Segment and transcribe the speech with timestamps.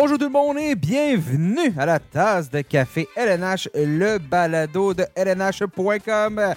[0.00, 5.04] Bonjour tout le monde et bienvenue à la tasse de café LNH, le balado de
[5.16, 6.54] LNH.com.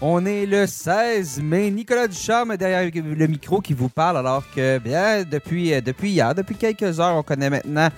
[0.00, 1.72] On est le 16 mai.
[1.72, 6.32] Nicolas Ducharme derrière le micro qui vous parle alors que bien depuis, euh, depuis hier,
[6.32, 7.88] depuis quelques heures, on connaît maintenant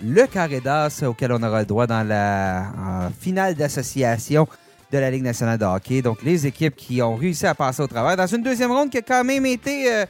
[0.00, 4.48] le carré d'as auquel on aura le droit dans la finale d'association
[4.90, 6.00] de la Ligue nationale de hockey.
[6.00, 8.96] Donc les équipes qui ont réussi à passer au travail dans une deuxième ronde qui
[8.96, 9.92] a quand même été...
[9.92, 10.06] Euh,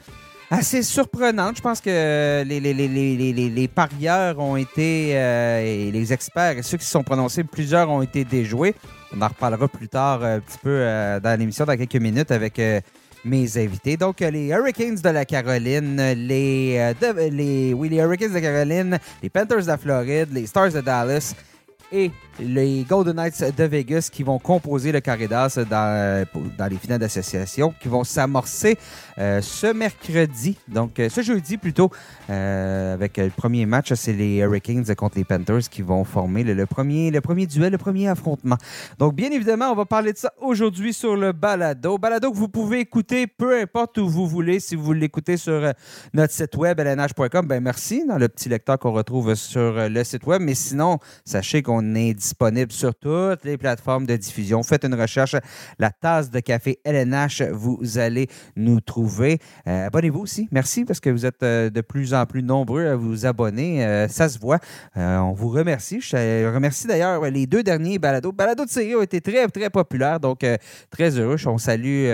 [0.51, 1.57] assez surprenante.
[1.57, 6.77] Je pense que les, les, les, parieurs ont été, euh, et les experts et ceux
[6.77, 8.75] qui se sont prononcés, plusieurs ont été déjoués.
[9.17, 12.33] On en reparlera plus tard euh, un petit peu euh, dans l'émission, dans quelques minutes,
[12.33, 12.61] avec
[13.25, 13.97] mes invités.
[13.97, 16.95] Donc, les Hurricanes de la Caroline, les,
[17.30, 20.80] les, oui, les Hurricanes de la Caroline, les Panthers de la Floride, les Stars de
[20.80, 21.35] Dallas
[21.93, 27.01] et les Golden Knights de Vegas qui vont composer le carré dans, dans les finales
[27.01, 28.79] d'association, qui vont s'amorcer
[29.20, 31.90] euh, ce mercredi, donc euh, ce jeudi plutôt,
[32.30, 36.65] euh, avec le premier match, c'est les Hurricanes contre les Panthers qui vont former le,
[36.65, 38.57] premier, le premier duel, le premier affrontement.
[38.99, 41.99] Donc, bien évidemment, on va parler de ça aujourd'hui sur le balado.
[41.99, 44.59] Balado que vous pouvez écouter peu importe où vous voulez.
[44.59, 45.71] Si vous l'écoutez sur
[46.15, 50.24] notre site web, lnh.com, ben merci dans le petit lecteur qu'on retrouve sur le site
[50.24, 50.40] web.
[50.40, 54.62] Mais sinon, sachez qu'on est disponible sur toutes les plateformes de diffusion.
[54.62, 55.37] Faites une recherche,
[55.79, 59.10] la tasse de café LNH, vous allez nous trouver.
[59.19, 60.49] Euh, abonnez-vous aussi.
[60.51, 63.85] Merci parce que vous êtes euh, de plus en plus nombreux à vous abonner.
[63.85, 64.59] Euh, ça se voit.
[64.97, 66.00] on vous remercie.
[66.00, 68.33] Je remercie d'ailleurs les deux derniers balados.
[68.33, 70.21] Balado de série ont été très, très populaires.
[70.21, 70.44] Donc,
[70.91, 71.37] très heureux.
[71.47, 72.09] On salue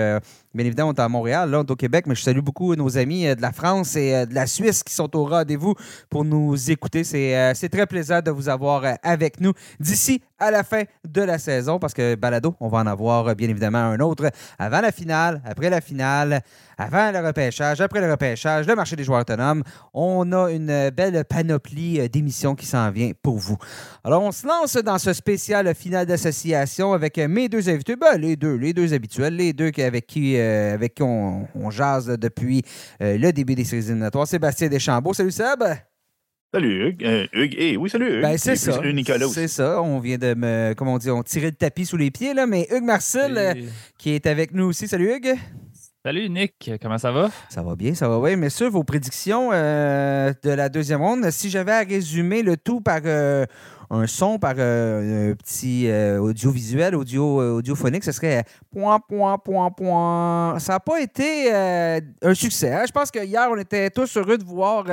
[0.57, 2.75] Bien évidemment, on est à Montréal, là, on est au Québec, mais je salue beaucoup
[2.75, 5.75] nos amis de la France et de la Suisse qui sont au rendez-vous
[6.09, 7.03] pour nous écouter.
[7.03, 11.79] C'est très plaisant de vous avoir avec nous d'ici à la fin de la saison
[11.79, 15.69] parce que Balado, on va en avoir bien évidemment un autre avant la finale, après
[15.69, 16.41] la finale,
[16.77, 19.63] avant le repêchage, après le repêchage, le marché des joueurs autonomes.
[19.93, 23.57] On a une belle panoplie euh, d'émissions qui s'en vient pour vous.
[24.03, 28.35] Alors, on se lance dans ce spécial final d'association avec mes deux invités, ben, les
[28.35, 32.63] deux, les deux habituels, les deux avec qui, euh, avec qui on, jase depuis
[33.01, 34.27] euh, le début des séries éliminatoires.
[34.27, 35.13] Sébastien Deschambault.
[35.13, 35.63] Salut Seb!
[36.53, 37.03] Salut Hugues.
[37.03, 38.21] Euh, Hugues, hey, oui, salut Hugues.
[38.21, 38.73] Ben, c'est ça.
[38.73, 39.27] Salut Nicolas.
[39.27, 39.81] C'est ça.
[39.81, 42.47] On vient de me, comment on dit, on tirait le tapis sous les pieds, là.
[42.47, 43.53] Mais Hugues Marcel, euh,
[43.97, 44.87] qui est avec nous aussi.
[44.87, 45.35] Salut Hugues.
[46.07, 47.29] Salut Nick, comment ça va?
[47.49, 48.37] Ça va bien, ça va bien.
[48.37, 53.01] Messieurs, vos prédictions euh, de la deuxième ronde, si j'avais à résumer le tout par
[53.89, 59.37] un son par euh, un petit euh, audiovisuel, audio, euh, audiophonique, ce serait point, point,
[59.37, 60.59] point, point.
[60.59, 62.73] Ça n'a pas été un succès.
[62.73, 62.83] Hein.
[62.85, 64.85] Je pense que hier, on était tous heureux de voir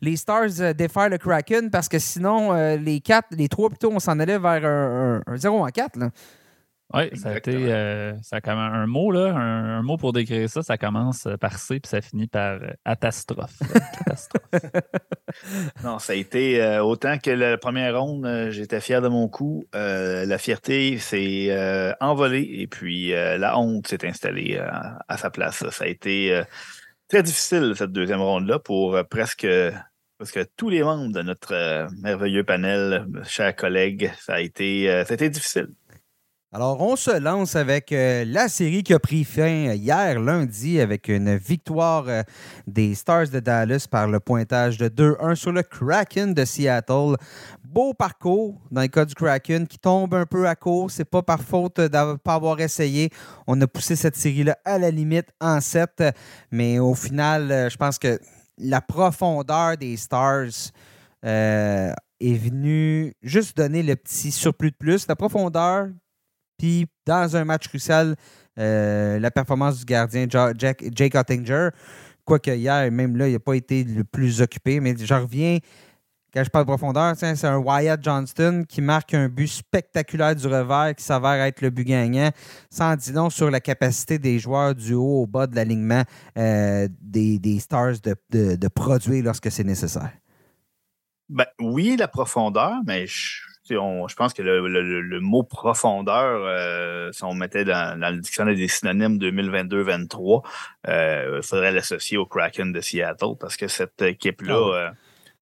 [0.00, 4.18] les Stars défaire le Kraken parce que sinon, les quatre, les trois plutôt, on s'en
[4.18, 5.96] allait vers un, 0 en 4.
[5.96, 6.10] Là.
[6.94, 10.62] Oui, ça a été euh, ça a un mot, là, un, mot pour décrire ça,
[10.62, 13.58] ça commence par C puis ça finit par euh, catastrophe.
[15.82, 19.64] non, ça a été euh, autant que la première ronde, j'étais fier de mon coup.
[19.72, 24.58] la fierté s'est envolée et puis la honte s'est installée
[25.08, 25.68] à sa place.
[25.70, 26.42] Ça a été
[27.08, 29.46] très difficile, cette deuxième ronde-là, pour presque
[30.16, 35.12] parce que tous les membres de notre merveilleux panel, chers collègues, ça a été, ça
[35.12, 35.68] a été difficile.
[36.56, 41.08] Alors, on se lance avec euh, la série qui a pris fin hier lundi avec
[41.08, 42.22] une victoire euh,
[42.68, 47.16] des Stars de Dallas par le pointage de 2-1 sur le Kraken de Seattle.
[47.64, 50.92] Beau parcours dans le cas du Kraken qui tombe un peu à court.
[50.92, 53.10] C'est pas par faute de pas avoir essayé.
[53.48, 56.04] On a poussé cette série-là à la limite en 7.
[56.52, 58.20] Mais au final, euh, je pense que
[58.58, 60.70] la profondeur des Stars
[61.24, 65.08] est venue juste donner le petit surplus de plus.
[65.08, 65.88] La profondeur
[66.58, 68.16] puis dans un match crucial,
[68.58, 71.70] euh, la performance du gardien Jake Ottinger,
[72.24, 75.58] quoique hier, même là, il n'a pas été le plus occupé, mais je reviens.
[76.32, 80.48] Quand je parle de profondeur, c'est un Wyatt Johnston qui marque un but spectaculaire du
[80.48, 82.30] revers qui s'avère être le but gagnant.
[82.70, 86.02] Sans dire non sur la capacité des joueurs du haut au bas de l'alignement
[86.36, 90.10] euh, des, Stars de, produire lorsque c'est nécessaire.
[91.28, 97.34] Ben, oui, la profondeur, mais je je pense que le, mot profondeur, euh, si on
[97.34, 100.42] mettait dans, le dictionnaire des synonymes 2022-23,
[100.86, 104.90] il euh, faudrait l'associer au Kraken de Seattle parce que cette équipe-là, ah euh,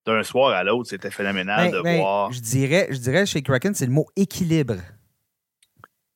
[0.06, 2.32] d'un soir à l'autre, c'était phénoménal ben, de ben, voir.
[2.32, 4.76] Je dirais, je dirais chez Kraken, c'est le mot équilibre.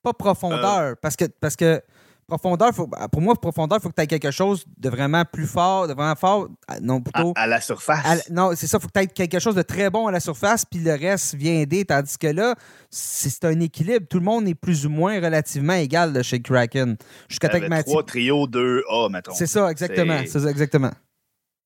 [0.03, 0.95] Pas profondeur.
[1.01, 1.25] parce que.
[1.41, 1.81] Parce que
[2.27, 5.87] profondeur, pour moi, profondeur, il faut que tu aies quelque chose de vraiment plus fort,
[5.87, 6.49] de vraiment fort.
[6.81, 7.33] Non, plutôt.
[7.35, 8.29] À, la surface.
[8.29, 10.19] non, c'est ça, il faut que tu aies quelque chose de très bon à la
[10.19, 11.85] surface, puis le reste vient aider.
[11.85, 12.55] Tandis que là,
[12.89, 14.05] c'est un équilibre.
[14.09, 16.97] Tout le monde est plus ou moins relativement égal de chez Kraken.
[17.29, 19.33] Jusqu'à Trois trios, deux A, mettons.
[19.33, 20.19] C'est ça, exactement.
[20.27, 20.91] C'est ça, exactement.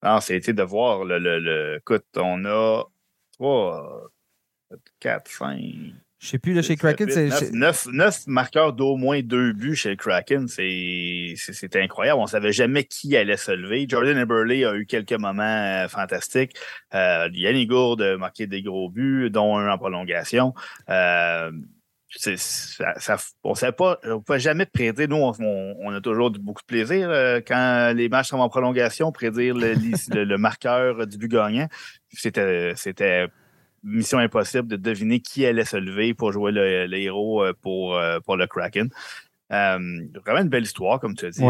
[0.03, 2.83] Non, c'était de voir le, le, Écoute, on a
[3.33, 4.09] 3,
[4.99, 5.59] 4, 5.
[6.21, 7.51] Je sais plus, là, chez Kraken, c'est.
[7.51, 11.35] 9, marqueurs d'au moins deux buts chez le Kraken, c'est
[11.75, 12.19] incroyable.
[12.19, 13.87] On ne savait jamais qui allait se lever.
[13.89, 16.55] Jordan Eberle a eu quelques moments euh, fantastiques.
[16.93, 20.53] Euh, Yannick Gourde a marqué des gros buts, dont un en prolongation.
[20.91, 21.51] Euh,
[22.17, 25.07] ça, on ne pas, on pouvait jamais prédire.
[25.07, 29.55] Nous, on, a toujours beaucoup de plaisir euh, quand les matchs sont en prolongation, prédire
[29.55, 29.73] le,
[30.23, 31.67] le, marqueur du but gagnant.
[32.13, 33.27] C'était
[33.83, 38.19] mission impossible de deviner qui allait se lever pour jouer le, héros euh, pour, euh,
[38.19, 38.89] pour le Kraken.
[39.49, 41.43] vraiment une belle histoire, comme tu as dit.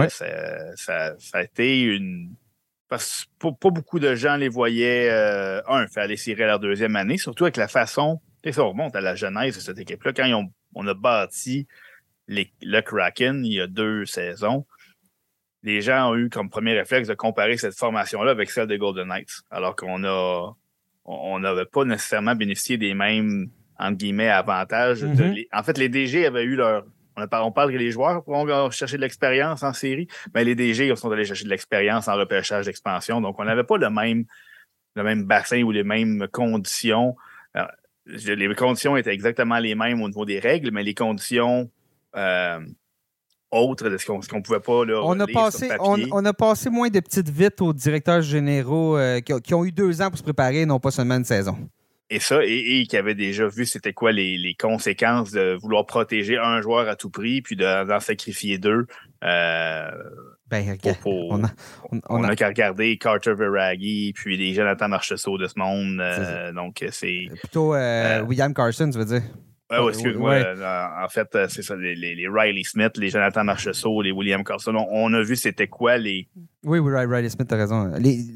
[0.76, 2.34] Ça, a été une.
[2.88, 5.10] Parce que pas, beaucoup de gens les voyaient,
[5.68, 8.96] un, faire les séries à leur deuxième année, surtout avec la façon et ça remonte
[8.96, 10.14] à la genèse de cette équipe-là.
[10.14, 11.68] Quand on a bâti
[12.28, 14.66] le Kraken il y a deux saisons,
[15.64, 19.08] les gens ont eu comme premier réflexe de comparer cette formation-là avec celle des Golden
[19.08, 20.56] Knights, alors qu'on a
[21.12, 25.04] on n'avait pas nécessairement bénéficié des mêmes entre guillemets avantages.
[25.04, 25.48] Mm-hmm.
[25.52, 26.86] en fait, les DG avaient eu leur
[27.18, 30.96] on, on parle que les joueurs pourront chercher de l'expérience en série, mais les DG
[30.96, 33.20] sont allés chercher de l'expérience en repêchage d'expansion.
[33.20, 34.24] Donc, on n'avait pas le même,
[34.96, 37.16] le même bassin ou les mêmes conditions
[38.06, 41.70] les conditions étaient exactement les mêmes au niveau des règles, mais les conditions
[42.16, 42.60] euh,
[43.52, 47.00] autres de ce qu'on pouvait pas là, on a passé on, a passé moins de
[47.00, 50.80] petites vites aux directeurs généraux euh, qui, ont eu deux ans pour se préparer, non
[50.80, 51.58] pas seulement une saison.
[52.10, 56.62] Et ça, et, qui avaient déjà vu c'était quoi les, conséquences de vouloir protéger un
[56.62, 58.86] joueur à tout prix, puis d'en sacrifier deux.
[59.24, 59.92] Euh,
[60.50, 60.78] ben,
[62.10, 66.02] on a, qu'à regarder Carter Veraghi, puis les Jonathan Marchessault de ce monde.
[66.02, 67.30] Euh, donc, c'est.
[67.40, 69.24] Plutôt William Carson, tu veux dire?
[69.72, 70.44] Oui, ouais, excuse-moi.
[71.02, 74.76] En fait, c'est ça, les, Riley Smith, les Jonathan Marchessault, les William Carson.
[74.76, 76.28] On, a vu c'était quoi les.
[76.64, 77.92] Oui, oui, Riley Smith, t'as raison.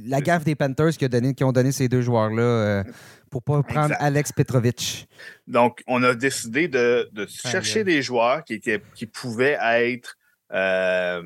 [0.07, 2.83] la gaffe des Panthers qui, a donné, qui ont donné ces deux joueurs-là
[3.29, 5.09] pour pas prendre Alex Petrovic.
[5.45, 10.17] Donc, on a décidé de, chercher des joueurs qui, étaient, qui pouvaient être.
[10.53, 11.21] Euh,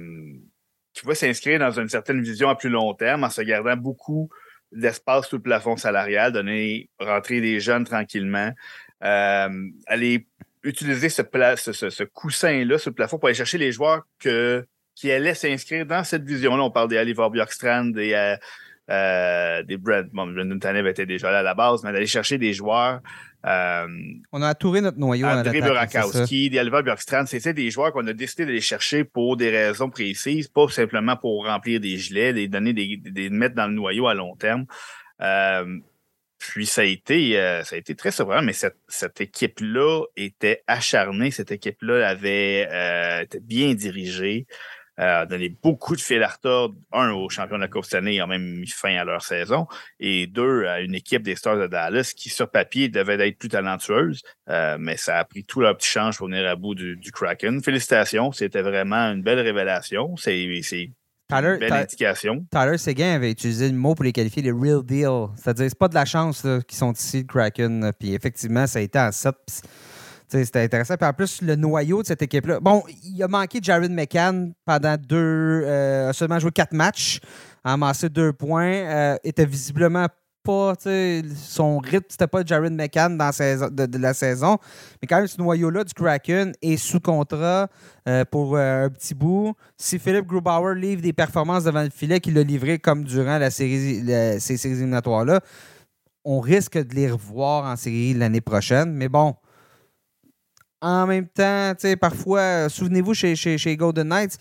[0.94, 4.30] qui pouvaient s'inscrire dans une certaine vision à plus long terme en se gardant beaucoup
[4.72, 8.54] d'espace sous le plafond salarial, donner, rentrer des jeunes tranquillement, euh,
[9.02, 10.28] aller
[10.64, 11.24] utiliser ce,
[11.56, 14.66] ce, ce, coussin-là sur le plafond pour aller chercher les joueurs que,
[14.96, 16.64] qui allaient s'inscrire dans cette vision-là.
[16.64, 18.36] On parle des Oliver Bjorkstrand, des, euh,
[18.90, 20.10] euh, des Brent.
[20.12, 23.00] Bon, Brendan Tanev était déjà là à la base, mais d'aller chercher des joueurs.
[23.46, 23.88] Euh,
[24.34, 25.26] on a tourné notre noyau.
[25.26, 29.50] André Burakowski, des Alva Bjorkstrand, c'était des joueurs qu'on a décidé d'aller chercher pour des
[29.50, 33.74] raisons précises, pas simplement pour remplir des gilets, les donner des, des mettre dans le
[33.74, 34.66] noyau à long terme.
[35.22, 35.80] Euh,
[36.40, 41.32] puis ça a été, euh, ça a été très surprenant, mais cette, équipe-là était acharnée,
[41.32, 44.48] cette équipe-là avait euh, bien dirigée
[45.00, 46.38] a donné beaucoup de fil à
[46.92, 49.68] un, aux champions de la cette année, ils ont même mis fin à leur saison,
[50.00, 53.50] et deux, à une équipe des Stars de Dallas qui, sur papier, devait être plus
[53.50, 57.12] talentueuse, euh, mais ça a pris tout leur petit change pour venir à bout du,
[57.14, 57.64] Kraken.
[57.64, 60.16] Félicitations, c'était vraiment une belle révélation.
[60.18, 60.38] C'est
[61.32, 62.46] une belle indication.
[62.52, 65.28] Tyler Seguin avait utilisé le mot pour les qualifier les real deal.
[65.36, 67.92] C'est-à-dire, c'est pas de la chance qu'ils sont ici, le Kraken.
[68.00, 69.36] Puis effectivement, ça a été en 7.
[70.30, 70.96] C'était intéressant.
[70.96, 72.60] Puis en plus, le noyau de cette équipe-là.
[72.60, 75.64] Bon, il a manqué Jared McCann pendant deux.
[75.66, 77.20] Euh, a seulement joué quatre matchs,
[77.64, 78.72] a amassé deux points.
[78.72, 80.06] Euh, était visiblement
[81.36, 84.58] Son rythme, c'était pas Jared McCann dans de, la saison.
[85.02, 87.68] Mais quand même, ce noyau-là du Kraken est sous contrat
[88.08, 89.54] euh, pour un petit bout.
[89.78, 93.52] Si Philippe Grubauer livre des performances devant le filet qu'il a livré comme durant la
[93.52, 94.04] série,
[94.40, 95.42] ces séries éliminatoires-là,
[96.26, 98.94] on risque de les revoir en série l'année prochaine.
[98.94, 99.36] Mais bon
[100.82, 104.38] en même temps, parfois, souvenez-vous chez, chez, Golden Knights,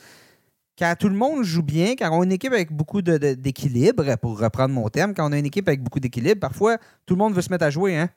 [0.79, 4.39] quand tout le monde joue bien, quand on a une équipe avec beaucoup d'équilibre, pour
[4.39, 7.35] reprendre mon terme, quand on a une équipe avec beaucoup d'équilibre, parfois, tout le monde
[7.35, 7.97] veut se mettre à jouer.
[7.97, 8.09] Hein?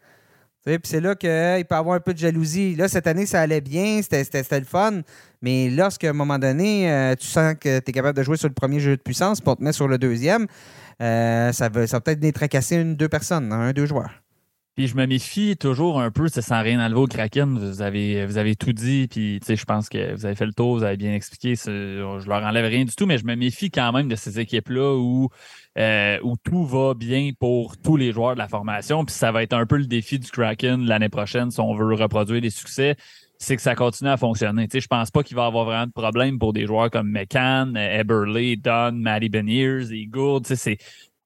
[0.63, 2.75] Puis c'est là qu'il peut y avoir un peu de jalousie.
[2.75, 5.01] Là, cette année, ça allait bien, c'était le fun.
[5.41, 8.47] Mais lorsqu'à un moment donné, euh, tu sens que tu es capable de jouer sur
[8.47, 10.45] le premier jeu de puissance pour te mettre sur le deuxième,
[11.01, 14.20] euh, ça, va, ça peut-être tracasser une, deux personnes, un, deux joueurs.
[14.75, 17.59] Puis je me méfie toujours un peu, sans rien enlever au Kraken.
[17.59, 20.77] Vous avez, vous avez tout dit, puis je pense que vous avez fait le tour,
[20.77, 21.55] vous avez bien expliqué.
[21.55, 24.95] Je leur enlève rien du tout, mais je me méfie quand même de ces équipes-là
[24.95, 25.27] où,
[25.77, 29.03] euh, où tout va bien pour tous les joueurs de la formation.
[29.03, 31.93] Puis ça va être un peu le défi du Kraken l'année prochaine si on veut
[31.93, 32.95] reproduire des succès
[33.41, 34.67] c'est que ça continue à fonctionner.
[34.71, 37.09] Je je pense pas qu'il va y avoir vraiment de problème pour des joueurs comme
[37.09, 40.45] McCann, Eberle, Dunn, Matty Beniers et Gould.
[40.45, 40.77] C'est,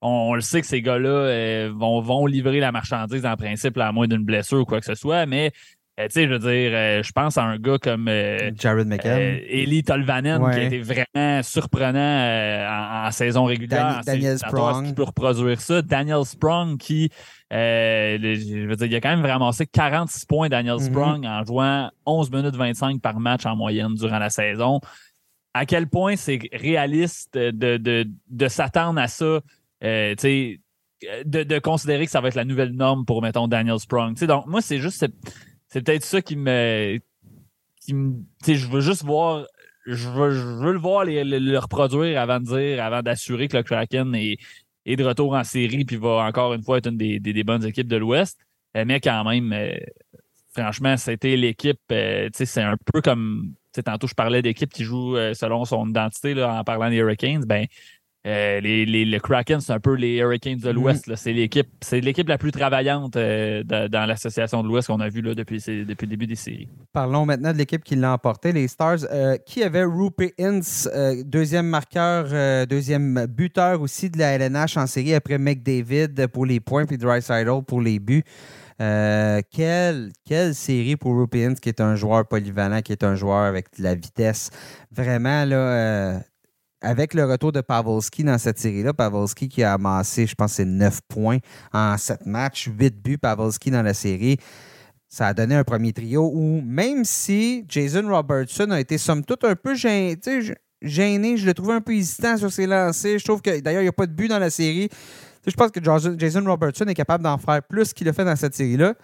[0.05, 3.91] on, le sait que ces gars-là euh, vont, vont livrer la marchandise en principe à
[3.91, 5.51] moins d'une blessure ou quoi que ce soit, mais
[5.97, 8.09] tu sais, je veux dire, je pense à un gars comme
[8.57, 9.39] Jared McCann.
[9.47, 14.01] Eli Tolvanen, qui a été vraiment surprenant en, saison régulière.
[14.05, 14.87] Daniel Sprong.
[14.87, 15.81] Qui peut reproduire ça?
[15.81, 17.09] Daniel Sprong, qui,
[17.49, 20.91] je veux dire, il a quand même ramassé 46 points, Daniel mm-hmm.
[20.91, 24.81] Sprong, en jouant 11 minutes 25 par match en moyenne durant la saison
[25.55, 29.39] à quel point c'est réaliste de, de, s'attendre à ça,
[29.83, 30.15] euh,
[31.25, 34.15] de, de, considérer que ça va être la nouvelle norme pour, mettons, Daniel Sprung.
[34.15, 35.05] donc, moi, c'est juste,
[35.67, 36.99] c'est peut-être ça qui me.
[37.87, 39.45] Je veux juste voir.
[39.85, 44.39] Je veux, le voir le, reproduire avant de dire, avant d'assurer que le Kraken est,
[44.87, 47.97] de retour en série puis va encore une fois être une des, bonnes équipes de
[47.97, 48.39] l'Ouest.
[48.75, 49.77] Euh, mais quand même, euh,
[50.53, 51.79] franchement, c'était l'équipe.
[51.87, 53.53] c'est un peu comme
[53.83, 57.45] tantôt, je parlais d'équipe qui joue euh, selon son identité en parlant des Hurricanes.
[57.45, 57.65] Ben,
[58.25, 61.07] euh, les, les, Kraken, c'est un peu les Hurricanes de l'Ouest.
[61.07, 61.15] Mm-hmm.
[61.15, 65.21] C'est l'équipe, c'est l'équipe la plus travaillante euh, dans l'association de l'Ouest qu'on a vu
[65.21, 66.67] là, depuis, depuis le début des séries.
[66.93, 68.99] Parlons maintenant de l'équipe qui l'a emporté, les Stars.
[69.45, 70.89] qui avait Rupert Ince,
[71.25, 76.85] deuxième marqueur, deuxième buteur aussi de la LNH en série après McDavid pour les points
[76.85, 78.23] puis Dreisaitl pour les buts.
[78.81, 83.45] Euh, quelle, quelle série pour Rupians, qui est un joueur polyvalent, qui est un joueur
[83.45, 84.49] avec de la vitesse.
[84.91, 86.19] Vraiment, là, euh,
[86.81, 90.65] avec le retour de Pavelski dans cette série-là, Pavelski qui a amassé, je pense, c'est
[90.65, 91.39] 9 points
[91.73, 94.37] en 7 matchs, 8 buts, Pavelski dans la série.
[95.07, 99.43] Ça a donné un premier trio où, même si Jason Robertson a été somme toute
[99.43, 100.17] un peu gêné,
[101.37, 103.19] je le trouve un peu hésitant sur ses lancers.
[103.19, 104.89] Je trouve que, d'ailleurs, il n'y a pas de but dans la série
[105.47, 105.79] je pense que
[106.17, 108.95] Jason Robertson est capable d'en faire plus qu'il a fait dans cette série-là.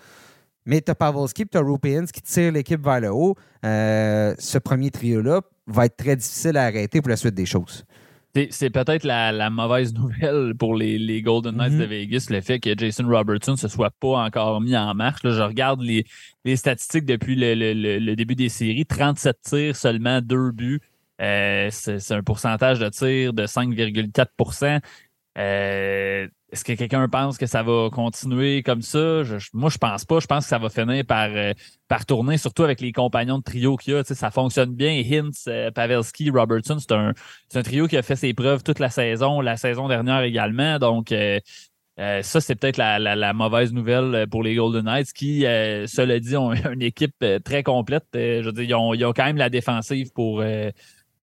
[0.65, 3.35] Mais tu as Pavelski et tu as Rupiens qui tirent l'équipe vers le haut.
[3.65, 7.85] Euh, ce premier trio-là va être très difficile à arrêter pour la suite des choses.
[8.49, 11.89] C'est peut-être la, mauvaise nouvelle pour les, Golden Knights de mm-hmm.
[11.89, 15.21] Vegas, le fait que Jason Robertson ne se soit pas encore mis en marche.
[15.23, 16.05] je regarde les,
[16.55, 18.85] statistiques depuis le, début des séries.
[18.85, 20.79] 37 tirs, seulement 2 buts.
[21.21, 24.81] Euh, c'est un pourcentage de tirs de 5,4
[25.37, 29.23] euh, est-ce que quelqu'un pense que ça va continuer comme ça?
[29.53, 30.19] moi, je pense pas.
[30.19, 31.53] Je pense que ça va finir par, euh,
[31.87, 34.03] par tourner, surtout avec les compagnons de trio qu'il y a.
[34.03, 35.01] ça fonctionne bien.
[35.01, 37.13] Hintz, euh, Pavelski, Robertson, c'est un,
[37.55, 40.77] un, trio qui a fait ses preuves toute la saison, la saison dernière également.
[40.77, 41.13] Donc,
[41.97, 46.81] ça, c'est peut-être la, mauvaise nouvelle pour les Golden Knights qui, cela dit, ont une
[46.81, 48.05] équipe très complète.
[48.13, 50.43] je veux dire, ils ont, ils ont, quand même la défensive pour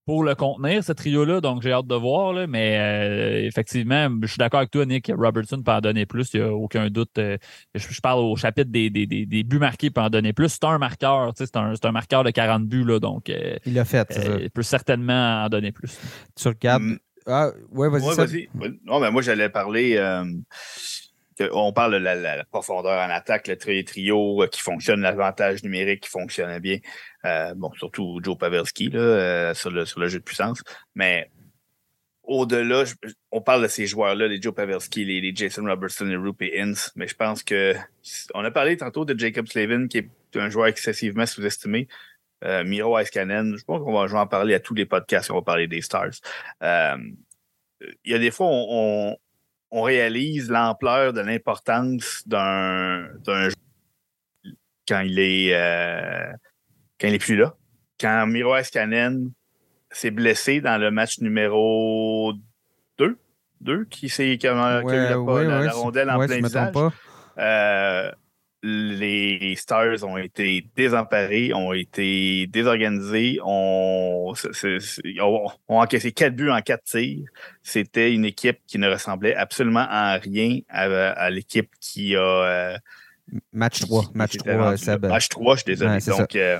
[0.08, 1.42] pour le contenir, ce trio-là.
[1.42, 2.32] Donc, j'ai hâte de voir.
[2.32, 5.12] Là, mais euh, effectivement, je suis d'accord avec toi, Nick.
[5.14, 6.32] Robertson peut en donner plus.
[6.32, 7.18] Il n'y a aucun doute.
[7.18, 7.36] Euh,
[7.74, 10.48] je, parle au chapitre des, buts marqués peut en donner plus.
[10.48, 11.34] C'est un marqueur.
[11.36, 12.84] C'est un, un, marqueur de 40 buts.
[12.84, 14.18] Là, donc, euh, il l'a fait.
[14.40, 15.98] il peut certainement en donner plus.
[16.40, 16.84] Tu regardes?
[16.84, 16.98] Mm.
[17.26, 18.48] Ah, ouais, vas-y.
[18.86, 19.98] non, mais moi, j'allais parler
[21.52, 26.58] on parle de la, profondeur en attaque, le trio qui fonctionne, l'avantage numérique qui fonctionne
[26.58, 26.78] bien.
[27.24, 30.62] Euh, bon, surtout Joe Pavelski là, euh, sur, le, sur le jeu de puissance.
[30.94, 31.30] Mais
[32.22, 32.84] au-delà,
[33.30, 37.08] on parle de ces joueurs-là, les Joe Pavelski, les, Jason Robertson, les Rupi Ince, mais
[37.08, 37.74] je pense que
[38.34, 41.88] on a parlé tantôt de Jacob Slavin, qui est un joueur excessivement sous-estimé.
[42.44, 45.42] Euh, Miro Iskanen, je pense qu'on va, en parler à tous les podcasts, on va
[45.42, 46.20] parler des Stars.
[46.62, 49.16] Il y a des fois, on
[49.72, 53.54] réalise l'ampleur de l'importance d'un jeu
[54.88, 56.32] quand il est euh,
[56.98, 57.54] quand il est plus là.
[58.00, 59.32] Quand Miro Askanen
[59.90, 62.32] s'est blessé dans le match numéro
[62.98, 63.18] 2,
[63.60, 66.74] 2 qui s'est qui a, la, rondelle en plein visage.
[67.38, 68.10] Euh,
[68.62, 74.34] les Stars ont été désemparés, ont été désorganisés, ont,
[75.68, 77.28] encaissé quatre buts en quatre tirs.
[77.62, 82.20] C'était une équipe qui ne ressemblait absolument à rien à, l'équipe qui a.
[82.20, 82.78] Euh,
[83.52, 84.10] match 3.
[84.14, 85.06] match 3, Seb.
[85.06, 85.98] Match 3, je suis désolé.
[86.06, 86.58] Donc, euh,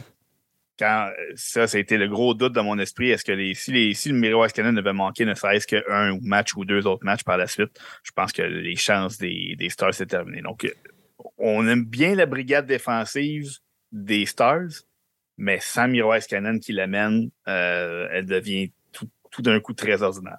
[0.79, 3.11] quand ça, ça a été le gros doute dans mon esprit.
[3.11, 6.55] Est-ce que les, si, les, si le Miro Escanen devait manquer ne serait-ce qu'un match
[6.55, 7.71] ou deux autres matchs par la suite,
[8.05, 10.43] je pense que les chances des, des Stars s'est terminées.
[10.43, 10.73] Donc,
[11.39, 13.59] on aime bien la brigade défensive
[13.93, 14.85] des Stars,
[15.37, 18.73] mais sans Miro Cannon qui l'amène, euh, elle devient
[19.31, 20.39] tout d'un coup très ordinaire.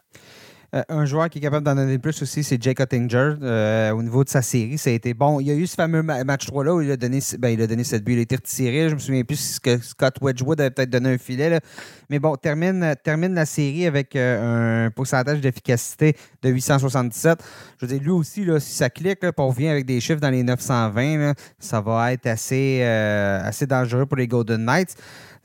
[0.76, 3.36] Euh, un joueur qui est capable d'en donner plus aussi, c'est Jake Ottinger.
[3.42, 5.40] Euh, au niveau de sa série, ça a été bon.
[5.40, 7.68] Il y a eu ce fameux match 3-là où il a donné, ben, il a
[7.68, 8.14] donné cette but.
[8.14, 8.90] Il a.
[8.90, 11.60] Je me souviens plus que Scott Wedgwood avait peut-être donné un filet.
[12.10, 17.44] Mais bon, termine, termine la série avec euh, un pourcentage d'efficacité de 877.
[17.80, 20.22] Je veux dire, lui aussi, là, si ça clique, là, on revient avec des chiffres
[20.22, 24.96] dans les 920, ça va être assez, assez dangereux pour les Golden Knights.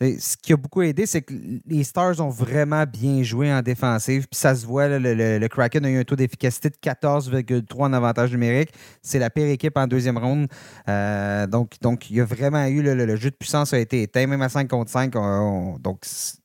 [0.00, 1.34] Ce qui a beaucoup aidé, c'est que
[1.66, 4.26] les Stars ont vraiment bien joué en défensive.
[4.30, 8.30] Puis ça se voit, le, Kraken a eu un taux d'efficacité de 14,3 en avantage
[8.32, 8.70] numérique.
[9.02, 10.48] C'est la pire équipe en deuxième ronde.
[10.88, 14.26] Euh, donc, donc, il y a vraiment eu le, jeu de puissance a été éteint,
[14.26, 15.12] même à 5 contre 5.
[15.80, 16.04] donc,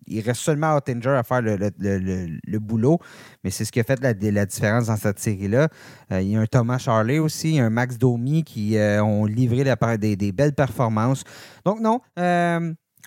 [0.09, 2.99] il reste seulement Ottinger à faire le, boulot,
[3.43, 4.13] mais c'est ce qui a fait la,
[4.45, 5.69] différence dans cette série-là.
[6.11, 9.63] Euh, il y a un Thomas Charley aussi, un Max Domi qui euh, ont livré
[9.97, 11.23] des, belles performances.
[11.65, 12.01] Donc, non.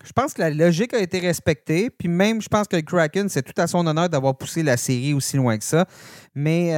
[0.03, 1.89] Je pense que la logique a été respectée.
[1.89, 4.77] Puis même, je pense que le Kraken, c'est tout à son honneur d'avoir poussé la
[4.77, 5.85] série aussi loin que ça.
[6.35, 6.71] Mais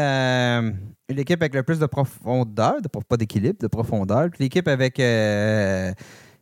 [1.10, 2.75] l'équipe avec le plus de profondeur,
[3.07, 5.00] pas d'équilibre, de profondeur, puis l'équipe avec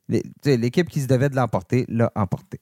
[0.10, 2.60] L'équipe qui se devait de l'emporter l'a emporté.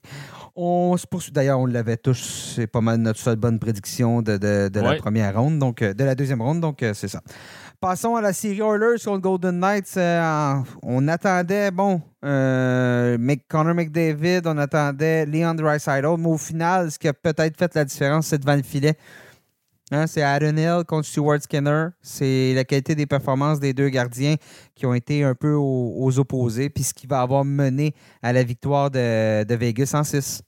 [0.54, 1.32] On se poursuit.
[1.32, 2.54] D'ailleurs, on l'avait tous.
[2.54, 6.14] C'est pas mal notre seule bonne prédiction de, la première ronde, donc euh, de la
[6.14, 7.20] deuxième ronde, donc euh, c'est ça.
[7.82, 9.96] Passons à la série Oilers contre Golden Knights.
[9.96, 17.08] Euh, on attendait, bon, Connor McDavid, on attendait Leon Draisaitl, mais au final, ce qui
[17.08, 18.94] a peut-être fait la différence, c'est devant le filet.
[19.90, 21.88] Hein, c'est Aaron Hill contre Stuart Skinner.
[22.00, 24.36] C'est la qualité des performances des deux gardiens
[24.76, 28.44] qui ont été un peu aux, opposés, puis ce qui va avoir mené à la
[28.44, 30.40] victoire de, Vegas en 6.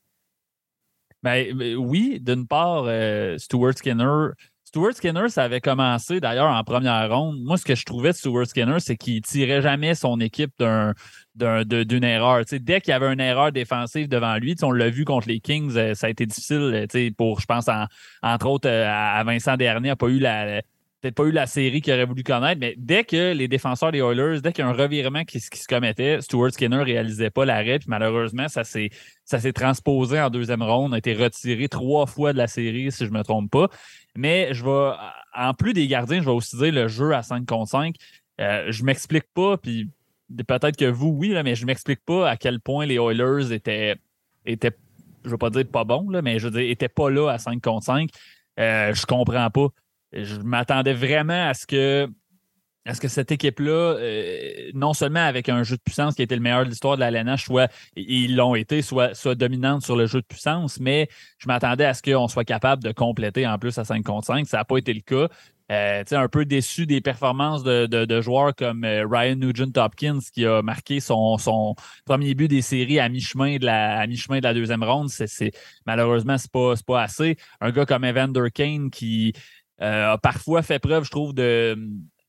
[1.20, 4.28] Ben, ben, oui, d'une part, euh, Stuart Skinner.
[4.74, 7.38] Stuart Skinner, ça avait commencé d'ailleurs en première ronde.
[7.44, 10.94] Moi, ce que je trouvais de Stuart Skinner, c'est qu'il tirait jamais son équipe d'un
[11.36, 12.42] d'une erreur.
[12.50, 15.76] dès qu'il y avait une erreur défensive devant lui, on l'a vu contre les Kings,
[15.76, 17.66] euh, ça a été difficile euh, pour, je pense,
[18.22, 20.60] entre autres, euh, à Vincent Dernier, n'a pas eu la
[21.04, 23.98] peut-être pas eu la série qu'il aurait voulu connaître, mais dès que les défenseurs des
[23.98, 27.78] Oilers, dès qu'il y a un revirement qui, se commettait, Stuart Skinner réalisait pas l'arrêt,
[27.78, 28.88] puis malheureusement, ça s'est,
[29.26, 33.04] ça s'est transposé en deuxième ronde, a été retiré trois fois de la série, si
[33.04, 33.68] je me trompe pas.
[34.16, 34.92] Mais je vais,
[35.34, 37.96] en plus des gardiens, je vais aussi dire le jeu à 5 contre 5.
[38.40, 39.88] Euh, je m'explique pas, puis
[40.46, 43.96] peut-être que vous, oui, là, mais je m'explique pas à quel point les Oilers étaient,
[44.46, 44.76] étaient
[45.24, 47.38] je veux pas dire pas bons, là, mais je veux dire, étaient pas là à
[47.38, 48.10] 5 contre 5.
[48.60, 49.68] Euh, je comprends pas.
[50.12, 52.08] Je m'attendais vraiment à ce que
[52.86, 56.34] est-ce que cette équipe-là, euh, non seulement avec un jeu de puissance qui a été
[56.34, 59.96] le meilleur de l'histoire de la LNH, soit ils l'ont été, soit, soit dominante sur
[59.96, 63.58] le jeu de puissance, mais je m'attendais à ce qu'on soit capable de compléter en
[63.58, 64.46] plus à 5 contre 5.
[64.46, 65.28] Ça n'a pas été le cas.
[65.72, 71.00] Euh, un peu déçu des performances de, joueurs comme euh, Ryan Nugent-Hopkins qui a marqué
[71.00, 75.08] son, son premier but des séries à mi-chemin de la mi-chemin de la deuxième ronde.
[75.08, 75.52] C'est,
[75.86, 77.38] malheureusement, c'est pas, pas assez.
[77.62, 79.32] Un gars comme Evander Kane qui
[79.80, 81.76] a parfois fait preuve, je trouve, de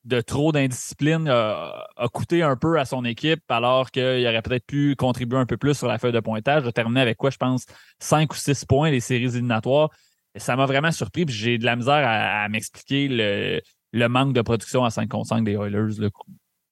[0.06, 4.96] de trop d'indiscipline a, coûté un peu à son équipe, alors qu'il aurait peut-être pu
[4.96, 6.64] contribuer un peu plus sur la feuille de pointage.
[6.64, 7.66] De terminer avec quoi, je pense,
[8.00, 9.90] 5 ou 6 points les séries éliminatoires.
[10.36, 13.08] ça m'a vraiment surpris, j'ai de la misère à, m'expliquer
[13.94, 16.10] le, manque de production à 5 contre 5 des Oilers.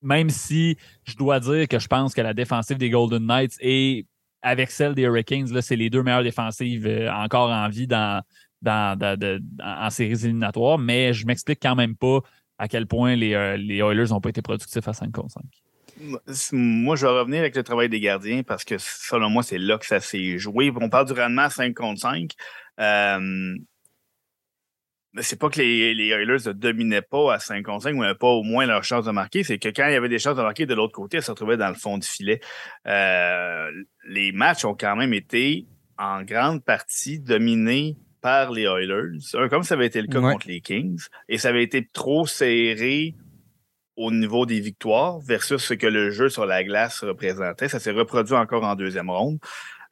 [0.03, 4.05] Même si je dois dire que je pense que la défensive des Golden Knights et
[4.41, 8.21] avec celle des Hurricanes, c'est les deux meilleures défensives euh, encore en vie dans,
[8.61, 9.17] dans,
[9.63, 12.19] en séries éliminatoires, mais je m'explique quand même pas
[12.63, 15.43] à quel point les, euh, les Oilers n'ont pas été productifs à 5 contre 5.
[16.53, 19.77] Moi, je vais revenir avec le travail des gardiens parce que selon moi, c'est là
[19.77, 20.71] que ça s'est joué.
[20.79, 22.31] On parle du rendement à 5 contre 5.
[22.79, 23.55] Euh,
[25.19, 28.15] c'est pas que les, les, Oilers ne dominaient pas à 5 contre 5 ou n'avaient
[28.15, 29.43] pas au moins leur chance de marquer.
[29.43, 31.31] C'est que quand il y avait des chances de marquer de l'autre côté, elles se
[31.31, 32.39] retrouvaient dans le fond du filet.
[32.87, 33.69] Euh,
[34.07, 39.75] les matchs ont quand même été en grande partie dominés par les Oilers, comme ça
[39.75, 43.15] avait été le cas contre les Kings, et ça avait été trop serré
[43.97, 47.67] au niveau des victoires versus ce que le jeu sur la glace représentait.
[47.67, 49.39] Ça s'est reproduit encore en deuxième ronde.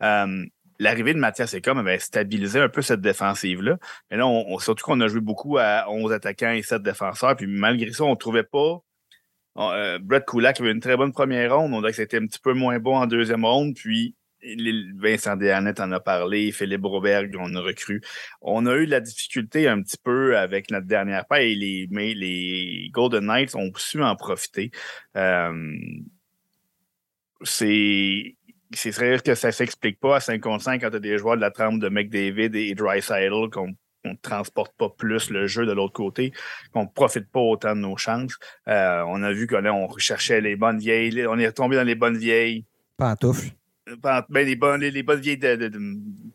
[0.01, 0.45] Euh,
[0.79, 3.77] l'arrivée de Mathias Ecom avait stabilisé un peu cette défensive-là.
[4.09, 7.35] Mais là, on, surtout qu'on a joué beaucoup à 11 attaquants et 7 défenseurs.
[7.35, 8.79] Puis malgré ça, on ne trouvait pas.
[9.57, 11.73] Euh, Brett Kulak avait une très bonne première ronde.
[11.73, 13.75] On dirait que c'était un petit peu moins bon en deuxième ronde.
[13.75, 14.15] Puis
[14.95, 18.01] Vincent Desharnais en a parlé, Philippe Roberg, on a recru.
[18.41, 22.13] On a eu de la difficulté un petit peu avec notre dernière paire, les, mais
[22.13, 24.71] les Golden Knights ont su en profiter.
[25.15, 25.75] Euh,
[27.43, 28.35] c'est
[28.73, 31.35] c'est vrai que ça s'explique pas à 5 contre 5 quand tu as des joueurs
[31.35, 33.75] de la trempe de McDavid et Dreisaitl qu'on
[34.05, 36.31] ne transporte pas plus le jeu de l'autre côté,
[36.73, 38.37] qu'on ne profite pas autant de nos chances.
[38.67, 41.95] Euh, on a vu qu'on on recherchait les bonnes vieilles, on est retombé dans les
[41.95, 42.65] bonnes vieilles.
[42.97, 43.51] Pantoufles
[44.01, 45.71] ben, les, bonnes, les, bonnes vieilles de,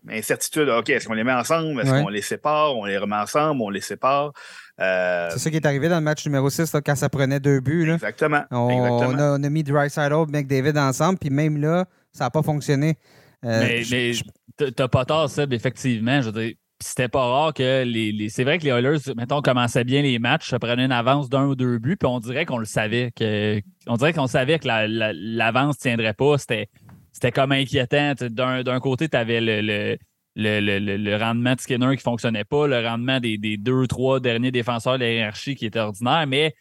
[0.09, 0.69] incertitudes.
[0.69, 1.81] OK, est-ce qu'on les met ensemble?
[1.81, 2.77] Est-ce qu'on les sépare?
[2.77, 3.63] On les remet ensemble?
[3.63, 4.33] On les sépare?
[4.81, 7.61] Euh, c'est ça qui est arrivé dans le match numéro 6 quand ça prenait deux
[7.61, 7.91] buts.
[7.91, 8.45] Exactement.
[8.51, 12.97] On, A, mis Dreisaitl et McDavid ensemble, puis même là, ça n'a pas fonctionné.
[13.45, 14.13] Euh, mais,
[14.59, 16.21] mais t'as pas tort, Seb, effectivement.
[16.21, 20.03] Je veux c'était pas rare que les, c'est vrai que les Oilers, mettons, commençaient bien
[20.03, 22.67] les matchs, ça prenait une avance d'un ou deux buts, puis on dirait qu'on le
[22.67, 26.37] savait que on dirait qu'on savait que l'avance la, tiendrait pas.
[26.39, 26.69] C'était
[27.17, 28.13] c'était comme inquiétant.
[28.29, 29.97] D'un côté, tu avais le, le,
[30.35, 34.51] le, le, rendement de Skinner qui fonctionnait pas, le rendement des, des deux, trois derniers
[34.51, 36.55] défenseurs de la hiérarchie qui était ordinaire, mais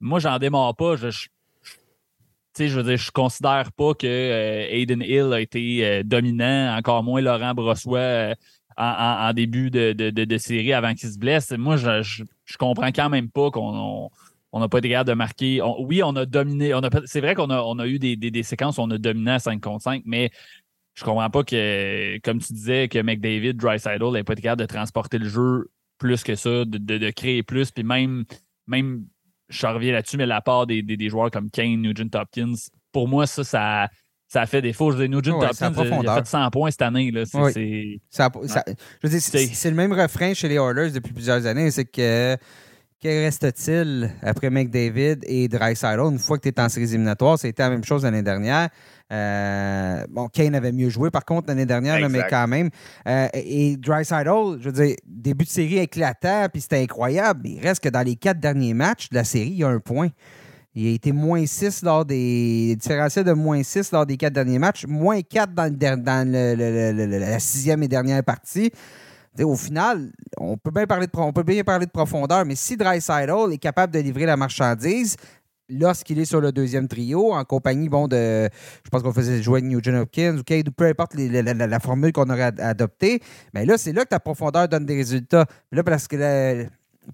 [0.00, 0.96] moi, j'en démarre pas.
[0.96, 7.22] Je, je, je considère pas que euh, Aiden Hill a été euh, dominant, encore moins
[7.22, 8.34] Laurent Brossois euh,
[8.76, 11.52] en, début de, de, de, série avant qu'il se blesse.
[11.52, 14.10] Moi, je, je, comprends quand même pas qu'on
[14.52, 15.60] on n'a pas été capable de marquer.
[15.78, 16.74] oui, on a dominé.
[16.74, 18.98] On a, c'est vrai qu'on a, on a eu des, des, séquences où on a
[18.98, 20.30] dominé à 5 contre 5, mais
[20.94, 24.66] je comprends pas que, comme tu disais, que McDavid, Drysidle n'ait pas été capable de
[24.66, 28.24] transporter le jeu plus que ça, de, de, créer plus, puis même,
[28.66, 29.06] même,
[29.48, 32.54] je reviens là-dessus, mais la part des, des, joueurs comme Kane, Nugent Hopkins,
[32.90, 33.88] pour moi, ça, ça,
[34.28, 34.90] ça fait défaut.
[34.90, 37.10] Je veux dire, Nugent Hopkins, il a fait 100 points cette année.
[37.10, 37.24] Là.
[37.24, 42.36] C'est, c'est, le même refrain chez les Oilers depuis plusieurs années, c'est que
[43.02, 47.38] que reste-t-il après McDavid et Dreisaitl une fois que tu es en séries éliminatoires?
[47.38, 48.68] C'était la même chose l'année dernière.
[49.12, 52.70] Euh, bon, Kane avait mieux joué par contre l'année dernière, mais quand même.
[53.08, 57.48] Euh, et Dreisaitl, je veux dire, début de série éclatant, puis c'était incroyable.
[57.48, 59.80] Il reste que dans les quatre derniers matchs de la série, il y a un
[59.80, 60.08] point.
[60.74, 62.76] Il a été moins 6 lors des.
[62.76, 67.88] différentiels de moins 6 lors des quatre derniers matchs, moins 4 dans, la sixième et
[67.88, 68.70] dernière partie
[69.40, 74.26] au final, on peut, bien parler de, profondeur, mais si Dreisaitl est capable de livrer
[74.26, 75.16] la marchandise,
[75.68, 78.48] lorsqu'il est sur le deuxième trio, en compagnie bon, de.
[78.84, 83.20] Je pense qu'on faisait jouer Nugent Hopkins ou peu importe la, formule qu'on aurait adoptée.
[83.54, 85.46] Mais là, c'est là que ta profondeur donne des résultats.
[85.70, 86.64] là, parce que la,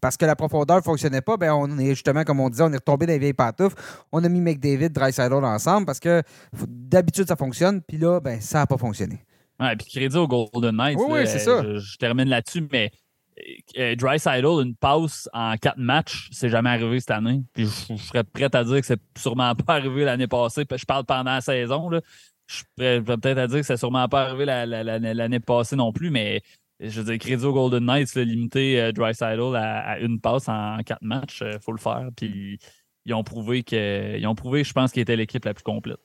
[0.01, 2.73] parce que la profondeur ne fonctionnait pas, ben on est justement, comme on disait, on
[2.73, 3.77] est retombé dans les vieilles pantoufles.
[4.13, 6.23] On a mis McDavid, Dreisaitl ensemble parce que
[6.67, 7.81] d'habitude, ça fonctionne.
[7.81, 9.25] Puis là, ben, ça n'a pas fonctionné.
[9.61, 10.99] Ouais, puis crédit au Golden Knights.
[10.99, 11.63] Oui, c'est ça.
[11.63, 12.93] Je, termine là-dessus, mais
[13.77, 17.43] euh, Dry une passe en quatre matchs, c'est jamais arrivé cette année.
[17.53, 20.65] Puis je, serais prêt à dire que c'est sûrement pas arrivé l'année passée.
[20.71, 21.89] Je parle pendant la saison.
[21.89, 22.01] Là.
[22.47, 26.43] Je serais peut-être à dire que c'est sûrement pas arrivé l'année passée non plus, mais
[26.81, 31.03] je veux dire, crédit au Golden Knights, limiter euh, Dry à, une passe en quatre
[31.03, 32.09] matchs, il euh, faut le faire.
[32.17, 32.59] Puis
[33.05, 35.99] ils ont prouvé que, ils ont prouvé, je pense, qu'ils étaient l'équipe la plus complète.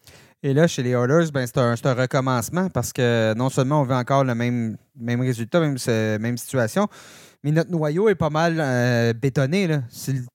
[0.45, 3.95] Et là, chez les Oilers, ben, c'est un, recommencement parce que non seulement on veut
[3.95, 5.77] encore le même, même résultat, même,
[6.19, 6.89] même situation,
[7.43, 9.67] mais notre noyau est pas mal euh, bétonné.
[9.67, 9.83] Là.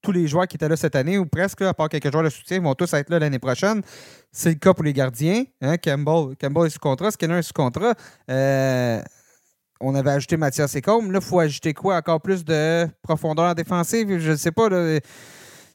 [0.01, 2.29] Tous les joueurs qui étaient là cette année, ou presque, à part quelques joueurs de
[2.29, 3.83] soutien, vont tous être là l'année prochaine.
[4.31, 5.43] C'est le cas pour les gardiens.
[5.61, 5.77] Hein?
[5.77, 7.93] Campbell, Campbell est sous contrat, Skinner est sous contrat.
[8.31, 9.01] Euh,
[9.79, 11.11] on avait ajouté Mathias Secombe.
[11.11, 11.97] Là, il faut ajouter quoi?
[11.97, 14.17] Encore plus de profondeur en défensive?
[14.17, 14.69] Je ne sais pas.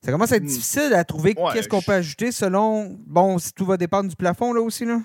[0.04, 0.48] Ça commence à être hmm.
[0.48, 2.94] difficile à trouver qu'est-ce qu'on peut ajouter selon.
[3.06, 5.00] Bon, si tout va dépendre du plafond, là aussi, là.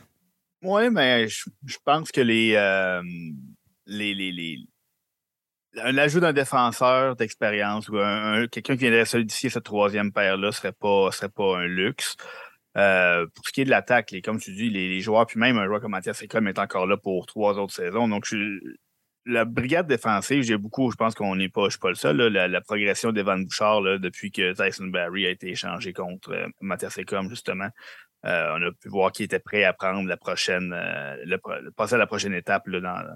[0.61, 3.01] Oui, mais je, pense que les, euh,
[3.85, 4.57] les, les, les
[5.73, 7.93] l'ajout d'un défenseur d'expérience ou
[8.51, 12.17] quelqu'un qui viendrait solidifier cette troisième paire-là ne serait pas, serait pas un luxe.
[12.77, 15.65] Euh, pour ce qui est de l'attaque, comme tu dis, les, joueurs, puis même un
[15.65, 18.07] joueur comme Mathias Ekholm est encore là pour trois autres saisons.
[18.07, 18.59] Donc, je,
[19.29, 22.17] la brigade défensive, j'ai beaucoup, je pense qu'on n'est pas, je suis pas le seul,
[22.17, 27.29] la, progression d'Evan Bouchard depuis que Tyson Barry a été échangé contre euh, Mathias Ekom,
[27.29, 27.69] justement.
[28.25, 31.95] Euh, on a pu voir qu'il était prêt à prendre la prochaine, euh, le, passer
[31.95, 33.15] à la prochaine étape là, dans,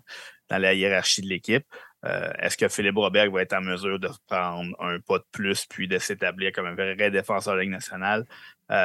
[0.50, 1.66] dans, la hiérarchie de l'équipe.
[2.04, 5.88] Est-ce que Philippe Robert va être en mesure de prendre un pas de plus puis
[5.88, 8.26] de s'établir comme un vrai défenseur de la Ligue nationale?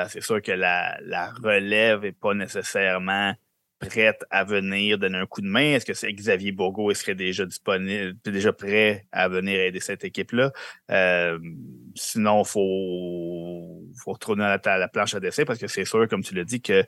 [0.09, 3.35] c'est sûr que la, la relève n'est pas nécessairement
[3.79, 5.75] prête à venir donner un coup de main?
[5.75, 10.53] Est-ce que Xavier Bourgault serait déjà disponible, déjà prêt à venir aider cette équipe-là?
[10.91, 11.39] Euh,
[11.95, 16.23] sinon, il faut, faut retourner à la, planche à dessin parce que c'est sûr, comme
[16.23, 16.85] tu l'as dit, que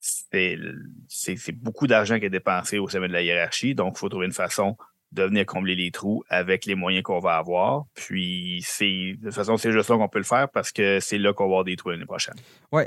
[0.00, 3.74] c'est beaucoup d'argent qui est dépensé au sommet de la hiérarchie.
[3.74, 4.76] Donc, il faut trouver une façon
[5.12, 7.84] de venir combler les trous avec les moyens qu'on va avoir.
[7.94, 11.18] Puis c'est de toute façon, c'est juste là qu'on peut le faire parce que c'est
[11.18, 12.36] là qu'on va avoir des trous l'année prochaine.
[12.72, 12.82] Oui,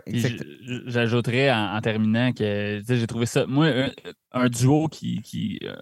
[0.87, 3.45] J'ajouterais en, terminant que j'ai trouvé ça.
[3.45, 3.89] Moi,
[4.31, 5.21] un, duo qui.
[5.21, 5.75] qui euh,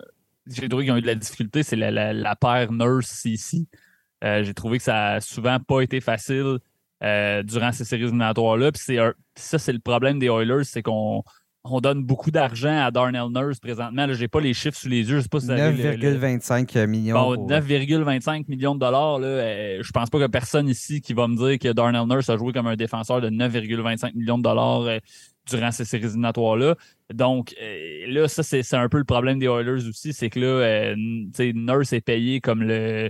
[0.47, 3.67] j'ai trouvé qu'ils ont eu de la difficulté, c'est la, paire Nurse-CC.
[4.23, 6.57] Euh, j'ai trouvé que ça a souvent pas été facile
[7.03, 8.71] euh, durant ces séries éliminatoires-là.
[8.71, 8.97] Puis
[9.35, 11.23] ça, c'est le problème des Oilers, c'est qu'on
[11.63, 14.07] on donne beaucoup d'argent à Darnell Nurse présentement.
[14.11, 15.19] Je n'ai pas les chiffres sous les yeux.
[15.19, 17.35] 9,25 millions.
[17.35, 19.19] Bon, 9,25 millions de dollars.
[19.19, 22.29] Là, euh, je pense pas que personne ici qui va me dire que Darnell Nurse
[22.29, 24.97] a joué comme un défenseur de 9,25 millions de dollars euh,
[25.49, 26.75] durant ces séries éliminatoires-là.
[27.13, 30.13] Donc, euh, là, ça, c'est un peu le problème des Oilers aussi.
[30.13, 30.95] C'est que là,
[31.53, 33.09] Nurse est payé comme le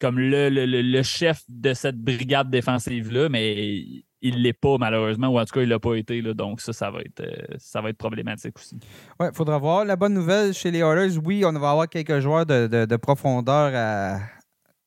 [0.00, 3.84] comme le, le, le chef de cette brigade défensive-là, mais
[4.22, 6.20] il l'est pas malheureusement, ou en tout cas, il l'a pas été.
[6.20, 8.78] Là, donc ça, ça va être, euh, ça va être problématique aussi.
[9.18, 9.84] Oui, il faudra voir.
[9.84, 14.20] La bonne nouvelle chez les Oilers, oui, on va avoir quelques joueurs de, profondeur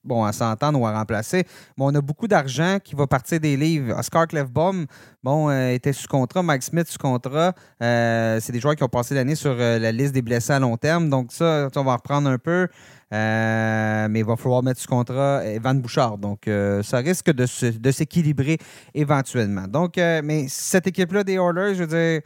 [0.03, 1.43] bon, à s'entendre ou à remplacer.
[1.77, 3.97] Mais on a beaucoup d'argent qui va partir des livres.
[3.97, 4.85] Oscar Clefbaum,
[5.23, 6.43] bon, euh, était sous contrat.
[6.43, 7.53] Mike Smith sous contrat.
[7.81, 10.77] Euh, c'est des joueurs qui ont passé l'année sur la liste des blessés à long
[10.77, 11.09] terme.
[11.09, 12.67] Donc ça, on va reprendre un peu.
[13.13, 16.17] Mais il va falloir mettre sous contrat Evan Bouchard.
[16.17, 16.49] Donc,
[16.83, 17.45] ça risque de,
[17.91, 18.57] s'équilibrer
[18.93, 19.67] éventuellement.
[19.67, 22.21] Donc, mais cette équipe-là des Oilers, je veux dire,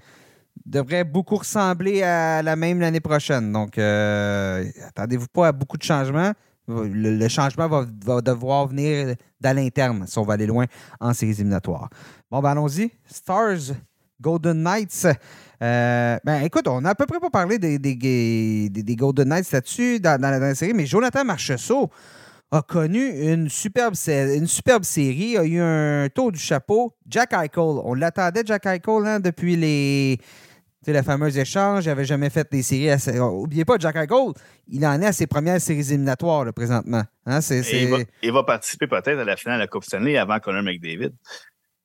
[0.66, 3.52] devrait beaucoup ressembler à la même l'année prochaine.
[3.52, 6.34] Donc, attendez-vous pas à beaucoup de changements.
[6.68, 10.66] Le, changement va, devoir venir d'à l'interne si on va aller loin
[11.00, 11.90] en séries éliminatoires.
[12.30, 12.92] Bon, ben allons-y.
[13.06, 13.74] Stars,
[14.20, 15.08] Golden Knights.
[15.62, 20.00] Euh, ben écoute, on a à peu près pas parlé des, des, Golden Knights là-dessus
[20.00, 21.90] dans, la série, mais Jonathan Marcheseau
[22.52, 26.94] a connu une superbe, une superbe série, a eu un tour du chapeau.
[27.08, 27.50] Jack Eichel,
[27.84, 30.20] on l'attendait, Jack Eichel, hein, depuis les
[30.88, 32.90] c'est le fameux échange, il n'avait jamais fait des séries.
[32.90, 33.20] Assez...
[33.20, 34.32] Oubliez pas, Jack Eichel,
[34.70, 37.04] il en est à ses premières séries éliminatoires présentement.
[37.26, 37.40] Hein,
[38.22, 41.12] il, va, participer peut-être à la finale de la Coupe Stanley avant Conor McDavid.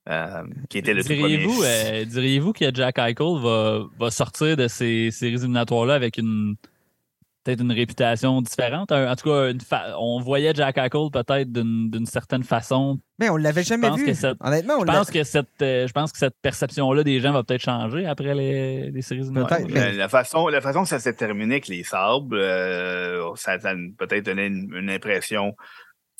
[0.09, 5.11] Euh, qui était le diriez-vous, euh, diriez-vous que Jack Eichel va, va sortir de ces
[5.11, 6.57] séries éliminatoires-là avec une,
[7.43, 8.91] peut-être une réputation différente?
[8.91, 9.53] En tout cas,
[9.97, 12.99] on voyait Jack Eichel peut-être d'une certaine façon.
[13.17, 14.13] Mais on l'avait jamais vu.
[14.41, 17.61] Honnêtement, je pense que cette, euh, je pense que cette perception-là des gens va peut-être
[17.61, 21.67] changer après les, les séries peut La, façon, la façon que ça s'est terminé avec
[21.67, 25.55] les sables, euh, ça a peut-être donné une impression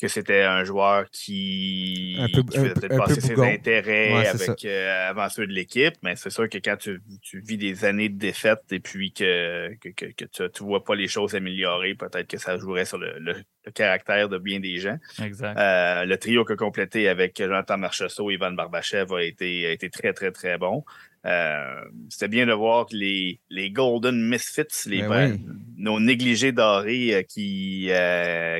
[0.00, 5.46] que c'était un joueur qui, un peu, faisait passer ses intérêts avec, euh, avant ceux
[5.46, 7.00] de l'équipe, mais c'est sûr que quand tu,
[7.34, 11.06] vis des années de défaite et puis que, que, que, tu ne vois pas les
[11.06, 13.36] choses améliorer, peut-être que ça jouerait sur le, le,
[13.72, 14.98] caractère de bien des gens.
[15.22, 15.56] Exact.
[15.58, 19.90] Euh, le trio que complété avec Jonathan Marchessault et Ivan Barbachev a été, a été
[19.90, 20.84] très, très, très bon.
[21.24, 21.80] Euh,
[22.10, 25.38] C'était bien de voir que les, les Golden Misfits, les, ben
[25.78, 27.90] nos négligés dorés qui,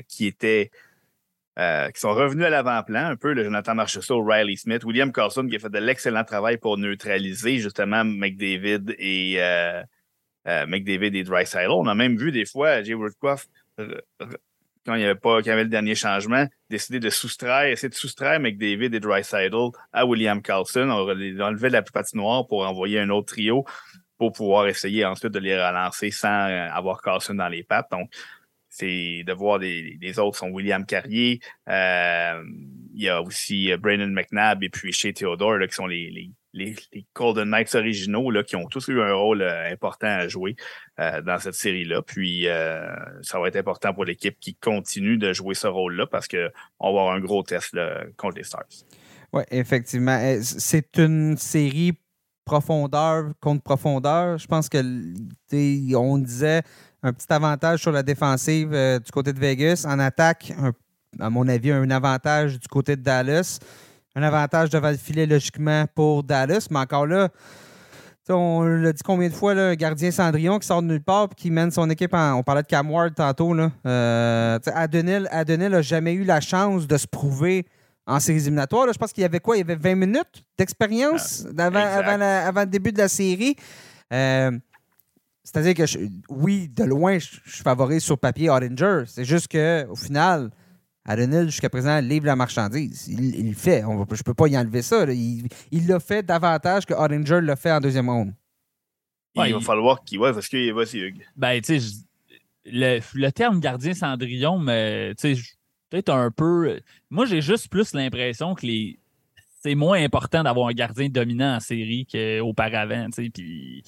[0.08, 0.70] qui étaient
[1.58, 5.46] euh, qui sont revenus à l'avant-plan, un peu, le Jonathan Marchessault, Riley Smith, William Carlson,
[5.46, 9.82] qui a fait de l'excellent travail pour neutraliser justement McDavid et euh,
[10.48, 11.70] euh McDavid et Dreisaitl.
[11.70, 15.48] On a même vu des fois Jay Woodcroft, quand il n'y avait pas, quand il
[15.48, 20.06] y avait le dernier changement, décider de soustraire, essayer de soustraire McDavid et Dreisaitl à
[20.06, 20.88] William Carlson.
[20.90, 23.64] On enlevait la patinoire pour envoyer un autre trio
[24.18, 27.90] pour pouvoir essayer ensuite de les relancer sans avoir Carlson dans les pattes.
[27.90, 28.10] Donc,
[28.76, 32.42] c'est de voir les, autres sont William Carrier, euh,
[32.92, 36.76] il y a aussi euh, Brandon McNabb et puis Shea Theodore qui sont les, les,
[37.14, 40.56] Golden Knights originaux là, qui ont tous eu un rôle euh, important à jouer
[40.98, 42.02] dans cette série-là.
[42.02, 42.46] Puis
[43.22, 46.38] ça va être important pour l'équipe qui continue de jouer ce rôle-là parce qu'on
[46.80, 47.76] va avoir un gros test
[48.16, 48.64] contre les Stars.
[49.32, 50.36] Oui, effectivement.
[50.40, 51.94] C'est une série
[52.44, 54.38] profondeur contre profondeur.
[54.38, 54.78] Je pense que
[55.96, 56.62] on disait
[57.04, 59.84] un petit avantage sur la défensive euh, du côté de Vegas.
[59.86, 60.52] En attaque,
[61.20, 63.58] à mon avis, un avantage du côté de Dallas.
[64.16, 66.66] Un avantage devant le filet, logiquement, pour Dallas.
[66.70, 67.28] Mais encore là,
[68.30, 71.34] on l'a dit combien de fois, un gardien Cendrillon qui sort de nulle part et
[71.34, 72.36] qui mène son équipe en.
[72.36, 73.52] On parlait de Cam Ward tantôt.
[73.52, 73.70] Là.
[73.86, 75.28] Euh, Adenil
[75.70, 77.66] n'a jamais eu la chance de se prouver
[78.06, 78.90] en séries éliminatoires.
[78.90, 79.56] Je pense qu'il y avait quoi?
[79.56, 81.66] Il y avait 20 minutes d'expérience ah,
[82.46, 83.56] avant, le début de la série.
[84.10, 84.52] Euh,
[85.44, 85.84] c'est-à-dire que,
[86.30, 89.02] oui, de loin, je, favorise sur papier Ottinger.
[89.06, 90.50] C'est juste qu'au final,
[91.04, 93.06] Adenil, jusqu'à présent, livre la marchandise.
[93.08, 93.84] Il, le fait.
[93.84, 95.04] On je ne peux pas y enlever ça.
[95.12, 98.32] Il l'a fait davantage que Ottinger l'a fait en deuxième ronde.
[99.36, 100.18] il va falloir qu'il.
[100.18, 101.26] Ouais, parce qu'il va, Hugues.
[101.36, 101.94] Ben, tu sais,
[102.64, 105.42] le, le, terme gardien Cendrillon, mais tu sais,
[105.90, 106.80] peut-être un peu.
[107.10, 108.98] Moi, j'ai juste plus l'impression que les.
[109.60, 113.30] C'est moins important d'avoir un gardien dominant en série qu'auparavant, tu sais.
[113.30, 113.82] Puis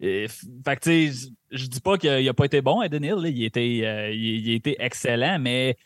[0.00, 0.26] et,
[0.64, 1.10] fait que,
[1.50, 3.24] je dis pas qu'il n'a pas été bon, Eden Hill.
[3.24, 5.76] il, était, euh, il, était excellent, mais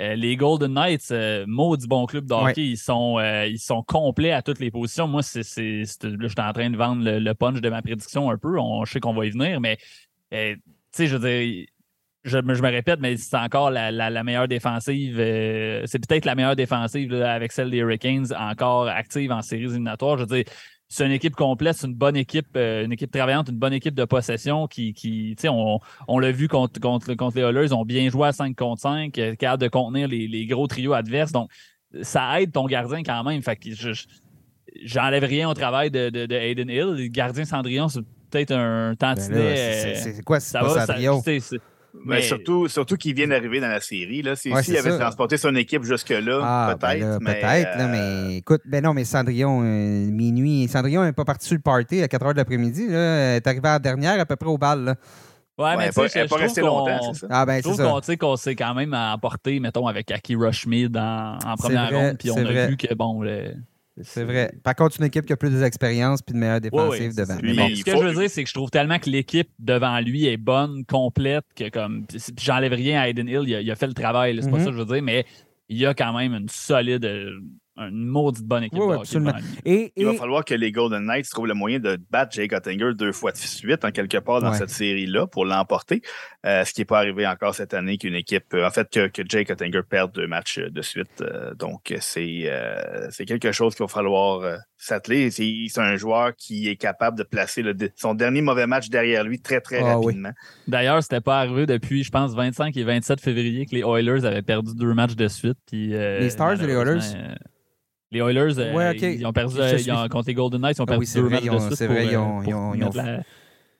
[0.00, 3.82] euh, les Golden Knights, euh, du bon club de hockey, ils, sont, euh, ils sont
[3.82, 5.06] complets à toutes les positions.
[5.06, 8.38] Moi, c'est, là, je suis en train de vendre le, punch de ma prédiction un
[8.38, 8.58] peu.
[8.58, 9.76] On, je sais qu'on va y venir, mais
[10.30, 10.60] tu
[10.92, 11.66] sais, je veux dire,
[12.24, 15.16] je, me répète, mais c'est encore la, la, meilleure défensive.
[15.16, 20.16] c'est peut-être la meilleure défensive avec celle des Hurricanes, encore active en séries éliminatoires.
[20.16, 20.52] Je veux dire,
[20.92, 23.94] c'est une équipe complète, c'est une bonne équipe, euh, une équipe travaillante, une bonne équipe
[23.94, 27.64] de possession qui, qui tu sais, on, on l'a vu contre, contre, contre les Oilers,
[27.64, 30.66] ils ont bien joué à 5 contre 5, euh, capable de contenir les, les, gros
[30.66, 31.32] trios adverses.
[31.32, 31.50] Donc,
[32.02, 33.40] ça aide ton gardien quand même.
[33.40, 34.04] Fait que je,
[34.84, 36.94] j'enlève rien au travail de, de, de Hayden Hill.
[36.98, 39.94] Le gardien Cendrillon, c'est peut-être un tantinet.
[39.96, 41.22] c'est, euh, quoi, c'est pas Cendrillon?
[42.04, 44.22] Mais, surtout, surtout qu'il vient d'arriver dans la série.
[44.22, 44.34] Là.
[44.34, 47.18] Si, s'il avait transporté son équipe jusque-là, ah, ben peut-être.
[47.20, 50.66] mais, peut-être, mais euh, écoute, ben non, mais Cendrillon, euh, minuit.
[50.68, 52.86] Cendrillon n'est pas parti sur le party à 4 h de l'après-midi.
[52.88, 54.84] Elle est arrivé à la dernière, à peu près au bal.
[54.84, 54.94] Là.
[55.58, 57.20] Ouais, mais elle tu sais, pas- je- elle je pas trouve restée qu'on- longtemps, c'est
[57.20, 57.26] ça?
[57.30, 57.84] Ah, ben, Je c'est trouve ça.
[57.84, 61.90] qu'on tu sais, qu'on s'est quand même emporté, mettons, avec Aki Rushmid en, en première
[61.90, 62.68] ronde, puis on a vrai.
[62.68, 63.54] vu que, bon, le-
[64.00, 64.52] C'est vrai.
[64.62, 67.36] Par contre, une équipe qui a plus d'expérience puis de meilleure Ouais, défensive ouais, devant.
[67.42, 67.68] Lui, bon.
[67.74, 70.38] Ce que je veux dire, c'est que je trouve tellement que l'équipe devant lui est
[70.38, 72.06] bonne, complète, que comme.
[72.06, 74.60] puis J'enlève rien à Aiden Hill, il a, il a fait le travail, c'est pas
[74.60, 75.26] ça que je veux dire, mais
[75.68, 77.38] il y a quand même une solide, euh,
[77.78, 79.32] une maudite bonne équipe Oui, oui, absolument.
[79.64, 82.52] Et, Il va et- falloir que les Golden Knights trouvent le moyen de battre Jake
[82.52, 84.58] Ottinger deux fois de suite, en quelque part, dans Ouais.
[84.58, 86.02] cette série-là, pour l'emporter.
[86.44, 89.06] Euh, ce qui n'est pas arrivé encore cette année qu'une équipe, euh, en fait, que,
[89.08, 91.22] que Jake Ottinger perde deux matchs euh, de suite.
[91.22, 95.30] Euh, donc, c'est euh, c'est quelque chose qu'il va falloir euh, s'atteler.
[95.30, 99.40] C'est un joueur qui est capable de placer le, son dernier mauvais match derrière lui
[99.40, 100.06] très, très Ah oui.
[100.06, 100.32] rapidement.
[100.68, 104.42] D'ailleurs, c'était pas arrivé depuis, je pense, 25 et 27 février que les Oilers avaient
[104.42, 105.56] perdu deux matchs de suite.
[105.66, 106.98] Puis, euh, Les Stars ou les Oilers?
[108.12, 110.76] Les Oilers, euh, Ouais, ils ont perdu euh, suis- ils ont, contre les Golden Knights,
[110.78, 112.40] ils ont Ah perdu oui, c'est deux vrai, matchs de suite pour, vrai, ils ont-
[112.40, 113.22] pour ils ont- ils la-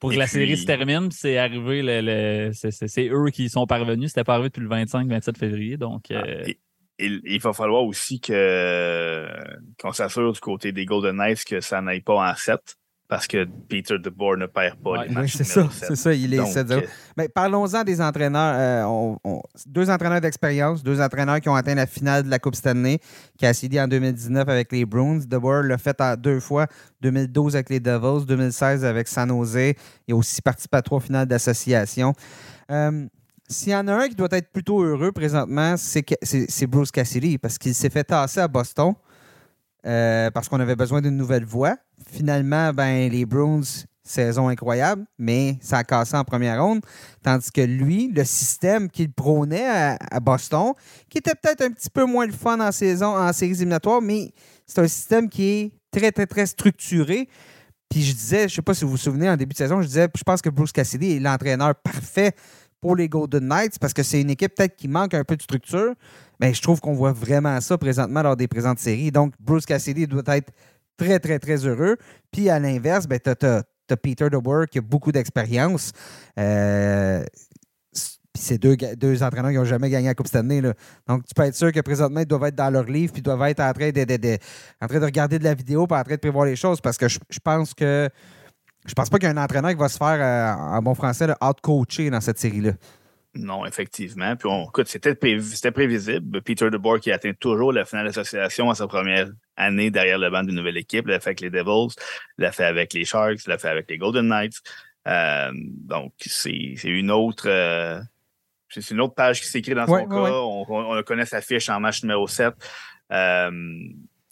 [0.01, 1.11] pour que la série se termine.
[1.13, 4.09] C'est arrivé, le, le- c'est- eux qui sont parvenus.
[4.09, 5.77] C'était pas arrivé depuis le 25-27 février.
[5.77, 6.59] Donc, Ah, euh, et-
[6.99, 9.29] il, il va falloir aussi que
[9.81, 12.77] qu'on s'assure du côté des Golden Knights que ça n'aille pas en 7
[13.09, 16.33] parce que Peter DeBoer ne perd pas Ouais, les matchs c'est ça, c'est ça, il
[16.33, 16.73] est Donc, 7-0.
[16.73, 16.81] euh,
[17.17, 18.55] Mais parlons-en des entraîneurs.
[18.57, 22.39] Euh, on- on- deux entraîneurs d'expérience, deux entraîneurs qui ont atteint la finale de la
[22.39, 22.99] Coupe Stanley.
[23.39, 25.21] Cassidy en 2019 avec les Bruins.
[25.27, 26.67] DeBoer l'a fait en deux fois,
[27.03, 29.75] 2012 avec les Devils, 2016 avec San Jose.
[30.09, 32.15] Il a aussi participé à trois finales d'association.
[32.71, 33.07] Euh,
[33.49, 37.59] S'il y en a un qui doit être plutôt heureux présentement, c'est Bruce Cassidy parce
[37.59, 38.95] qu'il s'est fait tasser à Boston
[39.87, 41.77] euh, parce qu'on avait besoin d'une nouvelle voix.
[42.11, 43.63] Finalement, ben, les Bruins,
[44.03, 46.81] saison incroyable, mais ça a cassé en première ronde.
[47.23, 50.73] Tandis que lui, le système qu'il prônait à, à Boston,
[51.09, 54.33] qui était peut-être un petit peu moins le fun en saison, en séries éliminatoires, mais
[54.67, 57.29] c'est un système qui est très, très, très structuré.
[57.89, 59.83] Puis je disais, je ne sais pas si vous vous souvenez, en début de saison,
[59.83, 62.33] je disais, je pense que Bruce Cassidy est l'entraîneur parfait
[62.81, 65.43] pour les Golden Knights parce que c'est une équipe peut-être qui manque un peu de
[65.43, 65.95] structure.
[66.43, 69.13] Mais je trouve qu'on voit vraiment ça présentement lors des présentes séries.
[69.13, 70.51] Donc, Bruce Cassidy doit être
[70.97, 71.97] très, très, très heureux.
[72.33, 73.63] Puis à l'inverse, ben, tu as,
[74.03, 75.93] Peter DeBoer qui a beaucoup d'expérience.
[76.41, 77.25] Euh,
[77.93, 80.61] puis c'est deux, deux entraîneurs qui n'ont jamais gagné la Coupe Stanley.
[80.63, 80.73] Là.
[81.07, 83.43] Donc, tu peux être sûr que présentement, ils doivent être dans leur livre puis doivent
[83.43, 84.39] être en train de, de- de-
[84.81, 86.97] en train de regarder de la vidéo puis en train de prévoir les choses parce
[86.97, 88.09] que je, je pense que
[88.85, 90.95] je pense pas qu'il y a un entraîneur qui va se faire, euh, en bon
[90.95, 92.73] français, out-coacher dans cette série-là.
[93.35, 94.37] Non, effectivement.
[94.37, 96.43] Puis on, écoute, c'était prévi- c'était prévisible.
[96.43, 100.43] Peter DeBoer qui atteint toujours la finale d'association à sa première année derrière le banc
[100.43, 101.07] d'une nouvelle équipe.
[101.07, 101.95] L'a fait avec les Devils,
[102.37, 104.61] l'a fait avec les Sharks, l'a fait avec les Golden Knights.
[105.09, 107.49] Euh, donc, c'est une autre.
[107.49, 108.01] euh,
[108.69, 110.15] c'est une autre page qui s'écrit dans son Ouais, cas.
[110.23, 112.53] ouais, on, on connaît sa fiche en match numéro 7.
[113.13, 113.51] Euh,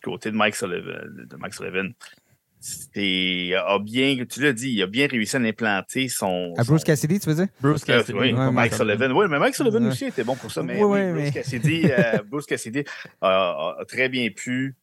[0.03, 1.01] côté de Mike Sullivan.
[1.27, 1.93] De Mike Sullivan.
[2.63, 6.53] C'est- a bien, tu l'as dit, il a bien réussi à implanter son.
[6.59, 7.47] À Bruce son- Cassidy, tu veux dire?
[7.61, 8.19] Bruce euh, Cassidy.
[8.19, 8.75] oui, Ouais, Mike.
[8.75, 9.13] Sullivan.
[9.13, 9.91] Oui, mais Mike Sullivan Ouais.
[9.91, 10.63] aussi était bon pour ça.
[10.63, 12.85] Mais Oui, oui, oui, Bruce, mais- Cassidy, euh, Bruce Cassidy
[13.23, 14.75] a, a très bien pu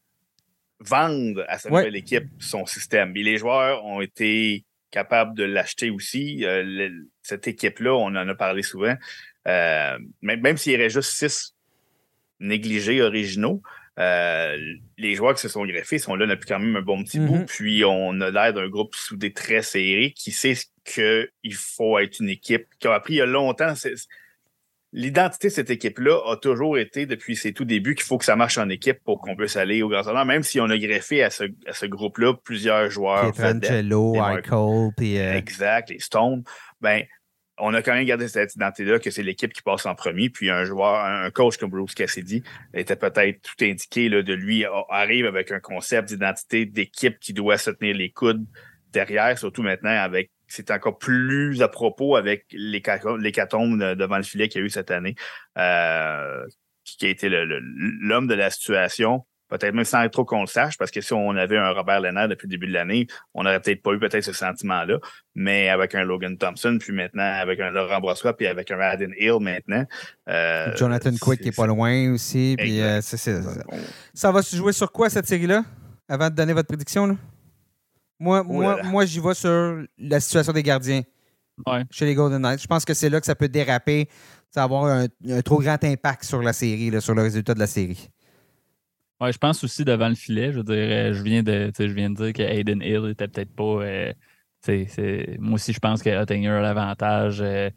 [0.80, 1.82] vendre à sa Ouais.
[1.82, 3.16] nouvelle équipe son système.
[3.16, 6.46] Et les joueurs ont été capables de l'acheter aussi.
[6.46, 8.96] Euh, le- cette équipe-là, on en a parlé souvent.
[9.48, 11.54] Euh, même même s'il y aurait juste six
[12.40, 13.62] négligés originaux,
[14.00, 14.58] euh,
[14.98, 17.38] les joueurs qui se sont greffés sont là depuis quand même un bon petit bout.
[17.38, 17.46] Mhm.
[17.46, 20.56] Puis on a l'air d'un groupe soudé très serré qui sait
[20.86, 23.74] qu'il faut être une équipe, qui a appris il y a longtemps.
[24.94, 28.38] L'identité de cette équipe-là a toujours été, depuis ses tout débuts, qu'il faut que ça
[28.38, 31.24] marche en équipe pour qu'on puisse aller au grand honneur, même si on a greffé
[31.24, 33.34] à ce, à ce groupe-là plusieurs joueurs.
[33.34, 34.16] Pietrangelo,
[34.96, 35.20] puis...
[35.20, 36.44] euh, Exact, les Stones.
[36.80, 37.04] Ben,
[37.60, 40.30] on a quand même gardé cette identité-là que c'est l'équipe qui passe en premier.
[40.30, 42.44] Puis un joueur, un coach comme Bruce Cassidy
[42.74, 47.58] était peut-être tout indiqué là, de lui arrive avec un concept d'identité d'équipe qui doit
[47.58, 48.46] se tenir les coudes
[48.94, 54.24] derrière, surtout maintenant avec c'est encore plus à propos avec l'hécatombe l'hécatombe de- devant le
[54.24, 55.16] filet qu'il y a eu cette année,
[55.58, 56.46] euh,
[56.86, 59.26] qui a été l'homme de la situation.
[59.50, 62.28] Peut-être même sans trop qu'on le sache, parce que si on avait un Robert Lennart
[62.28, 65.00] depuis le début de l'année, on n'aurait peut-être pas eu peut-être ce sentiment-là.
[65.36, 69.14] Mais avec un Logan Thompson, puis maintenant avec un Laurent Brossois, puis avec un Aden
[69.18, 69.86] Hill maintenant.
[70.28, 72.56] euh, Jonathan Quick qui est pas loin aussi.
[72.58, 74.32] Puis, euh, ça.
[74.32, 75.64] va se jouer sur quoi cette série-là?
[76.10, 77.16] Avant de donner votre prédiction, là?
[78.20, 78.90] Moi, Oh moi, là là.
[78.90, 81.02] moi j'y vais sur la situation des gardiens
[81.66, 81.84] Ouais.
[81.90, 82.62] chez les Golden Knights.
[82.62, 84.08] Je pense que c'est là que ça peut déraper,
[84.52, 87.54] ça va avoir un, un trop grand impact sur la série, là, sur le résultat
[87.56, 88.10] de la série.
[89.20, 90.52] Ouais, je pense aussi devant le filet.
[90.52, 93.56] Je veux dire, je viens de, je viens de dire que Aiden Hill était peut-être
[93.56, 93.84] pas.
[93.84, 94.14] euh,
[95.40, 97.70] moi aussi, je pense que Ottinger a l'avantage euh,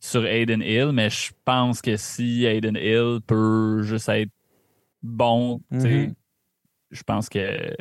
[0.00, 4.30] sur Aiden Hill, mais je pense que si Aiden Hill peut juste être
[5.02, 6.14] bon, tu sais, Mhm.
[6.90, 7.74] je pense que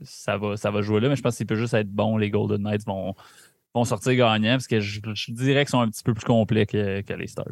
[0.00, 2.16] ça va, ça va jouer là, mais je pense qu'il peut juste être bon.
[2.16, 3.14] Les Golden Knights vont,
[3.74, 7.12] vont sortir gagnants parce que je, dirais qu'ils sont un petit peu plus complets que,
[7.12, 7.46] les Stars.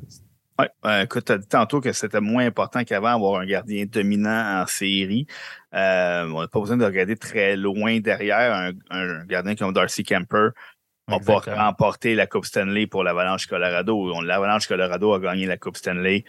[0.61, 4.62] Oui, écoute, tu as dit tantôt que c'était moins important qu'avant avoir un gardien dominant
[4.62, 5.26] en série.
[5.74, 10.50] Euh, on n'a pas besoin de regarder très loin derrière un, gardien comme Darcy Kemper
[11.08, 14.20] n'a pas remporté la Coupe Stanley pour l'Avalanche Colorado.
[14.22, 16.24] L'Avalanche Colorado a gagné la Coupe Stanley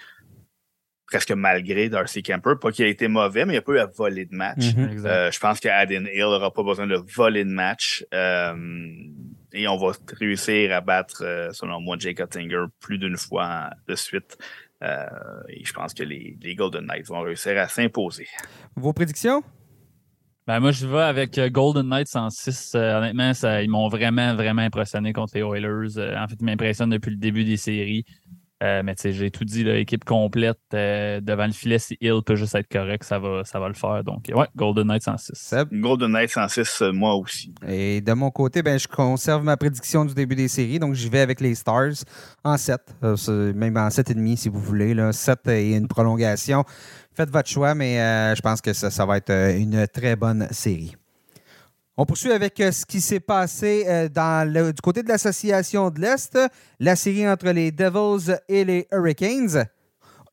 [1.12, 2.53] presque malgré Darcy Kemper.
[2.59, 4.74] Pas qu'il a été mauvais, mais il a pas eu à voler de match.
[4.76, 5.05] Mhm.
[5.05, 8.05] Euh, je pense qu'Aden Hill n'aura pas besoin de voler de match.
[8.14, 8.55] Euh,
[9.51, 13.95] et on va réussir à battre, euh, selon moi, Jake Ottinger plus d'une fois de
[13.95, 14.38] suite.
[14.82, 18.28] et je pense que les, Golden Knights vont réussir à s'imposer.
[18.76, 19.43] Vos prédictions?
[20.47, 22.74] Ben moi, je vais avec Golden Knights en 6.
[22.74, 26.18] honnêtement, ça, ils m'ont vraiment, vraiment impressionné contre les Oilers.
[26.18, 28.05] en fait, ils m'impressionnent depuis le début des séries.
[28.62, 32.22] Euh, mais tu sais, j'ai tout dit, l'équipe complète euh, devant le filet, si Hill
[32.26, 34.03] peut juste être correct, ça va, ça va le faire.
[34.03, 35.55] Donc, ouais, Golden Knights 106.
[35.72, 37.53] Golden Knights 106, euh, moi aussi.
[37.68, 40.78] Et de mon côté, ben, je conserve ma prédiction du début des séries.
[40.78, 42.03] Donc, j'y vais avec les Stars
[42.43, 42.80] en 7,
[43.55, 44.93] même en 7,5 si vous voulez.
[44.93, 45.12] Là.
[45.12, 46.64] 7 et une prolongation.
[47.14, 47.95] Faites votre choix, mais
[48.36, 50.95] je pense que ça, ça va être une très bonne série.
[52.01, 56.35] On poursuit avec euh, ce qui s'est passé euh, du côté de l'association de l'Est,
[56.79, 59.67] la série entre les Devils et les Hurricanes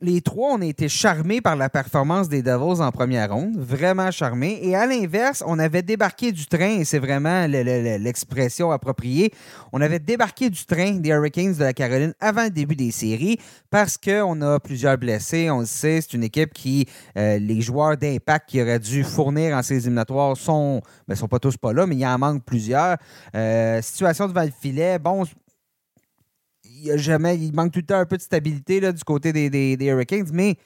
[0.00, 4.12] les trois, on a été charmés par la performance des Devils en première ronde, vraiment
[4.12, 4.60] charmés.
[4.62, 9.32] Et à l'inverse, on avait débarqué du train, et c'est vraiment l'expression appropriée,
[9.72, 13.38] on avait débarqué du train des Hurricanes de la Caroline avant le début des séries
[13.70, 15.50] parce qu'on a plusieurs blessés.
[15.50, 16.86] On le sait, c'est une équipe qui,
[17.16, 21.40] euh, les joueurs d'impact qui auraient dû fournir en ces éliminatoires sont, ben, sont pas
[21.40, 22.98] tous pas là, mais il y en manque plusieurs.
[23.34, 25.24] Euh, situation devant le filet, bon,
[26.82, 30.56] il, manque tout le temps un peu de stabilité du côté des, Hurricanes, mais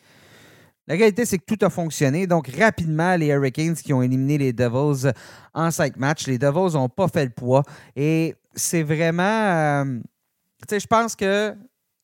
[0.87, 2.27] la réalité, c'est que tout a fonctionné.
[2.27, 5.13] Donc, rapidement, les Hurricanes qui ont éliminé les Devils
[5.55, 7.63] en cinq matchs, les Devils n'ont pas fait le poids.
[7.95, 9.23] Et c'est vraiment.
[9.23, 9.85] Euh,
[10.71, 11.55] je pense que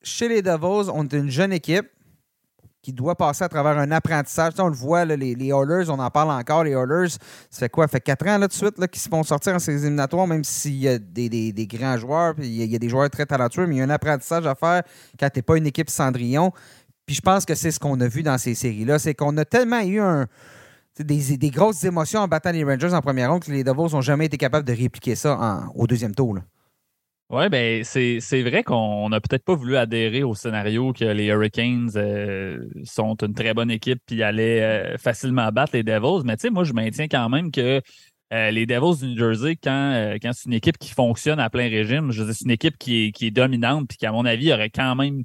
[0.03, 1.89] chez les Devils, on est une jeune équipe
[2.83, 4.53] qui doit passer à travers un apprentissage.
[4.59, 6.65] on le voit, les, les Oilers, on en parle encore.
[6.65, 7.11] Les Oilers,
[7.51, 7.87] ça fait quoi?
[7.87, 10.45] Ça fait quatre ans là, de suite qu'ils se font sortir en ces éliminatoires, même
[10.45, 13.77] s'il y a des, grands joueurs, puis il y, a des joueurs très talentueux, mais
[13.77, 14.83] il y a un apprentissage à faire
[15.19, 16.53] quand tu n'es pas une équipe Cendrillon.
[17.05, 18.99] Puis je pense que c'est ce qu'on a vu dans ces séries-là.
[18.99, 20.27] C'est qu'on a tellement eu un,
[20.99, 24.01] des, des, grosses émotions en battant les Rangers en première ronde que les Devils n'ont
[24.01, 26.35] jamais été capables de répliquer ça au deuxième tour.
[26.35, 26.43] Là.
[27.31, 31.91] Oui, ben c'est vrai qu'on n'a peut-être pas voulu adhérer au scénario que les Hurricanes
[31.97, 36.25] euh, sont une très bonne équipe puis allaient euh, facilement battre les Devils.
[36.25, 37.83] Mais tu sais, moi, je maintiens quand même que
[38.33, 41.69] euh, les Devils du New Jersey, quand, quand c'est une équipe qui fonctionne à plein
[41.69, 44.51] régime, je c'est une équipe qui est, qui est dominante puis qui, à mon avis,
[44.51, 45.25] aurait quand même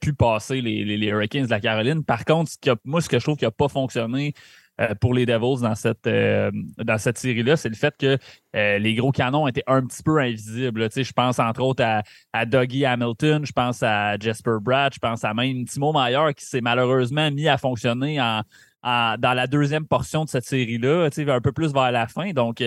[0.00, 2.02] pu passer les, les, Hurricanes de la Caroline.
[2.02, 4.65] Par contre, ce moi, ce que je trouve qui n'a pas fonctionné, euh,
[5.00, 8.18] pour les Devils dans cette, euh, dans cette série-là, c'est le fait que
[8.54, 10.88] euh, les gros canons étaient un petit peu invisibles.
[10.94, 12.02] Je pense entre autres à,
[12.32, 16.44] à Dougie Hamilton, je pense à Jasper Bratt, je pense à même Timo Meyer qui
[16.44, 18.42] s'est malheureusement mis à fonctionner en,
[18.82, 22.32] dans la deuxième portion de cette série-là, un peu plus vers la fin.
[22.32, 22.62] Donc,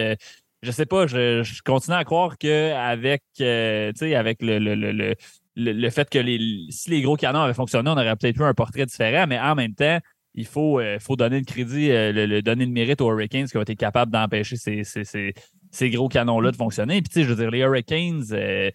[0.61, 5.15] je sais pas, je, continue à croire qu'avec avec le, le, le,
[5.55, 8.53] le, fait que les, si les gros canons avaient fonctionné, on aurait peut-être eu un
[8.53, 9.99] portrait différent, mais en même temps,
[10.33, 13.57] il faut, euh, faut donner le crédit, euh, le, donner le mérite aux Hurricanes qui
[13.57, 17.01] ont été capables d'empêcher ces, ces, gros canons-là de fonctionner.
[17.01, 18.69] Puis, tu sais, je veux dire, les Hurricanes, euh,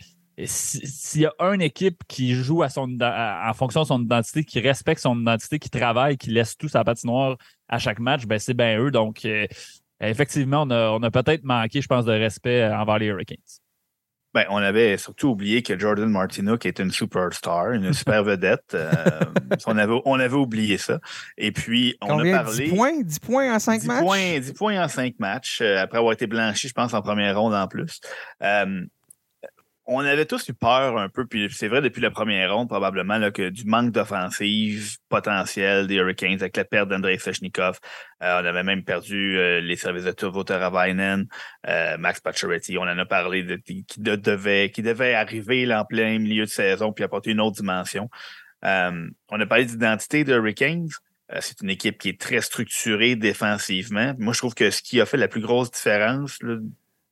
[0.44, 4.60] s'il y a une équipe qui joue à son, en fonction de son identité, qui
[4.60, 7.36] respecte son identité, qui travaille, qui laisse tout sa patinoire
[7.68, 8.90] à chaque match, ben c'est bien eux.
[8.90, 9.24] Donc,
[10.00, 13.63] effectivement, on a, on a peut-être manqué, je pense, de respect envers les Hurricanes.
[14.34, 18.74] Ben, on avait surtout oublié que Jordan Martinook est une superstar, une super vedette.
[18.74, 18.90] Euh,
[19.66, 20.98] on, avait, on avait oublié ça.
[21.38, 22.64] Et puis, on a parlé.
[22.64, 24.04] 10 points, 10 points en 5 matchs?
[24.04, 27.38] Points, 10 points en 5 matchs, euh, après avoir été blanchi, je pense, en première
[27.38, 28.00] ronde en plus.
[28.42, 28.84] Euh,
[29.86, 33.18] on avait tous eu peur un peu, puis c'est vrai depuis la première ronde probablement
[33.18, 37.78] là, que du manque d'offensive potentielle des Hurricanes avec la perte d'Andrei Svechnikov.
[38.22, 41.26] Euh, on avait même perdu euh, les services de Turvo Teravainen,
[41.68, 42.78] euh, Max Pacioretty.
[42.78, 46.50] On en a parlé de, qui, devait, qui devait arriver là, en plein milieu de
[46.50, 48.08] saison puis apporter une autre dimension.
[48.62, 50.88] on a parlé d'identité des Hurricanes.
[51.40, 54.14] c'est une équipe qui est très structurée défensivement.
[54.18, 56.56] Moi, je trouve que ce qui a fait la plus grosse différence là,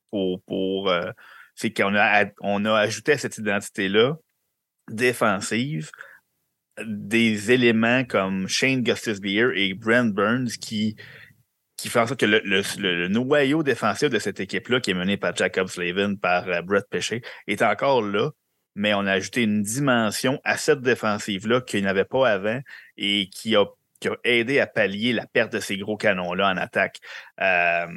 [0.09, 0.91] pour, pour
[1.55, 4.15] c'est qu'on a, on a ajouté à cette identité-là
[4.89, 5.91] défensive
[6.85, 10.95] des éléments comme Shane Gustus Beer et Brent Burns qui,
[11.77, 15.35] qui font en sorte que le, noyau défensif de cette équipe-là, qui est mené par
[15.35, 17.13] Jacob Slavin, par euh, Brett Pesce,
[17.47, 18.31] est encore là,
[18.75, 22.59] mais on a ajouté une dimension à cette défensive-là qu'il n'avait pas avant
[22.97, 23.65] et qui a,
[24.23, 26.99] aidé à pallier la perte de ces gros canons-là en attaque.
[27.39, 27.87] Euh,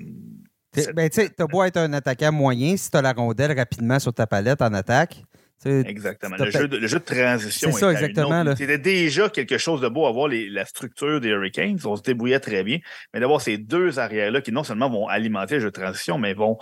[0.95, 4.13] Ben, tu sais, t'as beau être un attaquant moyen, si t'as la rondelle rapidement sur
[4.13, 5.23] ta palette en attaque.
[5.65, 6.37] Exactement.
[6.39, 7.73] Le jeu, de, le jeu de transition.
[7.73, 8.57] C'est ça, exactement, autre-.
[8.57, 11.79] C'était déjà quelque chose de beau à voir les- la structure des Hurricanes.
[11.85, 12.79] On se débrouillait très bien.
[13.13, 16.35] Mais d'avoir ces deux arrières-là qui non seulement vont alimenter le jeu de transition, mais
[16.35, 16.59] vont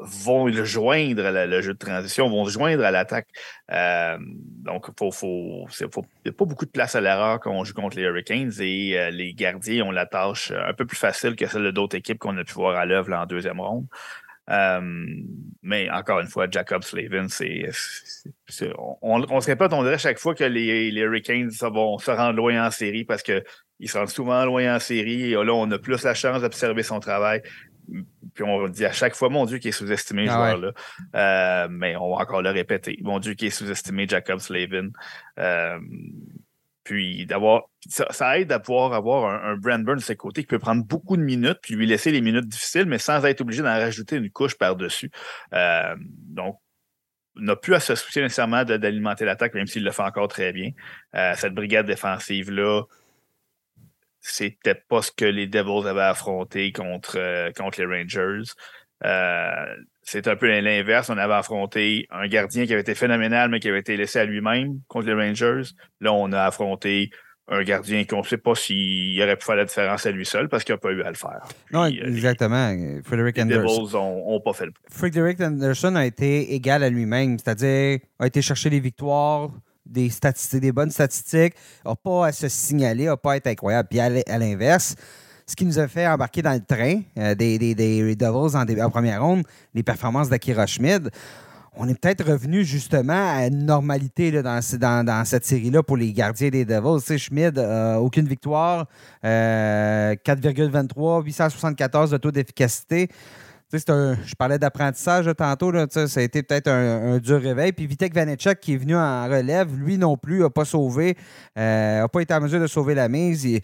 [0.00, 3.28] vont le joindre à le jeu de transition, vont se joindre à l'attaque.
[3.70, 7.96] Euh, donc, il n'y a pas beaucoup de place à l'erreur quand on joue contre
[7.96, 11.72] les Hurricanes et euh, les gardiens ont la tâche un peu plus facile que celle
[11.72, 13.86] d'autres équipes qu'on a pu voir à l'œuvre en deuxième ronde.
[14.50, 14.80] Euh,
[15.62, 17.68] mais encore une fois, Jacob Slavin, c'est.
[19.02, 22.36] On, on se répète, on dirait chaque fois que les, les Hurricanes vont se rendre
[22.36, 23.42] loin en série parce qu'ils
[23.84, 25.32] se rendent souvent loin en série.
[25.32, 27.42] Et là, on a plus la chance d'observer son travail.
[28.34, 30.50] Puis on dit à chaque fois, mon Dieu, qui est sous-estimé, ce Ah ouais.
[30.56, 30.72] joueur-là.
[31.14, 32.98] Euh, mais on va encore le répéter.
[33.02, 34.88] Mon Dieu, qui est sous-estimé, Jacob Slavin.
[35.38, 35.78] Euh,
[36.84, 37.64] puis d'avoir.
[37.88, 40.58] Ça, ça aide à pouvoir avoir un, un Brand Burn de ses côtés qui peut
[40.58, 43.68] prendre beaucoup de minutes, puis lui laisser les minutes difficiles, mais sans être obligé d'en
[43.78, 45.10] rajouter une couche par-dessus.
[45.52, 46.56] Euh, donc,
[47.36, 50.52] on n'a plus à se soucier nécessairement d'alimenter l'attaque, même s'il le fait encore très
[50.52, 50.70] bien.
[51.14, 52.82] Euh, cette brigade défensive-là,
[54.30, 58.50] c'était pas ce que les Devils avaient affronté contre, euh, contre les Rangers.
[59.04, 59.50] Euh,
[60.02, 61.10] c'est un peu l'inverse.
[61.10, 64.24] On avait affronté un gardien qui avait été phénoménal, mais qui avait été laissé à
[64.24, 65.70] lui-même contre les Rangers.
[66.00, 67.10] Là, on a affronté
[67.50, 70.48] un gardien qu'on ne sait pas s'il aurait pu faire la différence à lui seul
[70.50, 71.40] parce qu'il n'a pas eu à le faire.
[71.72, 72.74] Non, euh, les- exactement.
[73.04, 73.82] Frederick Les Anderson.
[73.84, 78.42] Devils n'ont pas fait le Frederick Anderson a été égal à lui-même, c'est-à-dire a été
[78.42, 79.48] chercher des victoires,
[79.88, 83.88] des statistiques, des bonnes statistiques, n'a pas à se signaler, n'a pas à être incroyable.
[83.90, 84.94] Puis à l'inverse,
[85.46, 87.74] ce qui nous a fait embarquer dans le train euh, des, des,
[88.14, 91.10] Devils en, première ronde, les performances d'Akira Schmid,
[91.80, 95.96] on est peut-être revenu justement à une normalité dans, ce- dans- dans cette série-là pour
[95.96, 97.02] les gardiens des Devils.
[97.06, 98.86] Tu Schmid, euh, aucune victoire,
[99.24, 103.08] euh, 4,23, 874 de taux d'efficacité.
[103.70, 105.72] C'est un- je parlais d'apprentissage tantôt.
[105.90, 107.72] Ça a été peut-être un, dur réveil.
[107.72, 111.16] Puis Vitek Vanecek, qui est venu en relève, lui non plus n'a pas sauvé,
[111.54, 113.60] n'a pas été en mesure de sauver la mise.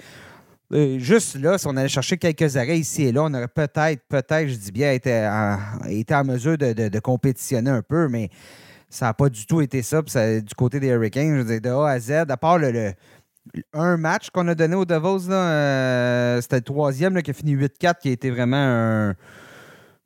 [0.72, 4.02] Euh, juste là, si on allait chercher quelques arrêts ici et là, on aurait peut-être,
[4.08, 8.30] peut-être, je dis bien, été en, mesure de, compétitionner un peu, mais
[8.88, 10.02] ça n'a pas du tout été ça.
[10.02, 12.92] Du côté des Hurricanes, je dire, de A à Z, à part le,
[13.72, 18.00] un match qu'on a donné aux Devils, euh, c'était le troisième qui a fini 8-4,
[18.00, 19.14] qui a été vraiment un,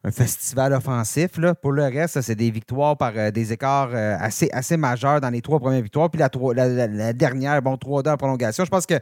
[0.09, 1.37] un festival offensif.
[1.37, 1.55] Là.
[1.55, 5.31] Pour le reste, c'est des victoires par euh, des écarts euh, assez, assez majeurs dans
[5.31, 6.11] les trois premières victoires.
[6.11, 6.29] Puis la,
[6.89, 8.65] la- dernière, bon, 3-2 en prolongation.
[8.65, 8.95] Je pense que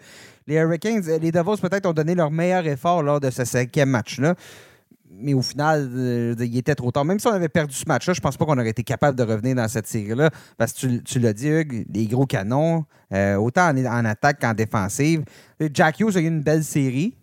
[0.46, 3.90] les Hurricanes, euh, les Devils peut-être ont donné leur meilleur effort lors de ce cinquième
[3.90, 4.34] match-là.
[5.18, 5.88] Mais au final,
[6.38, 7.04] il était trop tard.
[7.04, 9.22] Même si on avait perdu ce match-là, je pense pas qu'on aurait été capable de
[9.22, 10.30] revenir dans cette série-là.
[10.58, 12.84] Parce que tu, l'as dit, Hugues, les gros canons,
[13.38, 15.24] autant en, en attaque qu'en défensive.
[15.72, 17.16] Jack Hughes a eu une belle série.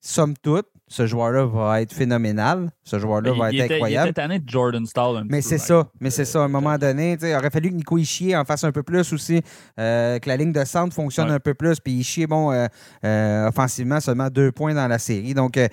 [0.00, 2.70] Somme toute, ce joueur-là va être phénoménal.
[2.84, 4.08] Ce joueur-là Il, va il être était, il incroyable.
[4.10, 6.42] était tanné de Jordan Stall un Mais c'est peu, ça, mais c'est ça.
[6.42, 8.72] À un moment donné, tu sais, il aurait fallu que Nico Ishier en fasse un
[8.72, 9.40] peu plus aussi,
[9.80, 11.34] euh, que la ligne de centre fonctionne Ouais.
[11.36, 11.80] un peu plus.
[11.80, 12.66] Puis Ishier, bon, euh,
[13.04, 15.32] euh, offensivement, seulement deux points dans la série.
[15.32, 15.66] Donc, euh,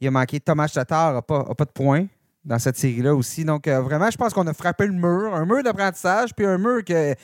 [0.00, 0.40] il a manqué.
[0.40, 2.06] Thomas Tatar n'a pas, a pas de points
[2.44, 3.44] dans cette série-là aussi.
[3.44, 5.34] Donc, euh, vraiment, je pense qu'on a frappé le mur.
[5.34, 7.14] Un mur d'apprentissage, puis un mur que,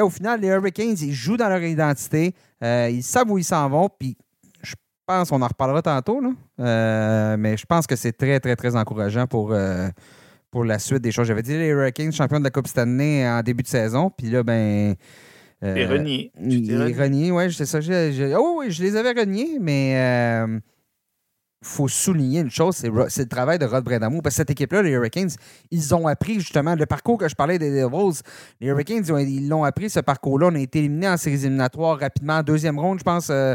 [0.00, 2.34] au final, les Hurricanes, ils jouent dans leur identité.
[2.62, 4.16] Euh, ils savent où ils s'en vont, puis
[5.08, 6.30] pense, on en reparlera tantôt, là.
[6.60, 9.88] Euh, mais je pense que c'est très, très, très encourageant pour, euh,
[10.50, 11.26] pour la suite des choses.
[11.26, 14.42] J'avais dit les Hurricanes champions de la Coupe Stanley en début de saison, puis là,
[14.42, 14.94] ben.
[15.64, 16.30] euh, Et renié.
[16.36, 16.94] Tu il t'es est renié.
[17.02, 17.80] renié, oui, c'est ça.
[17.80, 20.46] j'ai- oh oui, je les avais reniés, mais
[21.60, 24.22] faut souligner une chose, c'est, le travail de Rod Bredamo.
[24.22, 25.30] Parce que cette équipe-là, les Hurricanes,
[25.72, 28.20] ils ont appris justement le parcours que je parlais des Devils.
[28.60, 30.48] Les Hurricanes, ils, ont- ils l'ont appris, ce parcours-là.
[30.52, 32.34] On a été éliminés en séries éliminatoires rapidement.
[32.34, 33.54] En deuxième ronde, je pense, euh,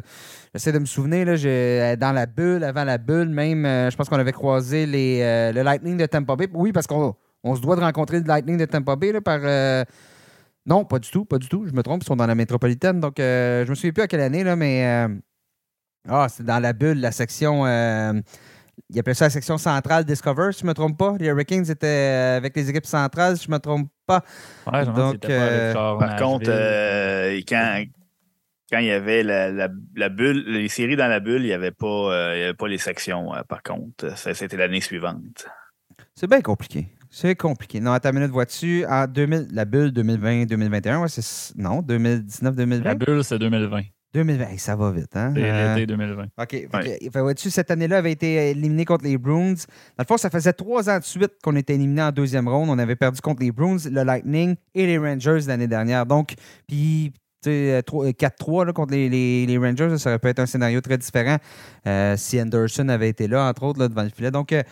[0.54, 3.95] j'essaie de me souvenir, là, j'ai- dans la bulle, avant la bulle, même, euh, je
[3.95, 6.49] pense qu'on avait croisé les, euh, le Lightning de Tampa Bay.
[6.54, 9.39] Oui, parce qu'on on se doit de rencontrer le Lightning de Tampa Bay là, par...
[9.43, 9.84] euh,
[10.66, 11.66] non, pas du tout, pas du tout.
[11.68, 12.99] Je me trompe, ils sont dans la métropolitaine.
[12.99, 15.08] Donc, euh, je me souviens plus à quelle année, là, mais.
[16.08, 17.66] Ah, c'est dans la bulle, la section.
[17.66, 18.14] euh,
[18.89, 21.16] ils appelaient ça la section centrale Discover, si je ne me trompe pas.
[21.20, 24.24] Les Hurricanes étaient euh, avec les équipes centrales, si je ne me trompe pas.
[24.72, 27.84] Ouais, je me demande Donc, pas euh, genre Par contre, euh, quand,
[28.72, 31.54] quand il y avait la, la- la bulle, les séries dans la bulle, il n'y
[31.54, 34.18] avait, pas, euh, il y avait pas les sections, euh, par contre.
[34.18, 35.45] Ça, C'était l'année suivante.
[36.16, 36.88] C'est bien compliqué.
[37.12, 37.80] C'est compliqué.
[37.80, 41.56] Non, à ta minute, vois-tu, en 2000, la bulle 2020-2021, ouais, c'est.
[41.58, 42.84] Non, 2019-2020.
[42.84, 43.82] La bulle, c'est 2020.
[44.14, 45.34] 2020, Hey, ça va vite, hein?
[45.36, 46.24] C'est Euh, l'été 2020.
[46.38, 46.49] OK.
[46.51, 46.99] Fait Ouais.
[46.99, 49.53] que, fait, vois-tu, cette année-là avait été éliminé contre les Bruins.
[49.53, 52.70] Dans le fond, ça faisait trois ans de suite qu'on était éliminé en deuxième ronde.
[52.70, 56.05] On avait perdu contre les Bruins, le Lightning et les Rangers l'année dernière.
[56.05, 56.34] Donc,
[56.68, 57.11] puis,
[57.43, 60.39] tu sais, trois- 4-3 là, contre les, les- les Rangers, là, ça aurait pu être
[60.39, 61.38] un scénario très différent
[61.88, 64.32] euh, si Anderson avait été là, entre autres, là, devant le filet.
[64.32, 64.64] Donc, euh,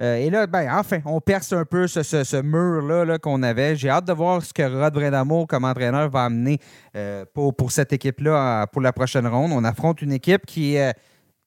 [0.00, 3.76] Euh, et là, ben, enfin, on perce un peu ce, ce- mur-là là, qu'on avait.
[3.76, 6.58] J'ai hâte de voir ce que Rod Brindamour, comme entraîneur, va amener
[6.96, 9.52] euh, pour, pour cette équipe-là pour la prochaine ronde.
[9.52, 10.92] On affronte une équipe qui, euh,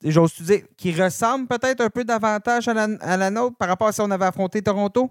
[0.04, 3.88] j'ose dire, qui ressemble peut-être un peu davantage à la, à la nôtre par rapport
[3.88, 5.10] à si on avait affronté Toronto?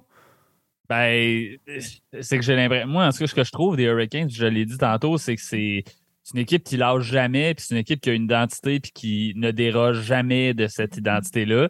[0.89, 1.57] Ben,
[2.21, 2.87] c'est que j'ai l'impression.
[2.87, 5.85] Moi, en ce que je trouve des Hurricanes, je l'ai dit tantôt, c'est que c'est
[6.23, 8.93] c'est une équipe qui lâche jamais, puis c'est une équipe qui a une identité, puis
[8.93, 11.69] qui ne déroge jamais de cette identité-là.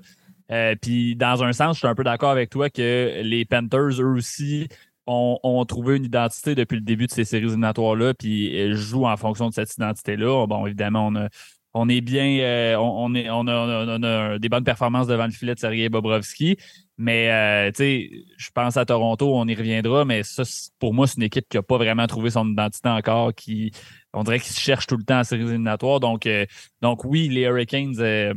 [0.53, 4.01] Euh, puis, dans un sens, je suis un peu d'accord avec toi que les Panthers,
[4.01, 4.69] eux aussi,
[5.07, 9.07] ont, ont trouvé une identité depuis le début de ces séries éliminatoires-là, puis euh, jouent
[9.07, 10.47] en fonction de cette identité-là.
[10.47, 11.29] Bon, évidemment, on a.
[11.75, 15.25] On est bien, euh, on, on est, on, a, on a- des bonnes performances devant
[15.25, 16.59] le filet de Sergei Bobrovski.
[16.99, 20.43] Mais, euh, tu sais, je pense à Toronto, on y reviendra, mais ça,
[20.79, 23.73] pour moi, c'est une équipe qui n'a pas vraiment trouvé son identité encore, qui,
[24.13, 26.01] on dirait qu'ils cherchent tout le temps en séries éliminatoires.
[26.01, 26.47] Donc, euh,
[26.81, 28.33] donc oui, les Hurricanes, euh,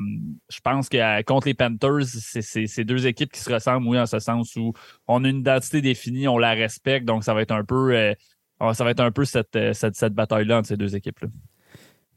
[0.49, 4.05] je pense que euh, contre les Panthers, c'est deux équipes qui se ressemblent, oui, en
[4.05, 4.73] ce sens où
[5.07, 8.13] on a une identité définie, on la respecte, donc ça va être un peu, euh,
[8.73, 11.28] ça va être un peu cette, euh, cette, cette bataille-là entre ces deux équipes-là.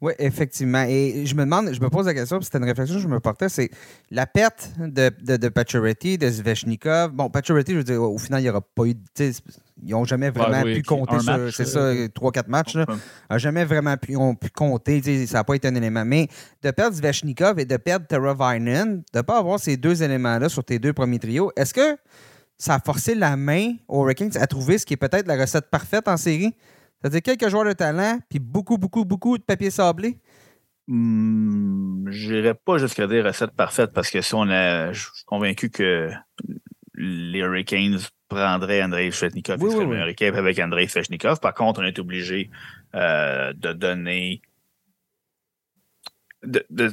[0.01, 0.85] Oui, effectivement.
[0.87, 3.07] Et je me demande, je me pose la question, puis c'était une réflexion que je
[3.09, 3.69] me portais, c'est
[4.11, 7.11] la perte de, de, de Pacioretty, de Svechnikov.
[7.11, 8.93] Bon, Pacioretty, je veux dire, au final, il n'y aura pas eu.
[8.93, 9.31] de-
[9.83, 11.53] Ils n'ont jamais vraiment oui, pu compter sur.
[11.53, 12.75] C'est ça, euh, 3-4 matchs.
[12.75, 12.85] Là,
[13.29, 15.01] n'a jamais vraiment pu, ont pu compter.
[15.27, 16.05] Ça n'a pas été un élément.
[16.05, 16.27] Mais
[16.63, 20.63] de perdre Svechnikov et de perdre Teravainen, de ne pas avoir ces deux éléments-là sur
[20.63, 21.97] tes deux premiers trios, est-ce que
[22.57, 25.69] ça a forcé la main aux Hurricanes à trouver ce qui est peut-être la recette
[25.69, 26.53] parfaite en série?
[27.01, 30.17] C'est-à-dire quelques joueurs de talent, puis beaucoup, beaucoup, beaucoup de papier sablé?
[30.87, 35.23] Hmm, je n'irais pas jusqu'à dire recette parfaite parce que si on a, je suis
[35.25, 36.09] convaincu que
[36.95, 40.27] les Hurricanes prendraient Andrei Svechnikov Oui, oui, oui.
[40.37, 41.39] avec Andrei Svechnikov.
[41.39, 42.49] Par contre, on est obligé
[42.95, 44.41] euh, de donner.
[46.43, 46.91] de- de-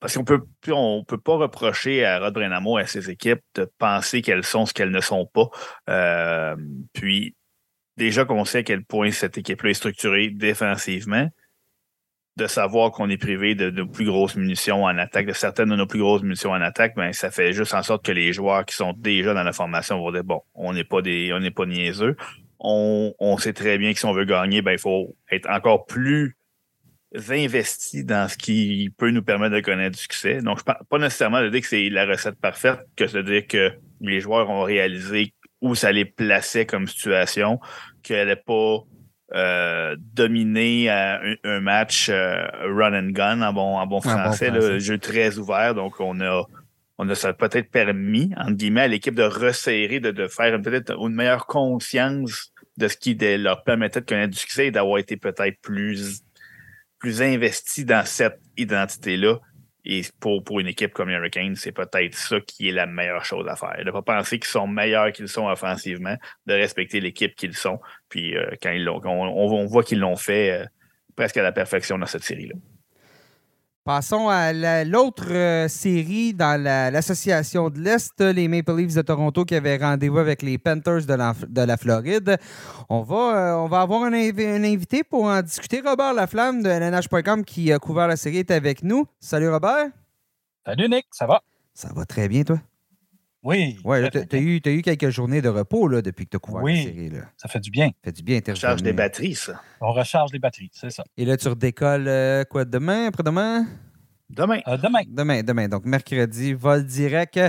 [0.00, 3.68] parce qu'on peut on peut pas reprocher à Rod Brenamo et à ses équipes de
[3.78, 5.48] penser qu'elles sont ce qu'elles ne sont pas.
[5.88, 6.56] Euh,
[6.92, 7.34] puis
[7.98, 11.28] déjà qu'on sait à quel point cette équipe-là est structurée défensivement,
[12.36, 15.76] de savoir qu'on est privé de nos plus grosses munitions en attaque, de certaines de
[15.76, 18.64] nos plus grosses munitions en attaque, ben, ça fait juste en sorte que les joueurs
[18.64, 21.50] qui sont déjà dans la formation vont dire bon, on n'est pas des, on n'est
[21.50, 22.16] pas niaiseux.
[22.60, 25.84] On, on sait très bien que si on veut gagner, ben, il faut être encore
[25.86, 26.36] plus
[27.30, 30.40] investi dans ce qui peut nous permettre de connaître du succès.
[30.40, 33.46] Donc, je pense pas nécessairement de dire que c'est la recette parfaite, que de dire
[33.46, 37.60] que les joueurs ont réalisé où ça les plaçait comme situation,
[38.02, 38.78] qu'elle n'est pas
[39.34, 44.00] euh, dominé euh, un, un match euh, run and gun en bon, en bon bon
[44.00, 44.80] français, là, français.
[44.80, 45.74] jeu très ouvert.
[45.74, 46.44] Donc, on a,
[46.96, 50.92] on a ça peut-être permis, entre guillemets, à l'équipe de resserrer, de, de faire peut-être
[50.98, 54.98] une meilleure conscience de ce qui de- leur permettait de connaître du succès et d'avoir
[54.98, 56.22] été peut-être plus,
[56.98, 59.38] plus investi dans cette identité-là.
[59.84, 63.24] Et pour, pour une équipe comme les Hurricanes, c'est peut-être ça qui est la meilleure
[63.24, 63.76] chose à faire.
[63.78, 66.16] De ne pas penser qu'ils sont meilleurs qu'ils sont offensivement,
[66.46, 67.80] de respecter l'équipe qu'ils sont.
[68.08, 70.64] Puis euh, quand ils l'ont, on, voit qu'ils l'ont fait euh,
[71.16, 72.54] presque à la perfection dans cette série-là.
[73.88, 79.00] Passons à la- l'autre euh, série dans la- l'association de l'Est, les Maple Leafs de
[79.00, 82.36] Toronto qui avaient rendez-vous avec les Panthers de la, de la Floride.
[82.90, 85.80] On va, euh, on va avoir un, un invité pour en discuter.
[85.80, 89.06] Robert Laflamme de LNH.com qui a couvert la série est avec nous.
[89.20, 89.86] Salut Robert.
[90.66, 91.40] Salut Nick, ça va?
[91.72, 92.58] Ça va très bien, toi?
[93.42, 93.78] Oui.
[93.84, 96.40] Oui, tu as, eu, t'as eu quelques journées de repos là, depuis que tu as
[96.40, 96.76] couvert Oui.
[96.76, 97.08] la série.
[97.10, 97.20] Là.
[97.36, 97.90] Ça fait du bien.
[98.04, 98.90] Fait du bien, t'es Charge revenu.
[98.90, 99.60] des batteries, ça.
[99.80, 101.04] On recharge les batteries, c'est ça.
[101.16, 103.66] Et là, tu redécolles euh, quoi demain, après-demain?
[104.38, 104.60] Demain.
[104.68, 105.68] Euh, demain, Demain, demain.
[105.68, 107.40] Donc, mercredi, vol direct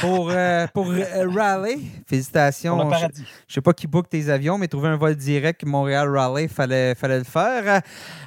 [0.00, 1.78] pour, euh, pour euh, Raleigh.
[2.08, 2.76] Félicitations.
[2.76, 3.24] pour le Je- paradis.
[3.46, 7.18] Je sais pas qui book tes avions, mais trouver un vol direct Montréal-Raleigh, fallait, fallait
[7.18, 7.82] le faire.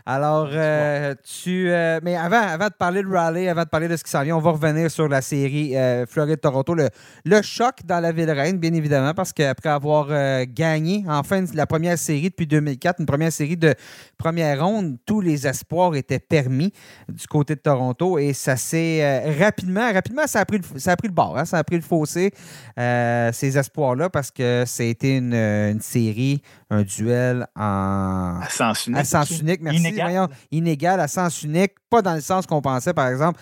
[0.06, 1.72] Alors, euh, tu.
[1.72, 4.22] euh, mais avant, avant de parler de Raleigh, avant de parler de ce qui s'en
[4.24, 6.76] vient, on va revenir sur la série euh, Floride-Toronto.
[6.76, 6.90] Le,
[7.26, 11.66] le choc dans la ville reine, bien évidemment, parce qu'après avoir euh, gagné, enfin, la
[11.66, 13.74] première série depuis 2004, une première série de
[14.18, 16.72] première ronde, tous les espoirs étaient permis
[17.10, 20.92] du côté de Toronto et ça s'est euh, rapidement, rapidement, ça a pris le, ça
[20.92, 22.32] a pris le bord, hein, ça a pris le fossé,
[22.80, 28.40] euh, ces espoirs-là, parce que été une, une série, un duel en.
[28.42, 29.00] À sens unique.
[29.00, 29.80] À sens unique, merci.
[29.80, 30.12] Inégal.
[30.12, 33.40] Voyons, inégal à sens unique, pas dans le sens qu'on pensait, par exemple.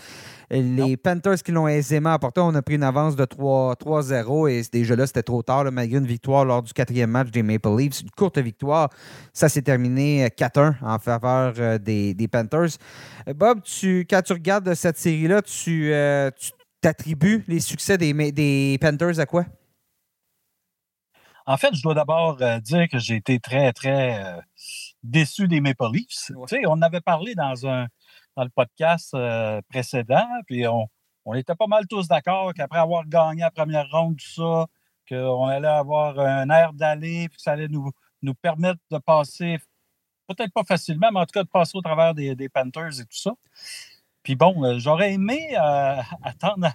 [0.54, 4.62] Les Panthers qui l'ont aisément apporté, on a pris une avance de 3 3-0 et
[4.72, 7.70] déjà là, c'était trop tard, là, malgré une victoire lors du quatrième match des Maple
[7.78, 8.02] Leafs.
[8.02, 8.90] Une courte victoire.
[9.32, 12.78] Ça s'est terminé euh, 4-1 en faveur euh, des, des Panthers.
[13.30, 18.78] Euh, Bob, tu, quand tu regardes cette série-là, tu, euh, tu t'attribues les succès des,
[18.82, 19.46] Panthers à quoi?
[21.46, 24.42] En fait, je dois d'abord euh, dire que j'ai été très, très euh,
[25.04, 26.32] déçu des Maple Leafs.
[26.36, 26.46] Ouais.
[26.48, 27.88] Tu sais, on avait parlé dans un
[28.36, 30.88] dans le podcast euh, précédent, puis on,
[31.26, 34.66] on était pas mal tous d'accord qu'après avoir gagné la première ronde, tout ça,
[35.08, 39.60] qu'on allait avoir un air d'aller, puis que ça allait nous, nous permettre de passer,
[40.28, 43.04] peut-être pas facilement, mais en tout cas de passer au travers des, des Panthers et
[43.04, 43.32] tout ça.
[44.24, 46.70] Puis bon, euh, j'aurais aimé euh, attendre,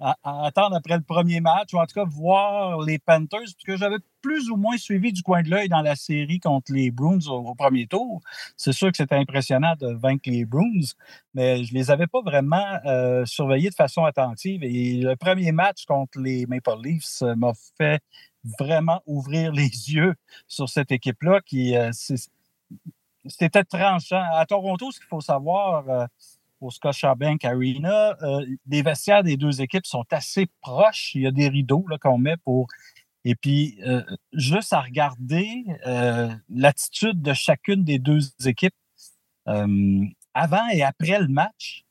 [0.00, 3.76] à, attendre après le premier match, ou en tout cas voir les Panthers, parce que
[3.76, 7.26] j'avais plus ou moins suivi du coin de l'œil dans la série contre les Bruins
[7.28, 8.20] au, premier tour.
[8.56, 10.92] C'est sûr que c'était impressionnant de vaincre les Bruins,
[11.34, 14.62] mais je les avais pas vraiment euh, surveillés de façon attentive.
[14.64, 18.02] Et le premier match contre les Maple Leafs euh, m'a fait
[18.58, 20.14] vraiment ouvrir les yeux
[20.46, 21.90] sur cette équipe-là qui euh,
[23.26, 24.22] c'était tranchant.
[24.32, 26.06] À Toronto, ce qu'il faut savoir euh,
[26.60, 31.14] au Scotiabank Arena, euh, les vestiaires des deux équipes sont assez proches.
[31.14, 32.66] Il y a des rideaux qu'on met pour.
[33.24, 34.02] Et puis, euh,
[34.32, 38.74] juste à regarder euh, l'attitude de chacune des deux équipes
[40.34, 41.84] avant et après le match,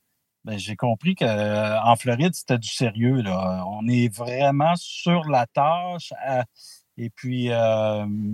[0.45, 3.23] ben, j'ai compris qu'en Floride, c'était du sérieux.
[3.27, 6.13] On est vraiment sur la tâche.
[6.97, 7.49] et puis,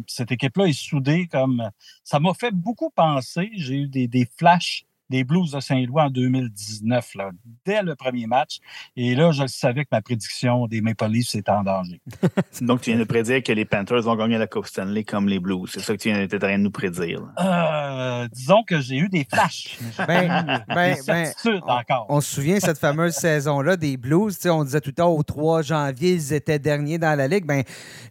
[0.08, 1.70] cette équipe-là est soudée comme.
[2.04, 3.50] Ça m'a fait beaucoup penser.
[3.54, 7.30] J'ai eu des flashs des Blues de Saint-Louis en 2019, là,
[7.66, 8.58] dès le premier match.
[8.98, 12.02] Et là, je savais que ma prédiction des Maple Leafs était en danger.
[12.62, 15.40] Donc, tu viens de prédire que les Panthers vont gagner la Coupe Stanley comme les
[15.40, 15.70] Blues.
[15.72, 17.22] C'est ça que tu viens de en train de nous prédire.
[17.40, 19.78] Euh, disons que j'ai eu des flashs.
[20.08, 20.98] Ben, des ben,
[21.46, 22.08] ben, encore.
[22.10, 24.36] On se souvient cette fameuse saison-là des Blues.
[24.36, 27.28] tu sais, On disait tout le temps au 3 janvier, ils étaient derniers dans la
[27.28, 27.46] ligue.
[27.46, 27.62] Ben,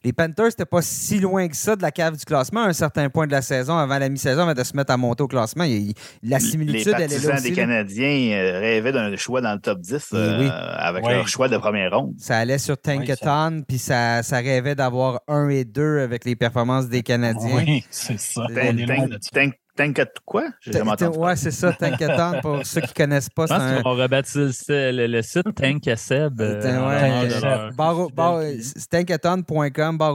[0.05, 2.73] les Panthers, c'était pas si loin que ça de la cave du classement à un
[2.73, 5.29] certain point de la saison, avant la mi-saison, avant de se mettre à monter au
[5.29, 5.65] classement.
[5.65, 7.49] Il- il- la similitude, les elle est partisans là aussi.
[7.51, 7.55] des.
[7.57, 10.49] Canadiens euh, rêvaient d'un choix dans le top 10 Eh euh, oui.
[10.51, 11.12] avec Oui.
[11.12, 12.14] leur choix de première ronde.
[12.18, 16.88] Ça allait sur Tankathon, puis ça, ça rêvait d'avoir un et deux avec les performances
[16.88, 17.62] des Canadiens.
[17.66, 18.43] Oui, c'est ça.
[18.55, 20.45] Tank- Tank- tank- Tank quoi?
[20.61, 21.18] J'ai jamais T- entendu.
[21.18, 22.41] Ouais, c'est ça, Tankathon.
[22.43, 23.81] Pour ceux qui connaissent pas, Je pense un.
[23.83, 26.41] rebaptiser le, le- le site Tank à Seb.
[26.41, 28.09] euh, Barre,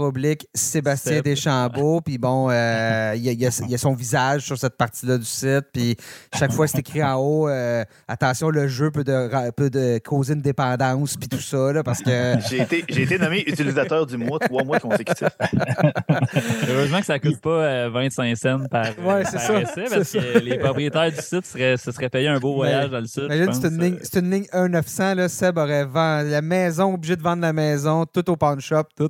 [0.01, 1.23] oblique, Sébastien Seb.
[1.25, 2.01] Deschambault.
[2.01, 5.65] Puis bon, euh, il y, a- y y son visage sur cette partie-là du site.
[5.73, 5.95] Puis
[6.37, 10.33] chaque fois, c'est écrit en haut euh, attention, le jeu peut, de, peut de causer
[10.35, 11.17] une dépendance.
[11.17, 12.35] Puis tout ça, là, parce que.
[12.49, 15.27] J'ai été, j'ai été nommé utilisateur du mois trois mois consécutifs.
[16.69, 20.57] Heureusement que ça coûte pas euh, 25 cents par, Ouais, c'est par parce que les
[20.57, 23.81] propriétaires du site seraient, se seraient payé un beau voyage dans le Imagine, c'est une,
[23.81, 25.15] ligne, c'est une ligne 1-900.
[25.15, 28.83] Là, Seb aurait vendu la maison, obligé de vendre la maison, tout au pawn shop,
[28.95, 29.09] tout.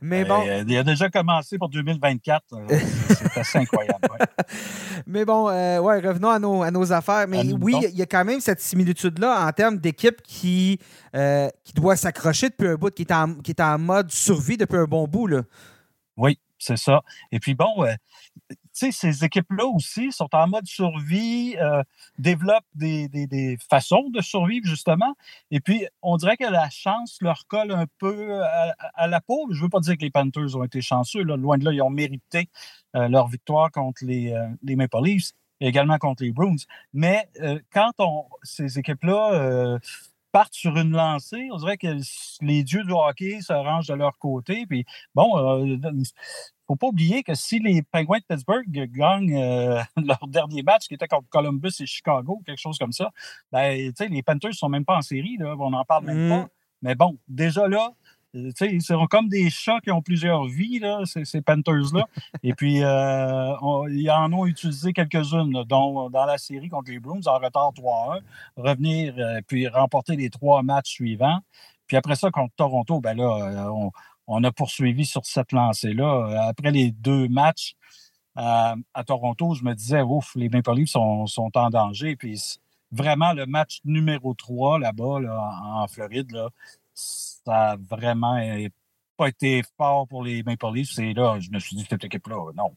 [0.00, 0.42] Mais bon.
[0.46, 2.44] Euh, il a déjà commencé pour 2024.
[2.52, 2.56] euh,
[3.08, 3.98] C'est assez incroyable.
[4.10, 4.26] ouais.
[5.06, 7.26] Mais bon, euh, ouais, revenons à nos, à nos affaires.
[7.28, 10.78] Mais oui, il y a quand même cette similitude-là en termes d'équipe qui,
[11.14, 14.56] euh, qui doit s'accrocher depuis un bout, qui est, en, qui est en mode survie
[14.56, 15.26] depuis un bon bout.
[15.26, 15.42] Là.
[16.16, 17.02] Oui, c'est ça.
[17.30, 17.92] Et puis bon, euh,
[18.78, 21.82] sais, ces équipes-là aussi sont en mode survie, euh,
[22.18, 25.14] développent des, des- des façons de survivre, justement.
[25.50, 28.42] Et puis, on dirait que la chance leur colle un peu
[28.94, 29.46] à, la peau.
[29.50, 31.22] Je ne veux pas dire que les Panthers ont été chanceux.
[31.22, 31.36] là.
[31.36, 32.48] Loin de là, ils ont mérité
[32.96, 36.56] euh, leur victoire contre les, euh, les Maple Leafs et également contre les Bruins.
[36.92, 37.28] Mais
[37.72, 39.78] quand on, ces équipes-là
[40.30, 41.96] partent sur une lancée, on dirait que
[42.42, 44.66] les dieux du hockey se rangent de leur côté.
[44.66, 45.78] Puis, bon,
[46.66, 50.94] faut pas oublier que si les Penguins de Pittsburgh gagnent euh, leur dernier match, qui
[50.94, 53.10] était contre Columbus et Chicago, quelque chose comme ça,
[53.52, 56.30] ben, les Panthers sont même pas en série, là, on n'en parle même Mm.
[56.30, 56.48] pas.
[56.82, 57.90] Mais bon, déjà là,
[58.34, 62.04] euh, ils seront comme des chats qui ont plusieurs vies, là, ces, ces Panthers-là.
[62.42, 66.98] et puis, euh, on- ils en ont utilisé quelques-unes, dont dans la série contre les
[66.98, 68.20] Bruins, en retard 3-1,
[68.56, 71.38] revenir euh, puis remporter les trois matchs suivants.
[71.86, 73.90] Puis après ça, contre Toronto, ben là, on,
[74.26, 76.26] on a poursuivi sur cette lancée-là.
[76.46, 77.74] Euh, Après les deux matchs
[78.38, 82.16] euh, à Toronto, je me disais, ouf, les Maple Leafs sont, sont en danger.
[82.16, 82.58] Puis
[82.90, 86.48] vraiment, le match numéro 3 là-bas, là, en, Floride, là,
[86.94, 88.38] ça a vraiment
[89.16, 90.98] pas été fort pour les Maple Leafs.
[90.98, 92.72] Et là, je me suis dit, cette équipe-là, non.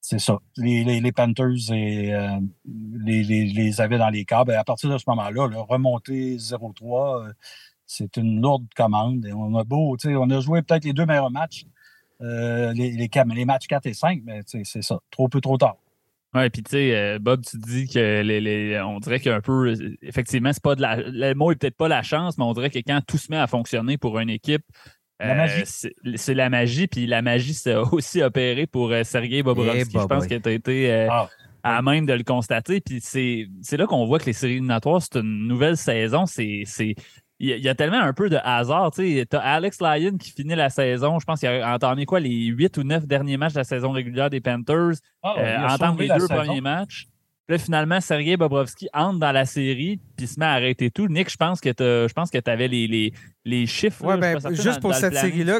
[0.00, 0.38] C'est ça.
[0.56, 4.52] Les, les- les Panthers et, euh, les, les- les avaient dans les câbles.
[4.52, 7.32] À partir de ce moment-là, là, remonter 0-3, euh,
[7.92, 9.26] c'est une lourde commande.
[9.26, 11.64] Et on a beau, tu sais, on a joué peut-être les deux meilleurs matchs,
[12.20, 14.98] euh, les, les, matchs 4 et 5, mais tu sais, c'est ça.
[15.10, 15.76] Trop peu, trop tard.
[16.34, 19.70] Ouais, puis tu sais, euh, Bob, tu dis que les, les- on dirait qu'un peu,
[19.72, 22.52] euh, effectivement, c'est pas de la, le mot est peut-être pas la chance, mais on
[22.52, 24.62] dirait que quand tout se met à fonctionner pour une équipe,
[25.18, 25.62] La magie.
[25.66, 29.78] c'est la magie, puis la magie s'est aussi opérée pour euh, Sergei Bobrovski.
[29.80, 30.28] Eh, je pense Boboy.
[30.28, 31.28] qu'il a été euh, Ah.
[31.64, 32.80] à même de le constater.
[32.80, 36.26] Puis c'est c'est là qu'on voit que les séries éliminatoires, c'est une nouvelle saison.
[36.26, 36.94] C'est c'est-
[37.40, 38.90] il y, a, il y a tellement un peu de hasard.
[38.92, 41.18] Tu sais, as Alex Lyon qui finit la saison.
[41.18, 43.90] Je pense qu'il a entamé quoi, les huit ou neuf derniers matchs de la saison
[43.92, 44.96] régulière des Panthers.
[45.22, 46.34] Ah, Euh, entame les deux saison.
[46.36, 47.06] premiers matchs.
[47.48, 51.08] Là, finalement, Sergei Bobrovski entre dans la série puis se met à arrêter tout.
[51.08, 53.12] Nick, je pense que je pense que tu avais les, les,
[53.44, 54.04] les chiffres.
[54.04, 55.58] Ouais, ben, juste, pour cette série-là,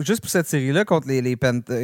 [0.00, 1.36] juste pour cette série-là contre les, les,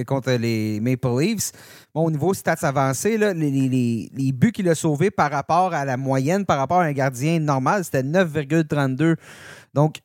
[0.05, 1.53] contre les Maple Leafs,
[1.97, 5.73] bon, au niveau stats avancés, là, les, les, les, buts qu'il a sauvés par rapport
[5.73, 9.17] à la moyenne, par rapport à un gardien normal, c'était 9,32.
[9.73, 10.01] Donc,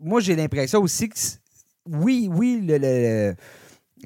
[0.00, 1.16] moi, j'ai l'impression aussi que
[1.86, 3.34] oui, oui, le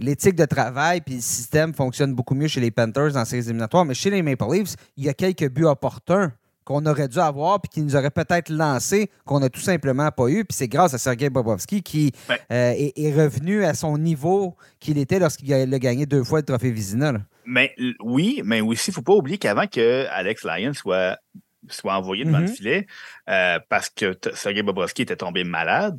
[0.00, 3.84] l'éthique de travail puis le système fonctionne beaucoup mieux chez les Panthers dans ces éliminatoires,
[3.84, 6.32] mais chez les Maple Leafs, il y a quelques buts opportuns
[6.68, 10.28] qu'on aurait dû avoir puis qui nous auraient peut-être lancé, qu'on n'a tout simplement pas
[10.28, 10.44] eu.
[10.44, 15.18] Puis c'est grâce à Sergei Bobrovski qui euh, est, revenu à son niveau qu'il était
[15.18, 17.14] lorsqu'il a, gagné deux fois le trophée Vizina.
[17.46, 21.16] Mais oui, mais aussi, il ne faut pas oublier qu'avant que Alex Lyon soit
[21.70, 22.54] soit envoyé devant le mm-hmm.
[22.54, 22.86] filet
[23.30, 25.98] euh, parce que Sergei Bobrovski était tombé malade.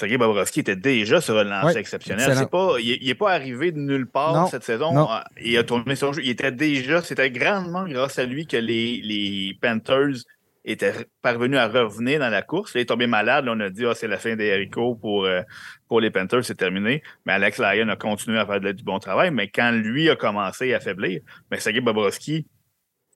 [0.00, 2.48] Sergei Bobrovski était déjà sur un lancer exceptionnel.
[2.50, 4.94] Pas, il n'est pas arrivé de nulle part cette saison.
[4.96, 6.22] Ah, il a tourné son jeu.
[6.24, 10.24] Il était déjà, c'était grandement grâce à lui que les, les Panthers
[10.64, 12.72] étaient parvenus à revenir dans la course.
[12.74, 13.44] il est tombé malade.
[13.46, 15.42] on a dit ah, c'est la fin des haricots pour, euh,
[15.86, 17.02] pour les Panthers, c'est terminé.
[17.26, 19.30] Mais Alex Lyon a continué à faire du bon travail.
[19.30, 21.20] Mais quand lui a commencé à faiblir,
[21.50, 22.46] mais Sergei Bobrovski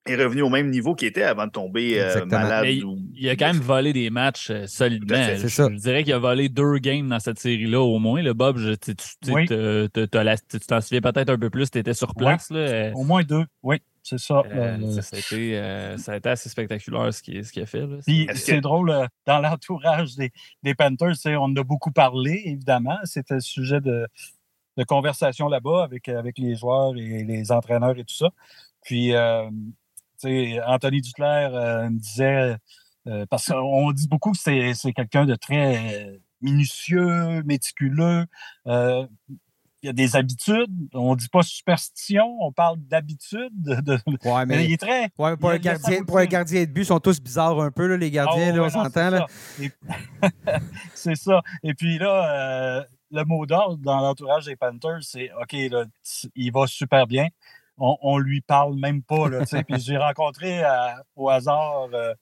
[0.07, 2.67] est revenu au même niveau qu'il était avant de tomber euh, malade.
[3.15, 5.17] il, a quand même volé des matchs euh, solidement.
[5.37, 5.69] Je, ça.
[5.71, 8.23] je, dirais qu'il a volé deux games dans cette série-là au moins.
[8.23, 8.95] Le Bob, je, tu
[10.67, 12.51] t'en souviens peut-être un peu plus, tu étais sur place.
[12.51, 12.91] Là.
[12.95, 13.79] Au moins deux, oui.
[14.03, 14.43] C'est ça.
[14.55, 17.87] Euh, ça, a été, ça, a été, assez spectaculaire ce qu'il ce a fait.
[18.35, 18.95] c'est drôle,
[19.25, 20.31] dans l'entourage des,
[20.63, 22.99] des Panthers, on en a beaucoup parlé, évidemment.
[23.05, 24.07] C'était le sujet de,
[24.77, 28.29] de conversation là-bas avec, avec les joueurs et les entraîneurs et tout ça.
[28.83, 29.15] Puis,
[30.23, 32.57] Anthony Duclair euh, me disait,
[33.07, 38.27] euh, parce qu'on dit beaucoup que c'est quelqu'un de très minutieux, méticuleux.
[38.67, 39.07] Euh,
[39.83, 40.73] il y a des habitudes.
[40.95, 43.51] On ne dit pas superstition, on parle d'habitude.
[43.55, 43.99] De...
[44.47, 44.65] mais...
[44.65, 45.11] il est très.
[45.11, 48.11] pour, un gardien, pour, un gardien, de but, ils sont tous bizarres un peu, les
[48.11, 49.27] gardiens, on s'entend.
[50.95, 51.43] c'est ça.
[51.63, 55.85] Et puis là, le mot d'ordre dans l'entourage des Panthers, c'est OK, là,
[56.35, 57.29] il va super bien
[57.79, 59.29] on, lui parle même pas.
[59.29, 60.69] Là, puis j'ai rencontré euh,
[61.17, 62.15] au hasard euh,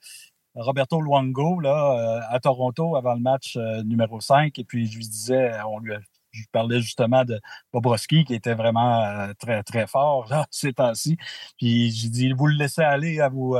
[0.54, 4.58] Roberto Luango là, euh, à Toronto avant le match numéro 5.
[4.58, 5.94] Et puis je lui disais, on lui
[6.30, 7.38] je parlais justement de
[7.74, 11.18] Bobrovski qui était vraiment très, très fort là, ces temps-ci.
[11.58, 13.54] Puis j'ai dit, vous le laissez aller, à vous,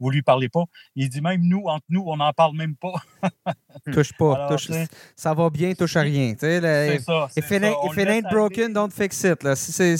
[0.00, 0.64] vous lui parlez pas.
[0.96, 2.92] Il dit même nous, entre nous, on n'en parle même pas.
[3.92, 4.48] touche pas.
[4.48, 4.70] touche,
[5.16, 6.34] ça va bien, touche à rien.
[6.38, 7.28] C'est ça.
[7.36, 9.42] If it ain't broken, don't fix it.
[9.42, 9.56] Là.
[9.56, 9.96] c'est,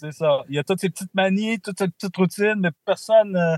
[0.00, 0.44] c'est ça.
[0.48, 3.56] Il y a toutes ces petites manies, toutes ces petites routines, mais personne euh,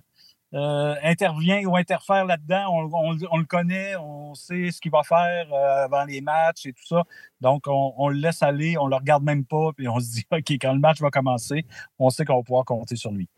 [0.54, 2.66] euh, intervient ou interfère là-dedans.
[2.68, 6.86] On, le connaît, on sait ce qu'il va faire euh, avant les matchs et tout
[6.86, 7.04] ça.
[7.40, 10.50] Donc, on, le laisse aller, on le regarde même pas, puis on se dit, OK,
[10.60, 11.64] quand le match va commencer,
[11.98, 13.28] on sait qu'on va pouvoir compter sur lui.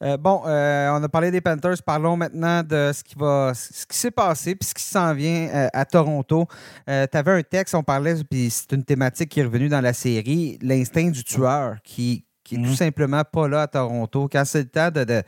[0.00, 1.82] bon, on a parlé des Panthers.
[1.84, 5.68] Parlons maintenant de ce qui va, ce qui s'est passé puis ce qui s'en vient
[5.72, 6.46] à Toronto.
[6.86, 9.92] tu avais un texte, on parlait, puis c'est une thématique qui est revenue dans la
[9.92, 12.74] série, l'instinct du tueur qui, qui est tout mhm.
[12.74, 14.28] simplement pas là à Toronto.
[14.30, 15.22] Quand c'est le temps de,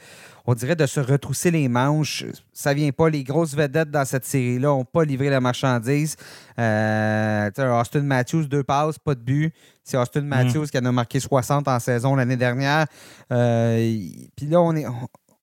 [0.44, 3.08] on dirait, de se retrousser les manches, ça vient pas.
[3.08, 6.16] Les grosses vedettes dans cette série-là n'ont pas livré la marchandise.
[6.58, 7.48] Euh,
[7.80, 9.54] Austin Matthews, deux passes, pas de but.
[9.84, 10.26] C'est Austin mhm.
[10.26, 12.86] Matthews qui en a marqué 60 en saison l'année dernière.
[13.30, 13.98] Euh,
[14.34, 14.86] puis là, on, est,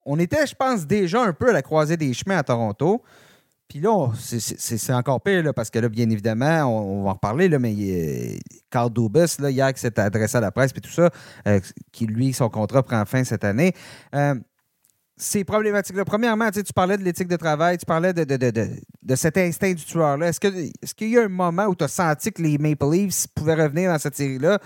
[0.05, 3.01] on était, je pense, déjà un peu à la croisée des chemins à Toronto.
[3.69, 7.47] Puis là, c'est encore pire, là, parce que là, bien évidemment, on, va en reparler,
[7.47, 8.39] là, mais
[8.71, 11.11] Carl Dubas, là, hier, qui s'est adressé à la presse, puis tout ça,
[11.47, 11.59] euh,
[11.91, 13.73] qui, lui, son contrat prend fin cette année.
[14.15, 14.33] Euh,
[15.15, 15.95] c'est problématique.
[15.95, 16.03] Là.
[16.03, 20.29] Premièrement, tu parlais de l'éthique de travail, tu parlais de, de, cet instinct du tueur-là.
[20.29, 23.27] Est-ce qu'il est y a un moment où tu as senti que les Maple Leafs
[23.35, 24.57] pouvaient revenir dans cette série-là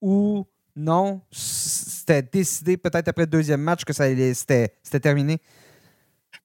[0.00, 0.46] ou
[0.76, 5.40] non, c'était décidé peut-être après le deuxième match que c'était terminé?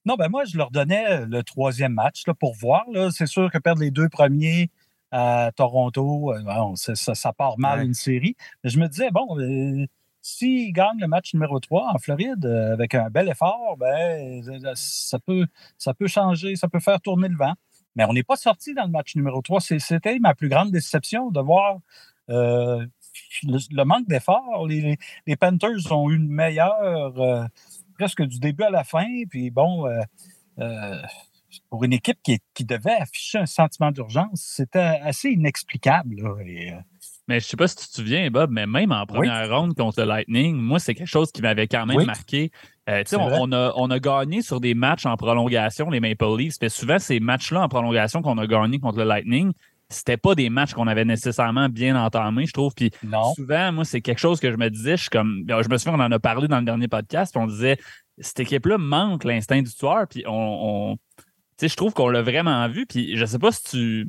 [0.08, 2.86] Non, ben moi, je leur donnais le troisième match là, pour voir.
[3.12, 4.70] C'est sûr que perdre les deux premiers
[5.10, 8.34] à Toronto, euh, ça, part mal une série.
[8.64, 9.84] Mais je me disais, bon, euh,
[10.22, 14.42] s'ils gagnent le match numéro 3 en Floride euh, avec un bel effort, ben,
[14.74, 15.46] ça, peut,
[15.76, 17.52] ça peut changer, ça peut faire tourner le vent.
[17.94, 19.60] Mais on n'est pas sorti dans le match numéro 3.
[19.60, 21.80] C'était ma plus grande déception de voir
[22.28, 22.88] le,
[23.84, 24.66] manque d'effort.
[24.66, 24.96] Les,
[25.26, 27.50] les, Panthers ont eu une meilleure
[27.98, 29.06] presque du début à la fin.
[29.28, 30.00] Puis bon, euh,
[30.60, 31.02] euh,
[31.68, 36.16] pour une équipe qui, qui, devait afficher un sentiment d'urgence, c'était assez inexplicable.
[36.24, 36.74] Euh,
[37.26, 40.00] mais je sais pas si tu te souviens, Bob, mais même en première ronde contre
[40.00, 42.50] le Lightning, moi, c'est quelque chose qui m'avait quand même marqué.
[42.86, 46.54] on, a, on a gagné sur des matchs en prolongation, les Maple Leafs.
[46.54, 49.52] C'était souvent ces matchs-là en prolongation qu'on a gagné contre le Lightning.
[49.90, 52.74] C'était pas des matchs qu'on avait nécessairement bien entamés, je trouve.
[52.74, 53.32] Puis Non.
[53.34, 55.78] souvent, moi, c'est quelque chose que je me disais, je suis comme, ben, je me
[55.78, 57.78] souviens, on en a parlé dans le dernier podcast, puis on disait,
[58.18, 60.32] cette équipe-là manque l'instinct du tueur, puis on,
[60.92, 61.00] on- tu
[61.60, 64.08] sais, je trouve qu'on l'a vraiment vu, puis je sais pas si tu,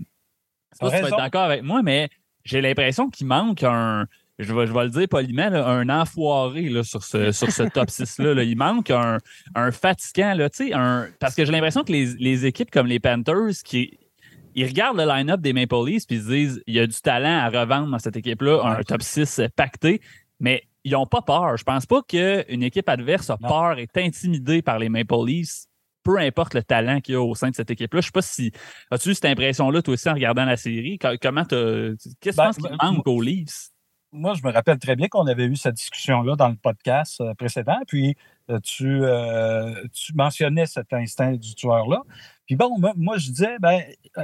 [0.71, 2.09] je sais pas si tu vas être d'accord avec moi, mais
[2.43, 4.05] j'ai l'impression qu'il manque un,
[4.37, 7.63] je vais, je vais le dire poliment, là, un enfoiré là, sur ce, sur ce
[7.63, 8.33] top 6-là.
[8.33, 8.43] là.
[8.43, 9.17] Il manque un,
[9.55, 12.87] un fatigant, là, tu sais, un, parce que j'ai l'impression que les, les équipes comme
[12.87, 13.97] les Panthers qui
[14.55, 16.99] ils regardent le line-up des Maple Leafs puis ils se disent il y a du
[17.01, 20.01] talent à revendre dans cette équipe-là, un top 6 pacté,
[20.39, 21.57] mais ils n'ont pas peur.
[21.57, 23.47] Je pense pas qu'une équipe adverse a Non.
[23.49, 25.65] peur, est intimidée par les Maple Leafs,
[26.03, 27.99] peu importe le talent qu'il y a au sein de cette équipe-là.
[28.01, 28.51] Je sais pas si
[28.89, 30.97] as-tu eu cette impression-là, toi aussi, en regardant la série?
[30.97, 33.69] Co- Comment Qu'est-ce que Ben, tu penses qu'il ben, manque aux Leafs?
[34.11, 37.35] moi, je me rappelle très bien qu'on avait eu cette discussion-là dans le podcast euh,
[37.35, 37.77] précédent.
[37.87, 38.15] Puis,
[38.63, 42.01] tu, euh, tu mentionnais cet instinct du tueur-là.
[42.47, 43.81] Puis, bon, moi, je disais, ben,
[44.17, 44.23] euh,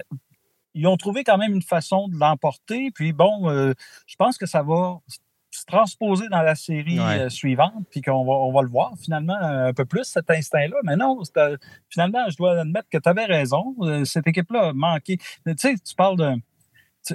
[0.73, 2.91] ils ont trouvé quand même une façon de l'emporter.
[2.91, 3.73] Puis, bon, euh,
[4.07, 4.99] je pense que ça va
[5.51, 7.29] se transposer dans la série Ouais.
[7.29, 10.75] suivante, puis qu'on va, on va le voir finalement un peu plus, cet instinct-là.
[10.83, 11.21] Mais non,
[11.89, 13.73] finalement, je dois admettre que tu avais raison.
[14.03, 15.17] Cette équipe-là a manqué.
[15.45, 16.33] Tu sais, tu parles de.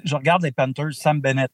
[0.04, 1.50] Je regarde les Panthers, Sam Bennett,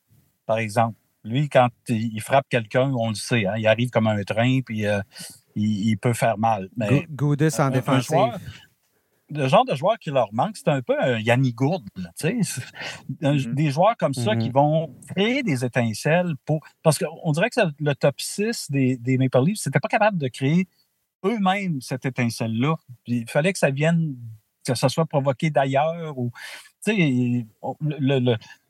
[0.46, 0.96] par exemple.
[1.24, 4.60] Lui, quand il il frappe quelqu'un, on le sait, hein, il arrive comme un train,
[4.64, 5.00] puis euh,
[5.56, 6.68] il, il peut faire mal.
[6.76, 8.06] Mais Go- Goudis en un- un défensive.
[8.16, 8.38] joueur-
[9.28, 11.82] le genre de joueur qui leur manque, c'est un peu un Yannick Gourde.
[11.96, 12.62] là, tu sais.
[13.20, 13.54] C'est un- Mhm.
[13.54, 16.60] Des joueurs comme ça qui vont créer des étincelles pour.
[16.84, 20.28] Parce qu'on dirait que le top 6 des, des Maple Leafs, c'était pas capable de
[20.28, 20.68] créer
[21.24, 22.76] eux-mêmes cette étincelle-là.
[23.06, 24.14] Il fallait que ça vienne,
[24.64, 26.30] que ça soit provoqué d'ailleurs ou.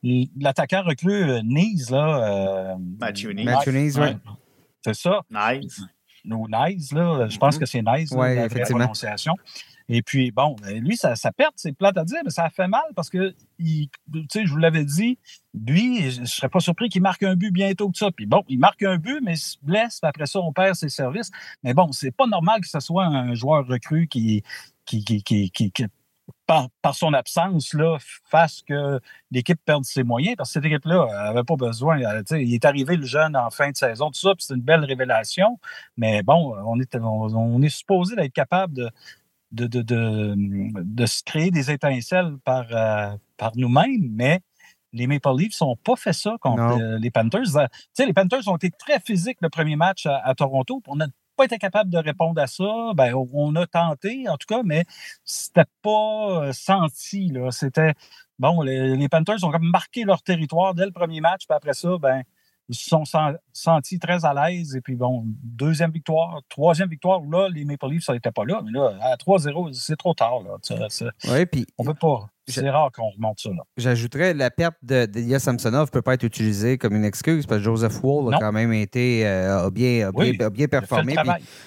[0.02, 2.72] L'attaquant recrue euh, Nice, là.
[2.72, 3.44] euh, Matthew Nice.
[3.44, 4.16] Matthew Nice, ouais.
[4.84, 5.82] C'est ça Nice.
[6.32, 7.26] Ou Nice, là.
[7.28, 7.60] Je pense Mhm.
[7.60, 8.78] que c'est Nice, là, Ouais, la vraie effectivement.
[8.80, 9.34] prononciation.
[9.88, 12.50] Et puis, bon, ben, lui, ça, ça perte, c'est plate à dire, mais ça a
[12.50, 15.16] fait mal parce que, il- tu sais, je vous l'avais dit,
[15.54, 18.10] lui, je ne serais pas surpris qu'il marque un but bientôt que ça.
[18.10, 20.74] Puis bon, il marque un but, mais il se blesse, puis après ça, on perd
[20.74, 21.30] ses services.
[21.62, 24.42] Mais bon, c'est pas normal que ce soit un joueur recru qui,
[24.86, 25.72] qui, qui- qui-
[26.46, 27.98] par, par son absence, là,
[28.30, 32.00] fasse que l'équipe perde ses moyens, parce que cette équipe-là n'avait pas besoin.
[32.00, 34.60] euh, il est arrivé le jeune en fin de saison, tout ça, puis c'est une
[34.62, 35.58] belle révélation.
[35.96, 38.90] Mais bon, on est, on, on est supposé d'être capable de,
[39.52, 44.40] de, de, de, de se créer des étincelles par, euh, par nous-mêmes, mais
[44.92, 46.80] les Maple Leafs n'ont pas fait ça contre Non.
[46.80, 47.42] euh, les Panthers.
[47.42, 47.50] Tu
[47.92, 50.80] sais, les Panthers ont été très physiques le premier match à, à Toronto.
[50.86, 51.00] On
[51.36, 52.64] pas été capable de répondre à ça.
[52.94, 54.84] Ben, on- a tenté, en tout cas, mais
[55.24, 57.32] c'était pas euh, senti.
[57.50, 57.94] C'était
[58.38, 61.74] bon, les, les Panthers ont comme marqué leur territoire dès le premier match, puis après
[61.74, 62.22] ça, ben,
[62.68, 64.74] ils se sont sen- sentis très à l'aise.
[64.76, 68.44] Et puis bon, deuxième victoire, troisième victoire, où là, les Maple Leafs, ça n'était pas
[68.44, 68.60] là.
[68.64, 70.40] Mais là, à 3-0, c'est trop tard.
[70.42, 70.56] Là.
[71.30, 72.28] Ouais, puis on peut pas.
[72.48, 73.50] C'est rare qu'on remonte ça.
[73.76, 77.64] J'ajouterais la perte de d'Ilya Samsonov peut pas être utilisée comme une excuse parce que
[77.64, 81.14] Joseph Wall a quand même été euh, a bien, a bien, Oui, a performé.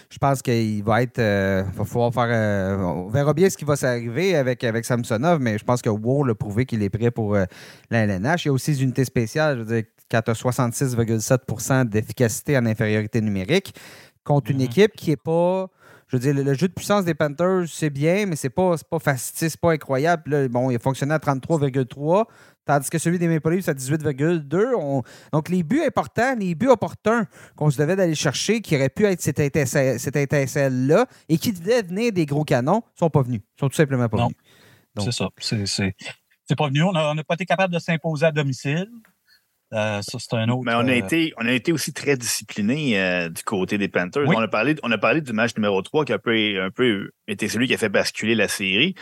[0.09, 1.19] Je pense qu'il va être.
[1.19, 2.27] euh, va falloir faire.
[2.29, 5.89] euh, on verra bien ce qui va s'arriver avec, avec Samsonov, mais je pense que
[5.89, 7.43] Wall a prouvé qu'il est prêt pour euh,
[7.89, 8.45] la LNH.
[8.45, 9.57] Il y a aussi des unités spéciales.
[9.57, 13.73] Je veux dire, quand tu as 66,7% d'efficacité en infériorité numérique
[14.23, 14.63] contre une Mhm.
[14.63, 15.67] équipe qui n'est pas.
[16.07, 18.75] Je veux dire, le, le jeu de puissance des Panthers, c'est bien, mais c'est pas,
[18.89, 20.23] pas facile, c'est pas incroyable.
[20.31, 22.25] Là, bon, il a fonctionné à 33,3,
[22.65, 24.73] tandis que celui des Maple Leafs à 18,2.
[24.75, 28.89] On- Donc, les buts importants, les buts opportuns qu'on se devait d'aller chercher, qui auraient
[28.89, 33.21] pu être cette étincelle- cette étincelle-là et qui devaient venir des gros canons, sont pas
[33.21, 33.41] venus.
[33.57, 34.29] Ils sont tout simplement pas Non.
[34.29, 34.37] venus.
[35.05, 35.29] C'est ça.
[35.39, 36.81] C'est- pas venu.
[36.81, 38.89] On n'a pas été capable de s'imposer à domicile.
[39.73, 40.63] Euh, ça, c'est un autre.
[40.65, 43.87] Mais on a, euh, été, on a été aussi très discipliné euh, du côté des
[43.87, 44.27] Panthers.
[44.27, 44.35] Oui.
[44.37, 46.71] On, a parlé, on a parlé du match numéro 3 qui a un peu, un
[46.71, 48.95] peu été celui qui a fait basculer la série.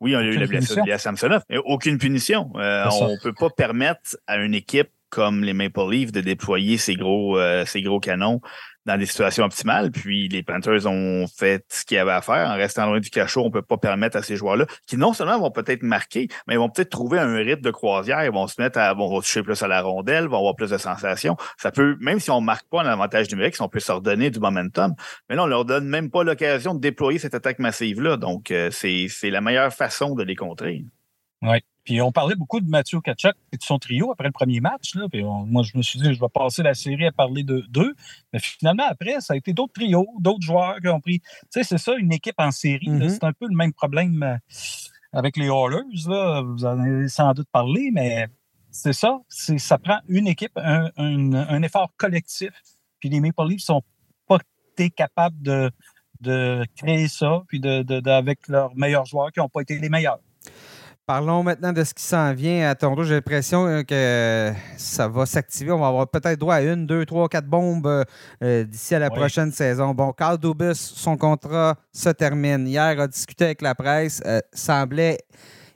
[0.00, 2.52] Oui, on a eu la blessure de Samsonov, mais aucune punition.
[2.56, 6.78] Euh, on ne peut pas permettre à une équipe comme les Maple Leafs de déployer
[6.78, 8.40] ses gros, euh, gros canons
[8.88, 9.90] dans des situations optimales.
[9.92, 12.48] Puis les Panthers ont fait ce qu'il y avait à faire.
[12.48, 15.12] En restant loin du cachot, on ne peut pas permettre à ces joueurs-là, qui non
[15.12, 18.24] seulement vont peut-être marquer, mais ils vont peut-être trouver un rythme de croisière.
[18.24, 20.78] Ils vont se mettre à vont toucher plus à la rondelle, vont avoir plus de
[20.78, 21.36] sensations.
[21.58, 23.92] Ça peut, même si on ne marque pas un avantage numérique, si on peut se
[23.92, 24.94] redonner du momentum.
[25.28, 28.16] Mais là, on leur donne même pas l'occasion de déployer cette attaque massive-là.
[28.16, 30.84] Donc, euh, c'est la meilleure façon de les contrer.
[31.42, 31.58] Oui.
[31.88, 34.94] Puis on parlait beaucoup de Mathieu Kachuk et de son trio après le premier match.
[34.94, 37.44] Là, puis on- moi, je me suis dit, je vais passer la série à parler
[37.44, 37.94] de d'eux.
[38.34, 41.20] Mais finalement, après, ça a été d'autres trios, d'autres joueurs qui ont pris.
[41.20, 42.90] Tu sais, c'est ça, une équipe en série.
[42.90, 43.08] Mhm.
[43.08, 44.36] C'est un peu le même problème euh,
[45.14, 45.80] avec les Oilers.
[46.08, 46.42] Là.
[46.42, 48.26] Vous en avez sans doute parlé, mais
[48.70, 49.20] c'est ça.
[49.28, 52.50] Ça prend une équipe, un, un- un effort collectif.
[53.00, 53.80] Puis les Maple Leafs sont
[54.26, 54.36] pas
[54.72, 55.70] été capables de,
[56.20, 59.78] de créer ça, puis de, de- de- avec leurs meilleurs joueurs qui n'ont pas été
[59.78, 60.18] les meilleurs.
[61.08, 63.02] Parlons maintenant de ce qui s'en vient à Toronto.
[63.02, 65.72] J'ai l'impression euh, que ça va s'activer.
[65.72, 68.04] On va avoir peut-être droit à une, deux, trois, quatre bombes
[68.42, 69.94] euh, d'ici à la prochaine saison.
[69.94, 72.68] Bon, Carl Dubus, son contrat se termine.
[72.68, 75.16] Hier, a discuté avec la presse, euh, semblait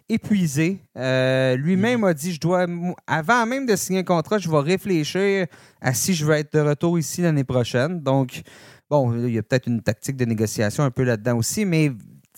[0.06, 0.82] épuisé.
[0.94, 2.66] Lui-même a dit, je dois,
[3.06, 5.46] avant même de signer un contrat, je vais réfléchir
[5.80, 8.02] à si je veux être de retour ici l'année prochaine.
[8.02, 8.42] Donc,
[8.90, 11.90] bon, il y a peut-être une tactique de négociation un peu là-dedans aussi, mais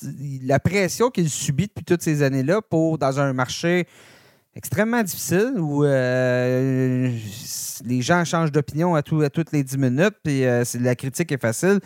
[0.03, 3.87] la pression qu'il subit depuis toutes ces années-là pour, dans un marché
[4.57, 7.11] extrêmement difficile où euh,
[7.85, 11.41] les gens changent d'opinion à, à toutes les 10 minutes, puis euh, la critique est
[11.41, 11.81] facile.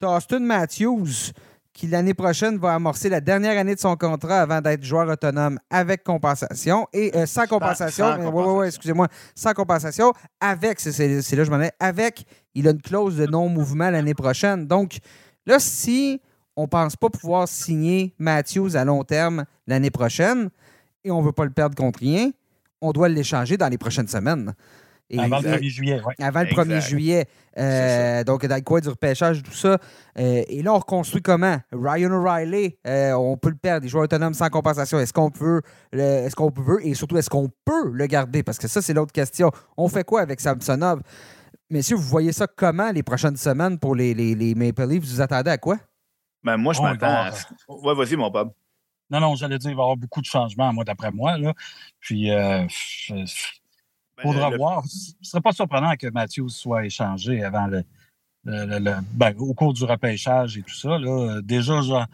[0.00, 1.32] Tu Austin Matthews
[1.72, 5.58] qui l'année prochaine va amorcer la dernière année de son contrat avant d'être joueur autonome
[5.70, 8.62] avec compensation et euh, sans compensation.
[8.62, 13.16] excusez-moi, sans compensation, avec, c'est là que je m'en ai, avec, il a une clause
[13.16, 14.66] de non-mouvement l'année prochaine.
[14.66, 14.98] Donc,
[15.46, 16.20] là, si
[16.56, 20.50] on ne pense pas pouvoir signer Matthews à long terme l'année prochaine
[21.04, 22.30] et on ne veut pas le perdre contre rien,
[22.80, 24.54] on doit l'échanger dans les prochaines semaines.
[25.18, 26.14] avant le 1er juillet, oui.
[26.18, 27.26] Avant le 1er juillet.
[27.58, 29.78] Euh, donc, dans quoi du repêchage, tout ça.
[30.18, 31.58] Euh, et là, on reconstruit comment?
[31.72, 34.98] Ryan O'Reilly, euh, on peut le perdre, des joueurs autonomes sans compensation.
[34.98, 35.60] Est-ce qu'on peut,
[35.92, 38.42] est-ce qu'on peut, et surtout, est-ce qu'on peut le garder?
[38.42, 39.50] Parce que ça, c'est l'autre question.
[39.76, 41.00] On fait quoi avec Samsonov?
[41.70, 45.04] Messieurs, vous voyez ça comment les prochaines semaines pour les, les, les Maple Leafs?
[45.04, 45.78] Vous attendez à quoi?
[46.44, 47.30] Ben, moi, je oh, m'attends à...
[47.68, 48.52] Ouais, vas-y, mon Bob.
[49.10, 51.36] Non, non, j'allais dire, il va y avoir beaucoup de changements, moi, d'après moi.
[51.38, 51.52] Là.
[52.00, 52.66] Puis, euh,
[53.10, 53.26] ben,
[54.18, 54.84] faudra voir.
[54.86, 57.84] Ce ne serait pas surprenant que Matthews soit échangé avant le,
[58.44, 60.98] ben, au cours du repêchage et tout ça.
[60.98, 61.40] Là.
[61.42, 62.06] Déjà, genre,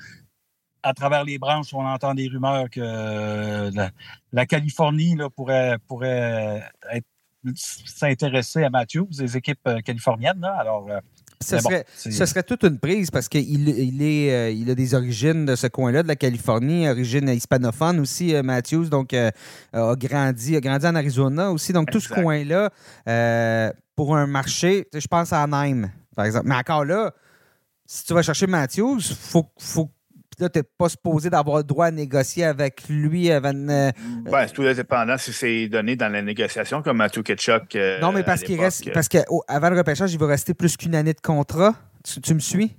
[0.83, 3.91] à travers les branches, on entend des rumeurs que euh,
[4.33, 6.63] la, Californie là, pourrait, pourrait
[7.55, 10.41] s'intéresser à Matthews, les équipes euh, californiennes.
[10.41, 10.57] Là.
[10.59, 11.01] Alors, euh,
[11.41, 14.95] ce, serait, ce serait toute une prise parce qu'il il est, euh, il a des
[14.95, 19.31] origines de ce coin-là, de la Californie, origine hispanophone aussi, euh, Matthews, donc euh,
[19.73, 21.73] a, grandi, a grandi en Arizona aussi.
[21.73, 22.71] Donc tout ce coin-là,
[23.95, 26.49] pour un marché, je pense à Anaheim, par exemple.
[26.49, 27.13] Mais encore là,
[27.87, 29.91] si tu vas chercher Matthews, il faut, faut
[30.41, 33.53] là, tu n'es pas supposé d'avoir le droit à négocier avec lui avant.
[33.69, 33.91] Euh,
[34.25, 37.77] ben, c'est tout dépendant si c'est donné dans la négociation, comme Matthew Ketchuk.
[37.77, 38.93] Euh, non, mais parce qu'il reste.
[38.93, 41.75] Parce qu'avant le repêchage, il va rester plus qu'une année de contrat.
[42.23, 42.77] Tu, me suis?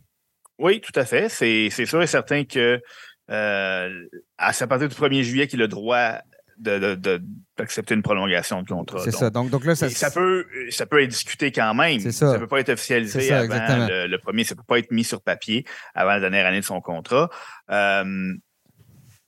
[0.57, 1.29] Oui, tout à fait.
[1.29, 2.81] C'est sûr et certain que
[3.29, 3.89] euh,
[4.37, 6.19] à partir du 1er juillet qu'il a le droit
[6.59, 8.99] d'accepter une prolongation de contrat.
[8.99, 9.29] C'est ça.
[9.29, 11.99] Donc, donc là, ça, ça, peut, ça peut être discuté quand même.
[12.11, 14.43] Ça ne peut pas être officialisé avant le, premier.
[14.43, 17.29] Ça ne peut pas être mis sur papier avant la dernière année de son contrat.
[17.71, 18.33] Euh,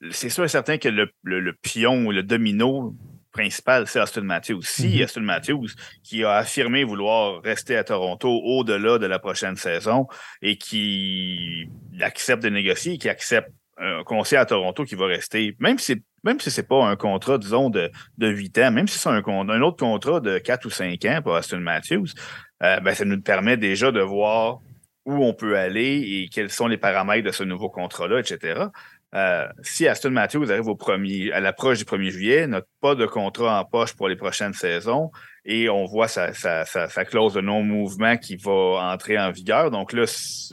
[0.10, 2.96] c'est sûr et certain que le, le, pion ou le domino
[3.32, 4.64] principal, c'est Austin Matthews.
[4.64, 5.04] Si mm-hmm.
[5.04, 5.68] Austin Matthews,
[6.04, 10.08] qui a affirmé vouloir rester à Toronto au-delà de la prochaine saison
[10.42, 11.70] et qui
[12.02, 16.40] accepte de négocier, qui accepte un conseiller à Toronto qui va rester, même si même
[16.40, 19.78] si c'est pas un contrat, disons, de, de 8 ans, même si c'est un, autre
[19.78, 22.08] contrat de 4 ou 5 ans pour Aston Matthews,
[22.64, 24.60] euh, ben, ça nous permet déjà de voir
[25.06, 28.66] où on peut aller et quels sont les paramètres de ce nouveau contrat-là, etc.
[29.14, 33.06] Euh, si Aston Matthews arrive au premier, à l'approche du 1er juillet, n'a pas de
[33.06, 35.12] contrat en poche pour les prochaines saisons
[35.44, 39.72] et on voit sa, sa, sa, clause de non-mouvement qui va entrer en vigueur.
[39.72, 40.06] Donc là,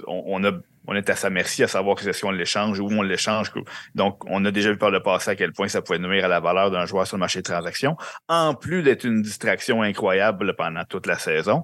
[0.06, 0.52] on a
[0.88, 3.52] on est à sa merci à savoir que si on l'échange, où on l'échange.
[3.94, 6.28] Donc, on a déjà vu par le passé à quel point ça pouvait nuire à
[6.28, 7.94] la valeur d'un joueur sur le marché de transaction,
[8.26, 11.62] en plus d'être une distraction incroyable pendant toute la saison.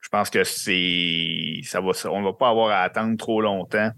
[0.00, 3.90] Je pense que c'est ça va on va pas avoir à attendre trop longtemps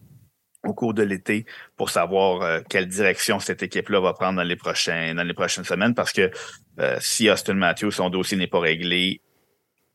[0.62, 1.46] au cours de l'été
[1.76, 5.64] pour savoir euh, quelle direction cette équipe-là va prendre dans les prochains dans les prochaines
[5.64, 6.30] semaines parce que
[6.78, 9.20] euh, si Austin Matthews son dossier n'est pas réglé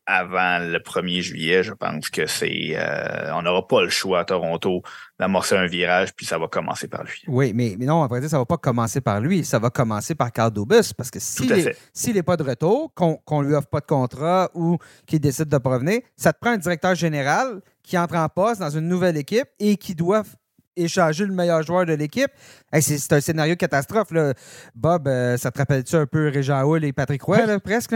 [0.10, 4.26] avant le 1er juillet, je pense que c'est euh, on n'aura pas le choix à
[4.26, 4.82] Toronto
[5.20, 7.22] d'amorcer un virage, puis ça va commencer par lui.
[7.28, 10.16] Oui, mais, mais non, après ça ne va pas commencer par lui, ça va commencer
[10.16, 13.82] par Carl Dubus, parce que s'il n'est pas de retour, qu'on ne lui offre pas
[13.82, 17.96] de contrat ou qu'il décide de pas revenir, ça te prend un directeur général qui
[17.96, 20.24] entre en poste dans une nouvelle équipe et qui doit
[20.76, 22.32] échanger le meilleur joueur de l'équipe.
[22.82, 24.10] c'est un scénario catastrophe.
[24.12, 24.34] Là.
[24.74, 27.96] Bob, euh, ça te rappelle-tu un peu Régent Hull et Patrick Roy, presque?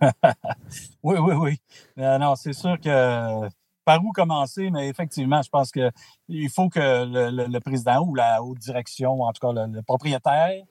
[1.02, 1.60] oui, oui, oui.
[1.98, 3.48] Euh, non, c'est sûr que
[3.84, 8.58] par où commencer, mais effectivement, je pense qu'il faut que le, président ou la haute
[8.58, 10.62] direction, en tout cas le, propriétaire,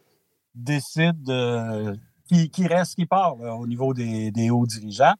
[0.53, 1.23] décide
[2.27, 5.13] qui, reste, qui part au niveau des, hauts dirigeants.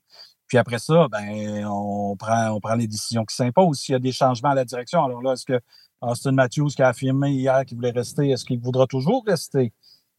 [0.48, 3.80] Puis après ça, ben, on prend, on prend les décisions qui s'imposent.
[3.80, 5.60] S'il y a des changements à la direction, alors là, est-ce que
[6.02, 9.74] Austin Matthews qui a affirmé hier qu'il voulait rester, est-ce qu'il voudra toujours rester?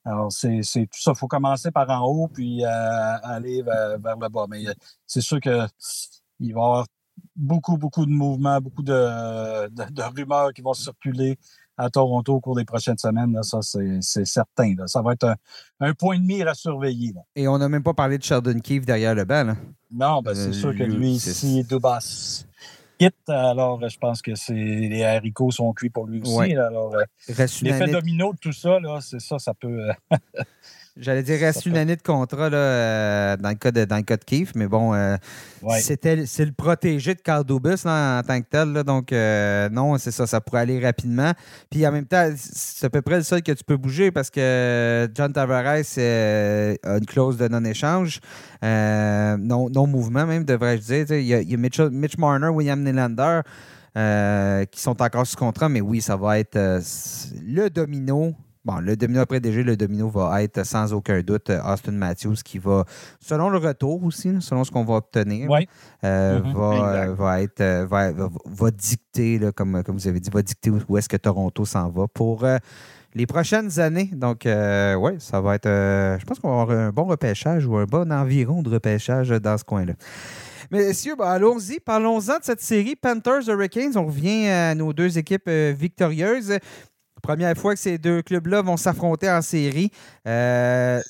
[0.07, 1.13] Alors, c'est tout ça.
[1.15, 4.47] Il faut commencer par en haut, puis euh, aller vers, le bas.
[4.49, 4.73] Mais euh,
[5.05, 5.69] c'est sûr qu'il va
[6.41, 6.87] y avoir
[7.35, 11.37] beaucoup, beaucoup de mouvements, beaucoup de, rumeurs qui vont circuler
[11.77, 13.37] à Toronto au cours des prochaines semaines.
[13.43, 14.75] ça, c'est certain.
[14.87, 15.35] Ça va être
[15.81, 17.13] un, point de mire à surveiller.
[17.35, 19.57] Et on n'a même pas parlé de Sheldon Keefe derrière le banc.
[19.91, 22.47] Non, ben, c'est sûr que lui, ici, Dubas
[23.29, 26.55] alors je pense que les haricots sont cuits pour lui aussi.
[26.57, 27.05] Alors, euh,
[27.63, 29.91] l'effet domino de tout ça, c'est ça, ça peut.
[30.99, 34.03] J'allais dire, reste une année de contrat là, euh, dans, le cas de, dans le
[34.03, 35.17] cas de Keith, mais bon, euh,
[35.79, 38.73] c'était, c'est le protégé de Carl Dubus en tant que tel.
[38.83, 41.33] donc, euh, non, c'est ça, ça pourrait aller rapidement.
[41.71, 44.31] Puis en même temps, c'est à peu près le seul que tu peux bouger parce
[44.31, 48.21] que John Tavares a une clause de non-échange,
[48.63, 51.19] non, non-mouvement même, devrais-je dire.
[51.19, 53.43] Il y a, il y a Mitch, Marner, William Nylander.
[54.71, 58.35] qui sont encore sous contrat, mais oui, ça va être le domino
[58.67, 62.35] Bon, le domino après déjà, le domino va être sans aucun doute euh, Austin Matthews
[62.45, 62.85] qui va,
[63.21, 65.49] selon le retour aussi, selon ce qu'on va obtenir,
[66.03, 66.55] euh, mm-hmm.
[66.57, 71.17] euh, va, être, va, dicter, comme, comme vous avez dit, va dicter où est-ce que
[71.17, 72.45] Toronto s'en va pour
[73.15, 74.11] les prochaines années.
[74.13, 75.69] Donc, oui, ça va être.
[75.69, 79.57] je pense qu'on va avoir un bon repêchage ou un bon environ de repêchage dans
[79.57, 79.93] ce coin-là.
[80.73, 81.79] Messieurs, ben, allons-y.
[81.79, 83.97] Parlons-en de cette série Panthers Hurricanes.
[83.97, 86.59] On revient à nos deux équipes victorieuses.
[87.27, 89.91] Première fois que ces deux clubs-là vont s'affronter en série.
[90.29, 91.01] Euh,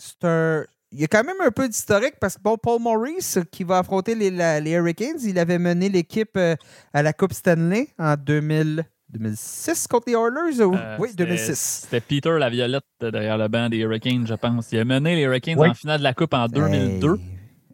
[0.90, 3.80] il y a quand même un peu d'historique parce que bon, Paul Maurice, qui va
[3.80, 6.56] affronter les, Hurricanes, il avait mené l'équipe euh,
[6.94, 10.62] à la Coupe Stanley en 2006 contre les Oilers?
[10.62, 11.82] Euh, oui, 2006.
[11.82, 14.72] C'était Peter Laviolette derrière le banc des Hurricanes, je pense.
[14.72, 17.18] Il a mené les Hurricanes en finale de la Coupe en 2002.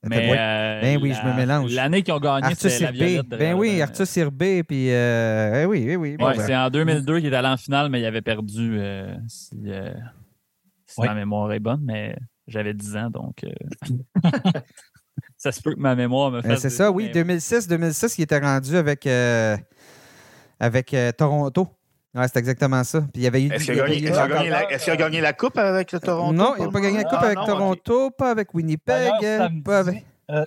[0.05, 1.73] Mais euh, ben oui, je me mélange.
[1.73, 3.29] L'année qu'ils ont gagné, c'était la Violette.
[3.29, 6.17] Ben oui, Arthur Sirbé, puis euh, ben oui, oui, oui.
[6.19, 6.45] Ouais, ben.
[6.45, 9.55] c'est en 2002 qu'il est allé en finale, mais il avait perdu, euh, si,
[10.99, 12.17] ma mémoire est bonne, mais
[12.49, 13.45] j'avais 10 ans, donc
[15.37, 16.63] ça se peut que ma mémoire me ben, fasse...
[16.63, 19.09] c'est ça, oui, 2006, 2006, il était rendu avec,
[20.59, 21.69] avec Toronto.
[22.15, 23.01] Ouais, c'est exactement ça.
[23.01, 26.33] Puis il y avait Est-ce qu'il a, a, gagné la coupe avec le Toronto?
[26.33, 30.05] Non, il n'a pas gagné la coupe ah, avec Toronto, pas avec Winnipeg, pas avec.
[30.31, 30.45] Euh,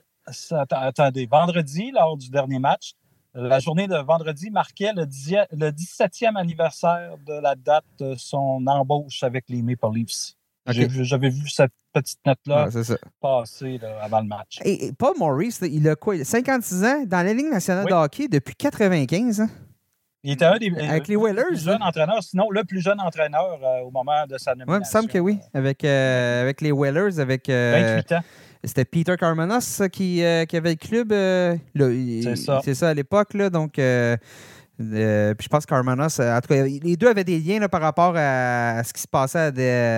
[0.61, 2.93] attendez, vendredi, lors du dernier match,
[3.33, 9.45] la journée de vendredi marquait le, 17e anniversaire de la date de son embauche avec
[9.49, 10.35] les Maple Leafs.
[10.67, 12.69] J'avais vu cette petite note-là
[13.19, 14.59] passer avant le match.
[14.63, 16.23] Et, Paul Maurice, il a quoi?
[16.23, 19.49] 56 ans dans la Ligue nationale de hockey depuis 95 ans?
[20.25, 23.59] Il était un des avec les Whalers, plus jeunes entraîneurs, sinon le plus jeune entraîneur
[23.63, 24.73] euh, au moment de sa nomination.
[24.73, 25.37] Oui, il me semble que oui.
[25.53, 27.47] Avec, euh, avec les Whalers, avec.
[27.47, 28.21] 28 euh, ans.
[28.63, 31.13] C'était Peter Carmanos qui, qui, avait le club.
[32.23, 32.61] c'est ça.
[32.63, 33.37] C'est ça à l'époque.
[33.37, 33.83] Donc, puis
[34.79, 38.81] je pense que en tout cas, les deux avaient des liens là, par rapport à,
[38.83, 39.51] ce qui se passait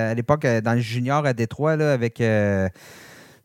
[0.10, 2.22] à, l'époque dans le junior à Détroit là, avec.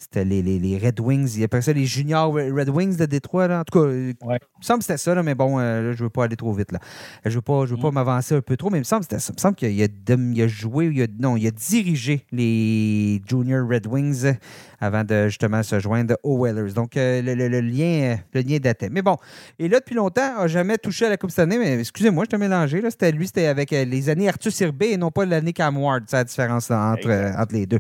[0.03, 1.37] C'était les, les, Red Wings.
[1.37, 3.47] Il appelle ça les Junior Red Wings de Détroit.
[3.47, 3.61] Là.
[3.61, 5.99] En tout cas, il me semble que c'était ça, là, mais bon, euh, là, je
[5.99, 6.73] ne veux pas aller trop vite.
[6.73, 6.81] Là.
[7.25, 7.95] Je ne veux pas, je veux pas mm.
[7.95, 9.17] m'avancer un peu trop, mais il me semble, ça.
[9.17, 13.23] Il me semble qu'il a, il a, joué, il a, non, il a dirigé les
[13.29, 14.35] Junior Red Wings
[14.81, 16.73] avant de justement se joindre aux Whalers.
[16.73, 18.91] Donc, euh, le, le, lien, le lien datait.
[18.91, 19.17] Mais bon,
[19.61, 22.31] et là, depuis longtemps, n'a jamais touché à la Coupe cette année, mais excusez-moi, je
[22.31, 22.83] t'ai mélangé.
[22.91, 26.05] C'était lui, c'était avec euh, les années Arthur Sirbé et non pas l'année Cam Ward.
[26.09, 27.79] C'est la différence entre, entre les deux.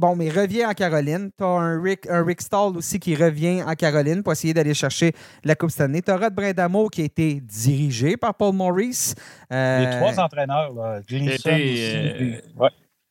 [0.00, 1.30] Bon, mais revient en Caroline.
[1.36, 4.72] Tu as un Rick, un Rick Stall aussi qui revient en Caroline pour essayer d'aller
[4.72, 5.12] chercher
[5.44, 6.00] la Coupe cette année.
[6.00, 9.14] Tu as Rod Brindamour qui a été dirigé par Paul Maurice.
[9.52, 9.80] Euh...
[9.80, 11.00] Les trois entraîneurs, là.
[11.06, 12.40] Gleason euh,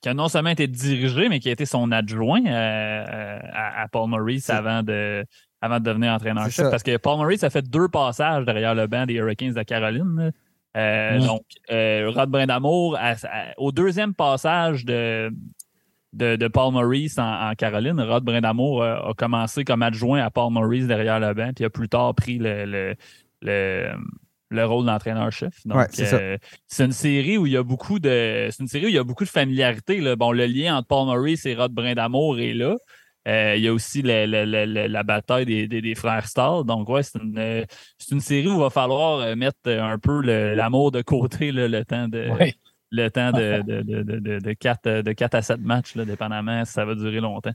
[0.01, 4.09] Qui a non seulement été dirigé, mais qui a été son adjoint euh, à, Paul
[4.09, 5.23] Maurice avant de,
[5.61, 6.71] avant de devenir entraîneur-chef.
[6.71, 10.31] Parce que Paul Maurice a fait deux passages derrière le banc des Hurricanes de Caroline.
[10.73, 12.97] Donc, Rod Brindamour,
[13.57, 15.31] au deuxième passage de
[16.13, 17.99] de, Paul Maurice en, Caroline.
[18.01, 21.89] Rod Brindamour a, commencé comme adjoint à Paul Maurice derrière le banc, puis a plus
[21.89, 22.95] tard pris le,
[23.41, 25.65] le, rôle d'entraîneur-chef.
[25.65, 26.37] Donc, euh,
[26.67, 28.47] c'est une série où il y a beaucoup de.
[28.51, 30.15] C'est une série où il y a beaucoup de familiarité.
[30.15, 32.75] Bon, le lien entre Paul Maurice et Rod Brindamour est là.
[33.27, 36.65] Euh, il y a aussi la bataille des, frères Stars.
[36.65, 37.65] Donc, ouais, c'est une,
[38.11, 42.29] une, série où il va falloir mettre un peu l'amour de côté le temps de,
[42.91, 46.85] le temps de, de, de, 4, de 4 à 7 matchs, là, dépendamment si ça
[46.85, 47.53] va durer longtemps.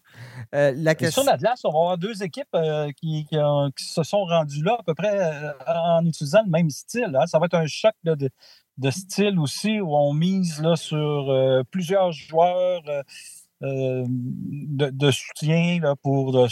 [0.54, 1.22] Euh, la question...
[1.22, 4.76] Sur la glace, on va avoir deux équipes euh, qui, qui, se sont rendues là
[4.78, 7.16] à peu près euh, en utilisant le même style.
[7.18, 7.26] Hein.
[7.26, 12.82] Ça va être un choc de, style aussi où on mise là, sur plusieurs joueurs.
[13.60, 16.46] de, soutien là, pour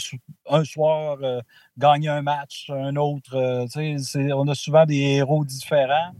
[0.49, 1.17] un soir
[1.77, 3.35] gagner un match, un autre.
[3.35, 6.13] on a souvent des héros différents.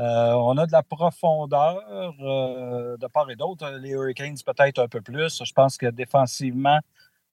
[0.00, 1.82] Euh, on a de la profondeur
[2.20, 3.68] euh, de part et d'autre.
[3.80, 5.42] Les Hurricanes, peut-être un peu plus.
[5.44, 6.80] Je pense que défensivement,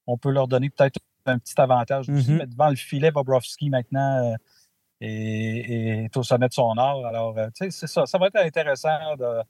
[0.05, 2.31] on peut leur donner peut-être un petit avantage aussi.
[2.31, 2.37] Mm-hmm.
[2.37, 4.35] Mais devant le filet, Bobrovski, maintenant,
[4.99, 7.05] et, au sommet de son art.
[7.05, 8.05] Alors, tu sais, c'est ça.
[8.05, 9.41] Ça va être intéressant de,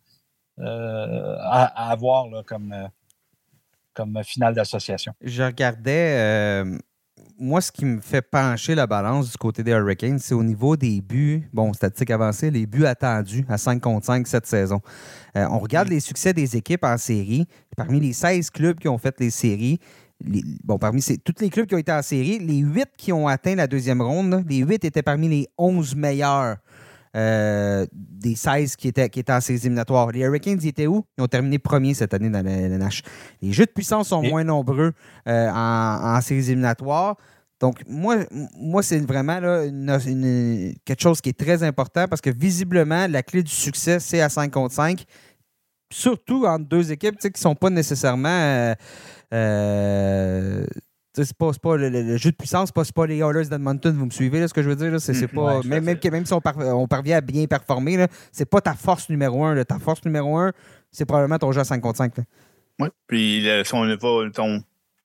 [1.40, 2.90] à, voir comme,
[3.94, 5.14] comme finale d'association.
[5.22, 6.64] Je regardais
[7.40, 10.76] moi, ce qui me fait pencher la balance du côté des Hurricanes, c'est au niveau
[10.76, 11.48] des buts.
[11.54, 14.82] Bon, statistique avancée, les buts attendus à 5 contre 5 cette saison.
[15.36, 17.46] Euh, on regarde les succès des équipes en série.
[17.76, 19.80] Parmi les 16 clubs qui ont fait les séries,
[20.64, 23.56] bon, parmi tous les clubs qui ont été en série, les 8 qui ont atteint
[23.56, 26.58] la deuxième ronde, les 8 étaient parmi les 11 meilleurs
[27.18, 30.12] euh, des 16 qui étaient, qui étaient en séries éliminatoires.
[30.12, 31.04] Les Hurricanes, ils étaient où?
[31.18, 33.02] Ils ont terminé premier cette année dans la LNH.
[33.42, 34.94] Les jeux de puissance sont moins nombreux
[35.28, 37.16] euh, en, séries éliminatoires.
[37.60, 38.18] Donc, moi,
[38.56, 39.66] moi c'est vraiment là,
[40.86, 44.30] quelque chose qui est très important parce que visiblement, la clé du succès, c'est à
[44.30, 45.04] 5 contre 5.
[45.92, 48.76] Surtout entre deux équipes qui ne sont pas nécessairement
[49.34, 50.66] euh,
[51.24, 54.40] c'est pas, pas le, jeu de puissance, c'est pas, les Oilers d'Edmonton, vous me suivez
[54.40, 55.00] là, ce que je veux dire?
[55.00, 55.28] C'est, mm-hmm.
[55.28, 59.64] pas, même, même, si on, parvient à bien performer, c'est pas ta force numéro un.
[59.64, 60.52] Ta force numéro un,
[60.92, 62.14] c'est probablement ton jeu à 5 contre 5.
[62.80, 64.62] Oui, puis si on n'a pas ton,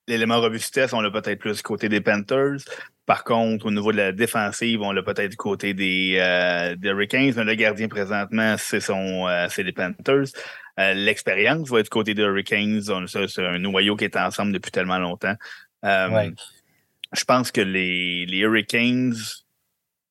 [0.07, 2.57] l'élément robustesse, on l'a peut-être plus du côté des Panthers.
[3.05, 7.33] Par contre, au niveau de la défensive, on l'a peut-être du côté des, euh, Hurricanes,
[7.35, 10.27] mais le gardien présentement, c'est son euh, c'est les Panthers.
[10.79, 12.81] Euh, l'expérience va être du côté des Hurricanes.
[13.07, 15.35] C'est un noyau qui est ensemble depuis tellement longtemps.
[15.83, 16.31] Euh,
[17.13, 19.15] je pense que les, Hurricanes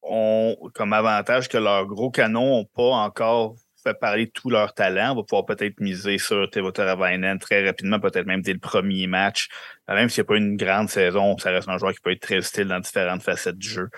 [0.02, 5.12] ont comme avantage que leurs gros canons n'ont pas encore fait parler tout leur talent.
[5.12, 9.06] On va pouvoir peut-être miser sur Théo Ravinen très rapidement, peut-être même dès le premier
[9.06, 9.48] match.
[9.90, 12.12] Euh, même s'il n'y a pas une grande saison, ça reste un joueur qui peut
[12.12, 13.88] être très utile dans différentes facettes du jeu.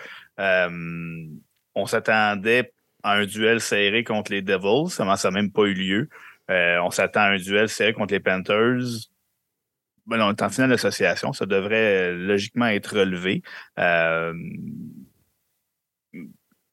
[0.41, 1.27] Euh,
[1.75, 2.73] on s'attendait
[3.03, 4.91] à un duel serré contre les Devils.
[4.91, 6.09] Ça n'a même pas eu lieu.
[6.49, 9.11] on s'attend à un duel serré contre les Panthers
[10.07, 13.43] ben, on est en finale d'association, ça devrait euh, logiquement être relevé.
[13.79, 14.35] Euh,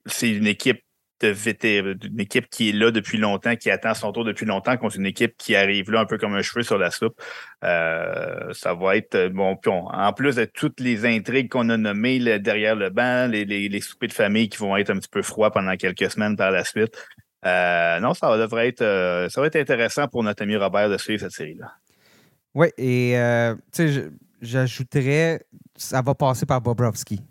[0.06, 0.82] c'est une équipe
[1.22, 4.98] de une équipe qui est là depuis longtemps, qui attend son tour depuis longtemps, contre
[4.98, 7.22] une équipe qui arrive là un peu comme un cheveu sur la soupe.
[7.64, 9.56] Euh, ça va être bon.
[9.66, 14.10] en plus de toutes les intrigues qu'on a nommées derrière le banc, les, les, soupers
[14.10, 16.98] de famille qui vont être un petit peu froids pendant quelques semaines par la suite.
[17.46, 21.34] non, ça devrait être ça va être intéressant pour notre ami Robert de suivre cette
[21.34, 21.81] série-là.
[22.54, 24.10] Oui, et euh, tu sais,
[24.42, 25.46] j'ajouterais,
[25.76, 27.22] ça va passer par Bobrovski.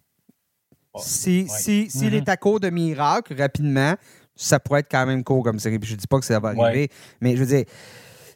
[0.98, 3.94] si s'il si, est à court de miracle rapidement,
[4.34, 5.78] ça pourrait être quand même court comme série.
[5.82, 6.88] je ne dis pas que ça va arriver,
[7.20, 7.64] mais je veux dire,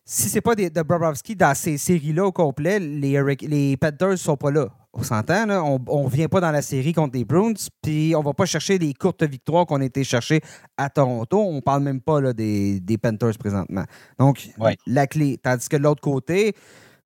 [0.04, 4.36] si c'est pas de Bobrovski dans ces séries-là au complet, les, les Panthers ne sont
[4.36, 4.68] pas là.
[4.96, 8.32] On s'entend, on ne vient pas dans la série contre les Bruins, puis on va
[8.32, 10.40] pas chercher des courtes victoires qu'on a été chercher
[10.76, 11.40] à Toronto.
[11.40, 13.84] On parle même pas là, des, des Panthers présentement.
[14.20, 14.48] Donc,
[14.86, 15.36] la clé.
[15.42, 16.54] Tandis que de l'autre côté,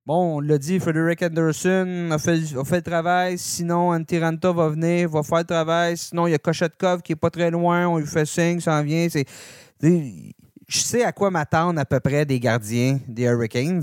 [0.05, 3.39] bon, on l'a dit, Frederick Anderson a fait, le travail.
[3.39, 5.97] Sinon, Antiranta va venir, va faire le travail.
[5.97, 7.87] Sinon, il y a Kochetkov qui est pas très loin.
[7.87, 9.07] On lui fait signe, ça en vient.
[9.09, 9.25] C'est,
[9.81, 13.81] je sais à quoi m'attendre à peu près des gardiens des Hurricanes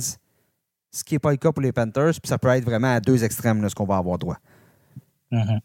[0.90, 3.00] ce qui n'est pas le cas pour les Panthers, puis ça peut être vraiment à
[3.00, 4.38] deux extrêmes là, ce qu'on va avoir droit.
[5.32, 5.60] Mm-hmm.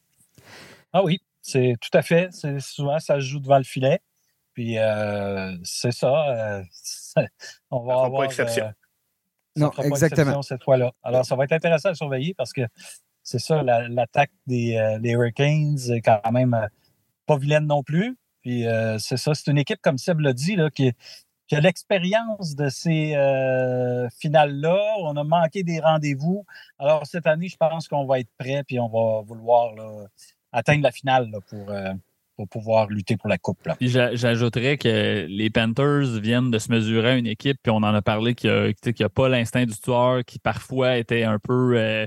[0.93, 2.30] Ah oui, c'est tout à fait.
[2.60, 4.02] Souvent, ça se joue devant le filet.
[4.53, 6.30] Puis euh, c'est ça.
[6.30, 6.64] Euh,
[7.72, 8.22] on va avoir.
[8.22, 8.65] Pas exception.
[8.65, 8.72] Euh,
[9.56, 10.41] non, exactement.
[10.41, 10.91] cette fois-là.
[11.03, 12.61] Alors, ça va être intéressant à surveiller parce que
[13.23, 16.69] c'est ça, l'attaque des, Hurricanes est quand même
[17.26, 18.18] pas vilaine non plus.
[18.41, 18.65] Puis
[18.98, 20.93] c'est ça, c'est une équipe, comme Seb l'a dit, là, qui,
[21.51, 24.79] que l'expérience de ces euh, finales-là.
[24.99, 26.45] On a manqué des rendez-vous.
[26.79, 29.73] Alors, cette année, je pense qu'on va être prêt puis on va vouloir
[30.51, 31.93] atteindre la finale pour, euh,
[32.35, 33.67] pour pouvoir lutter pour la Coupe.
[33.79, 38.01] J'ajouterais que les Panthers viennent de se mesurer à une équipe, puis on en a
[38.01, 41.77] parlé qu'il n'y a, pas l'instinct du tueur qui parfois était un peu.
[41.77, 42.05] Euh.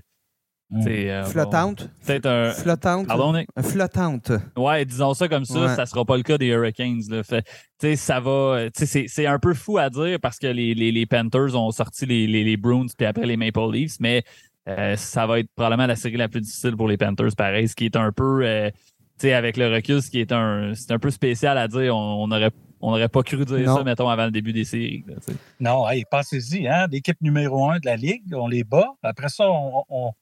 [0.75, 1.89] Euh, flottante?
[2.05, 2.51] Peut-être un.
[2.51, 3.07] Flottante?
[3.07, 4.33] Pardon, Flottante.
[4.57, 7.03] Ouais, disons ça comme ça, ça sera pas le cas des Hurricanes.
[7.09, 7.23] Là.
[7.23, 8.67] Fait, ça va.
[8.75, 12.27] C'est un peu fou à dire parce que les, les, les Panthers ont sorti les,
[12.27, 14.25] les, les, Bruins puis après les Maple Leafs, mais
[14.69, 17.77] euh, ça va être probablement la série la plus difficile pour les Panthers, pareil, ce
[17.77, 18.45] qui est un peu.
[18.45, 18.71] Euh,
[19.19, 20.73] sais avec le recul, ce qui est un.
[20.75, 21.97] C'est un peu spécial à dire.
[21.97, 25.05] On, aurait on n'aurait pas cru dire ça, mettons, avant le début des séries.
[25.61, 28.89] non, hey, pensez-y, hein, l'équipe numéro un de la Ligue, on les bat.
[29.03, 30.13] Après ça, on, on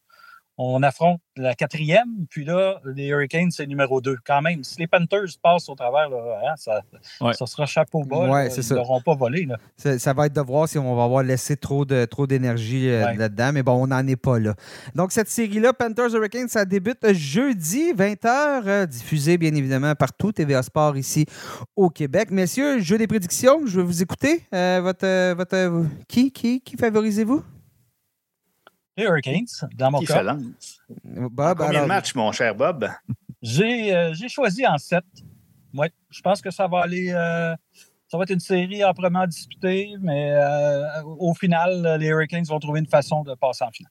[0.82, 4.16] affronte la quatrième, puis là, les Hurricanes, c'est numéro deux.
[4.24, 8.46] Quand même, si les Panthers passent au travers, hein, ça, sera chapeau bas.
[8.46, 9.48] ils ne l'auront pas volé.
[9.76, 13.14] Ça, va être de voir si on va avoir laissé trop de trop d'énergie euh,
[13.14, 14.54] là-dedans, mais bon, on n'en est pas là.
[14.94, 18.26] Donc, cette série-là, Panthers Hurricanes, ça débute jeudi, 20h,
[18.66, 21.26] euh, diffusée bien évidemment partout, TVA Sport ici
[21.76, 22.30] au Québec.
[22.30, 24.42] Messieurs, jeu des prédictions, je vais vous écouter.
[24.54, 27.42] Euh, votre, votre, qui, qui, qui favorisez-vous?
[28.96, 30.18] Les Hurricanes, dans mon Qui cas.
[30.18, 30.80] se lance?
[31.04, 32.88] Bob, Combien de matchs, mon cher Bob?
[33.40, 35.02] J'ai euh, j'ai choisi en 7.
[35.74, 37.10] Oui, je pense que ça va aller.
[37.10, 37.56] euh,
[38.06, 42.80] ça va être une série âprement disputée, mais euh, au final, les Hurricanes vont trouver
[42.80, 43.90] une façon de passer en finale.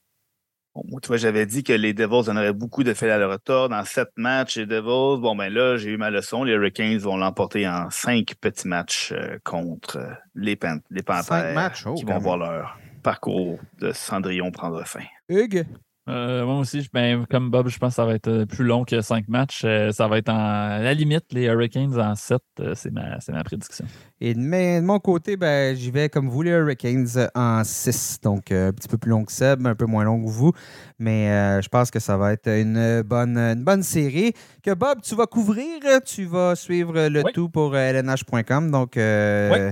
[0.74, 3.18] Bon, moi, tu vois, j'avais dit que les Devils en auraient beaucoup de fait à
[3.18, 4.56] le retour dans sept matchs.
[4.56, 6.44] Les Devils, bon, ben là, j'ai eu ma leçon.
[6.44, 9.98] Les Hurricanes vont l'emporter en cinq petits matchs euh, contre
[10.36, 14.82] les, Pan les Panthers Cinq matchs, oh, qui vont voir leur parcours de Cendrillon prendre
[14.86, 15.04] fin.
[15.28, 15.66] Hugues,
[16.08, 18.82] Euh, moi aussi, ben, comme Bob, je pense que ça va être euh, plus long
[18.84, 19.62] que cinq matchs.
[19.64, 22.42] Euh, ça va être en, à la limite, les Hurricanes en 7.
[22.74, 23.84] c'est ma, c'est ma prédiction.
[24.20, 27.06] Et de, mon côté, ben, j'y vais comme vous, les Hurricanes,
[27.36, 28.18] en 6.
[28.24, 30.50] Donc, euh, un petit peu plus long que Seb, un peu moins long que vous.
[30.98, 34.32] Mais euh, je pense que ça va être une bonne, une bonne série
[34.64, 35.78] que Bob, tu vas couvrir.
[36.04, 37.30] Tu vas suivre le Oui.
[37.32, 38.72] tout pour lnh.com.
[38.72, 39.70] Donc, euh,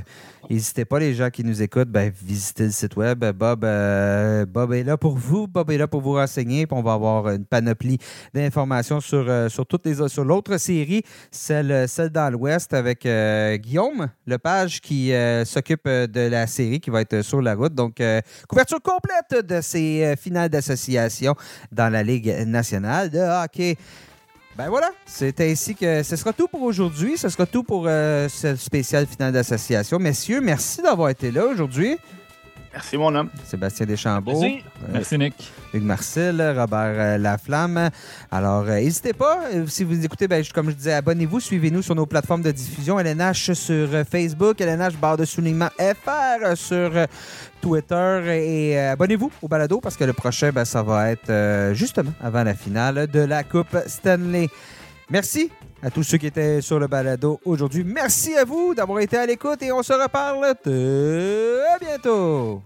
[0.51, 3.25] n'hésitez pas, les gens qui nous écoutent, ben, visitez le site web.
[3.33, 5.47] Bob, euh, Bob est là pour vous.
[5.47, 6.67] Bob est là pour vous renseigner.
[6.67, 7.99] Puis on va avoir une panoplie
[8.35, 13.57] d'informations sur, euh, sur toutes les sur l'autre série, celle, celle dans l'Ouest avec euh,
[13.57, 17.75] Guillaume Lepage qui euh, s'occupe de la série qui va être sur la route.
[17.75, 18.03] Donc,
[18.49, 21.35] couverture complète de ces finales d'association
[21.71, 23.77] dans la Ligue nationale de hockey.
[24.61, 27.17] Ben voilà, c'est ainsi que ce sera tout pour aujourd'hui.
[27.17, 29.99] Ce sera tout pour euh, ce spécial finale d'association.
[29.99, 31.97] Messieurs, merci d'avoir été là aujourd'hui.
[32.73, 33.31] Merci, mon homme.
[33.45, 34.39] Sébastien Deschambault.
[34.39, 34.63] Plaisir.
[34.85, 35.35] euh, Merci, Nick.
[35.75, 37.91] Hugues Marcel, Robert euh, Laflamme.
[38.31, 41.97] Alors, euh, n'hésitez pas, si vous écoutez, ben, je- comme je disais, abonnez-vous, suivez-nous sur
[41.97, 46.77] nos plateformes de diffusion, LNH sur euh, Facebook, LNH barre de soulignement FR euh, sur
[46.97, 47.07] euh,
[47.61, 51.75] Twitter et euh, abonnez-vous au balado parce que le prochain, ben, ça va être euh,
[51.75, 54.49] justement avant la finale de la Coupe Stanley.
[55.11, 55.51] Merci
[55.83, 57.83] à tous ceux qui étaient sur le balado aujourd'hui.
[57.85, 62.63] Merci à vous d'avoir été à l'écoute et on se reparle très bientôt.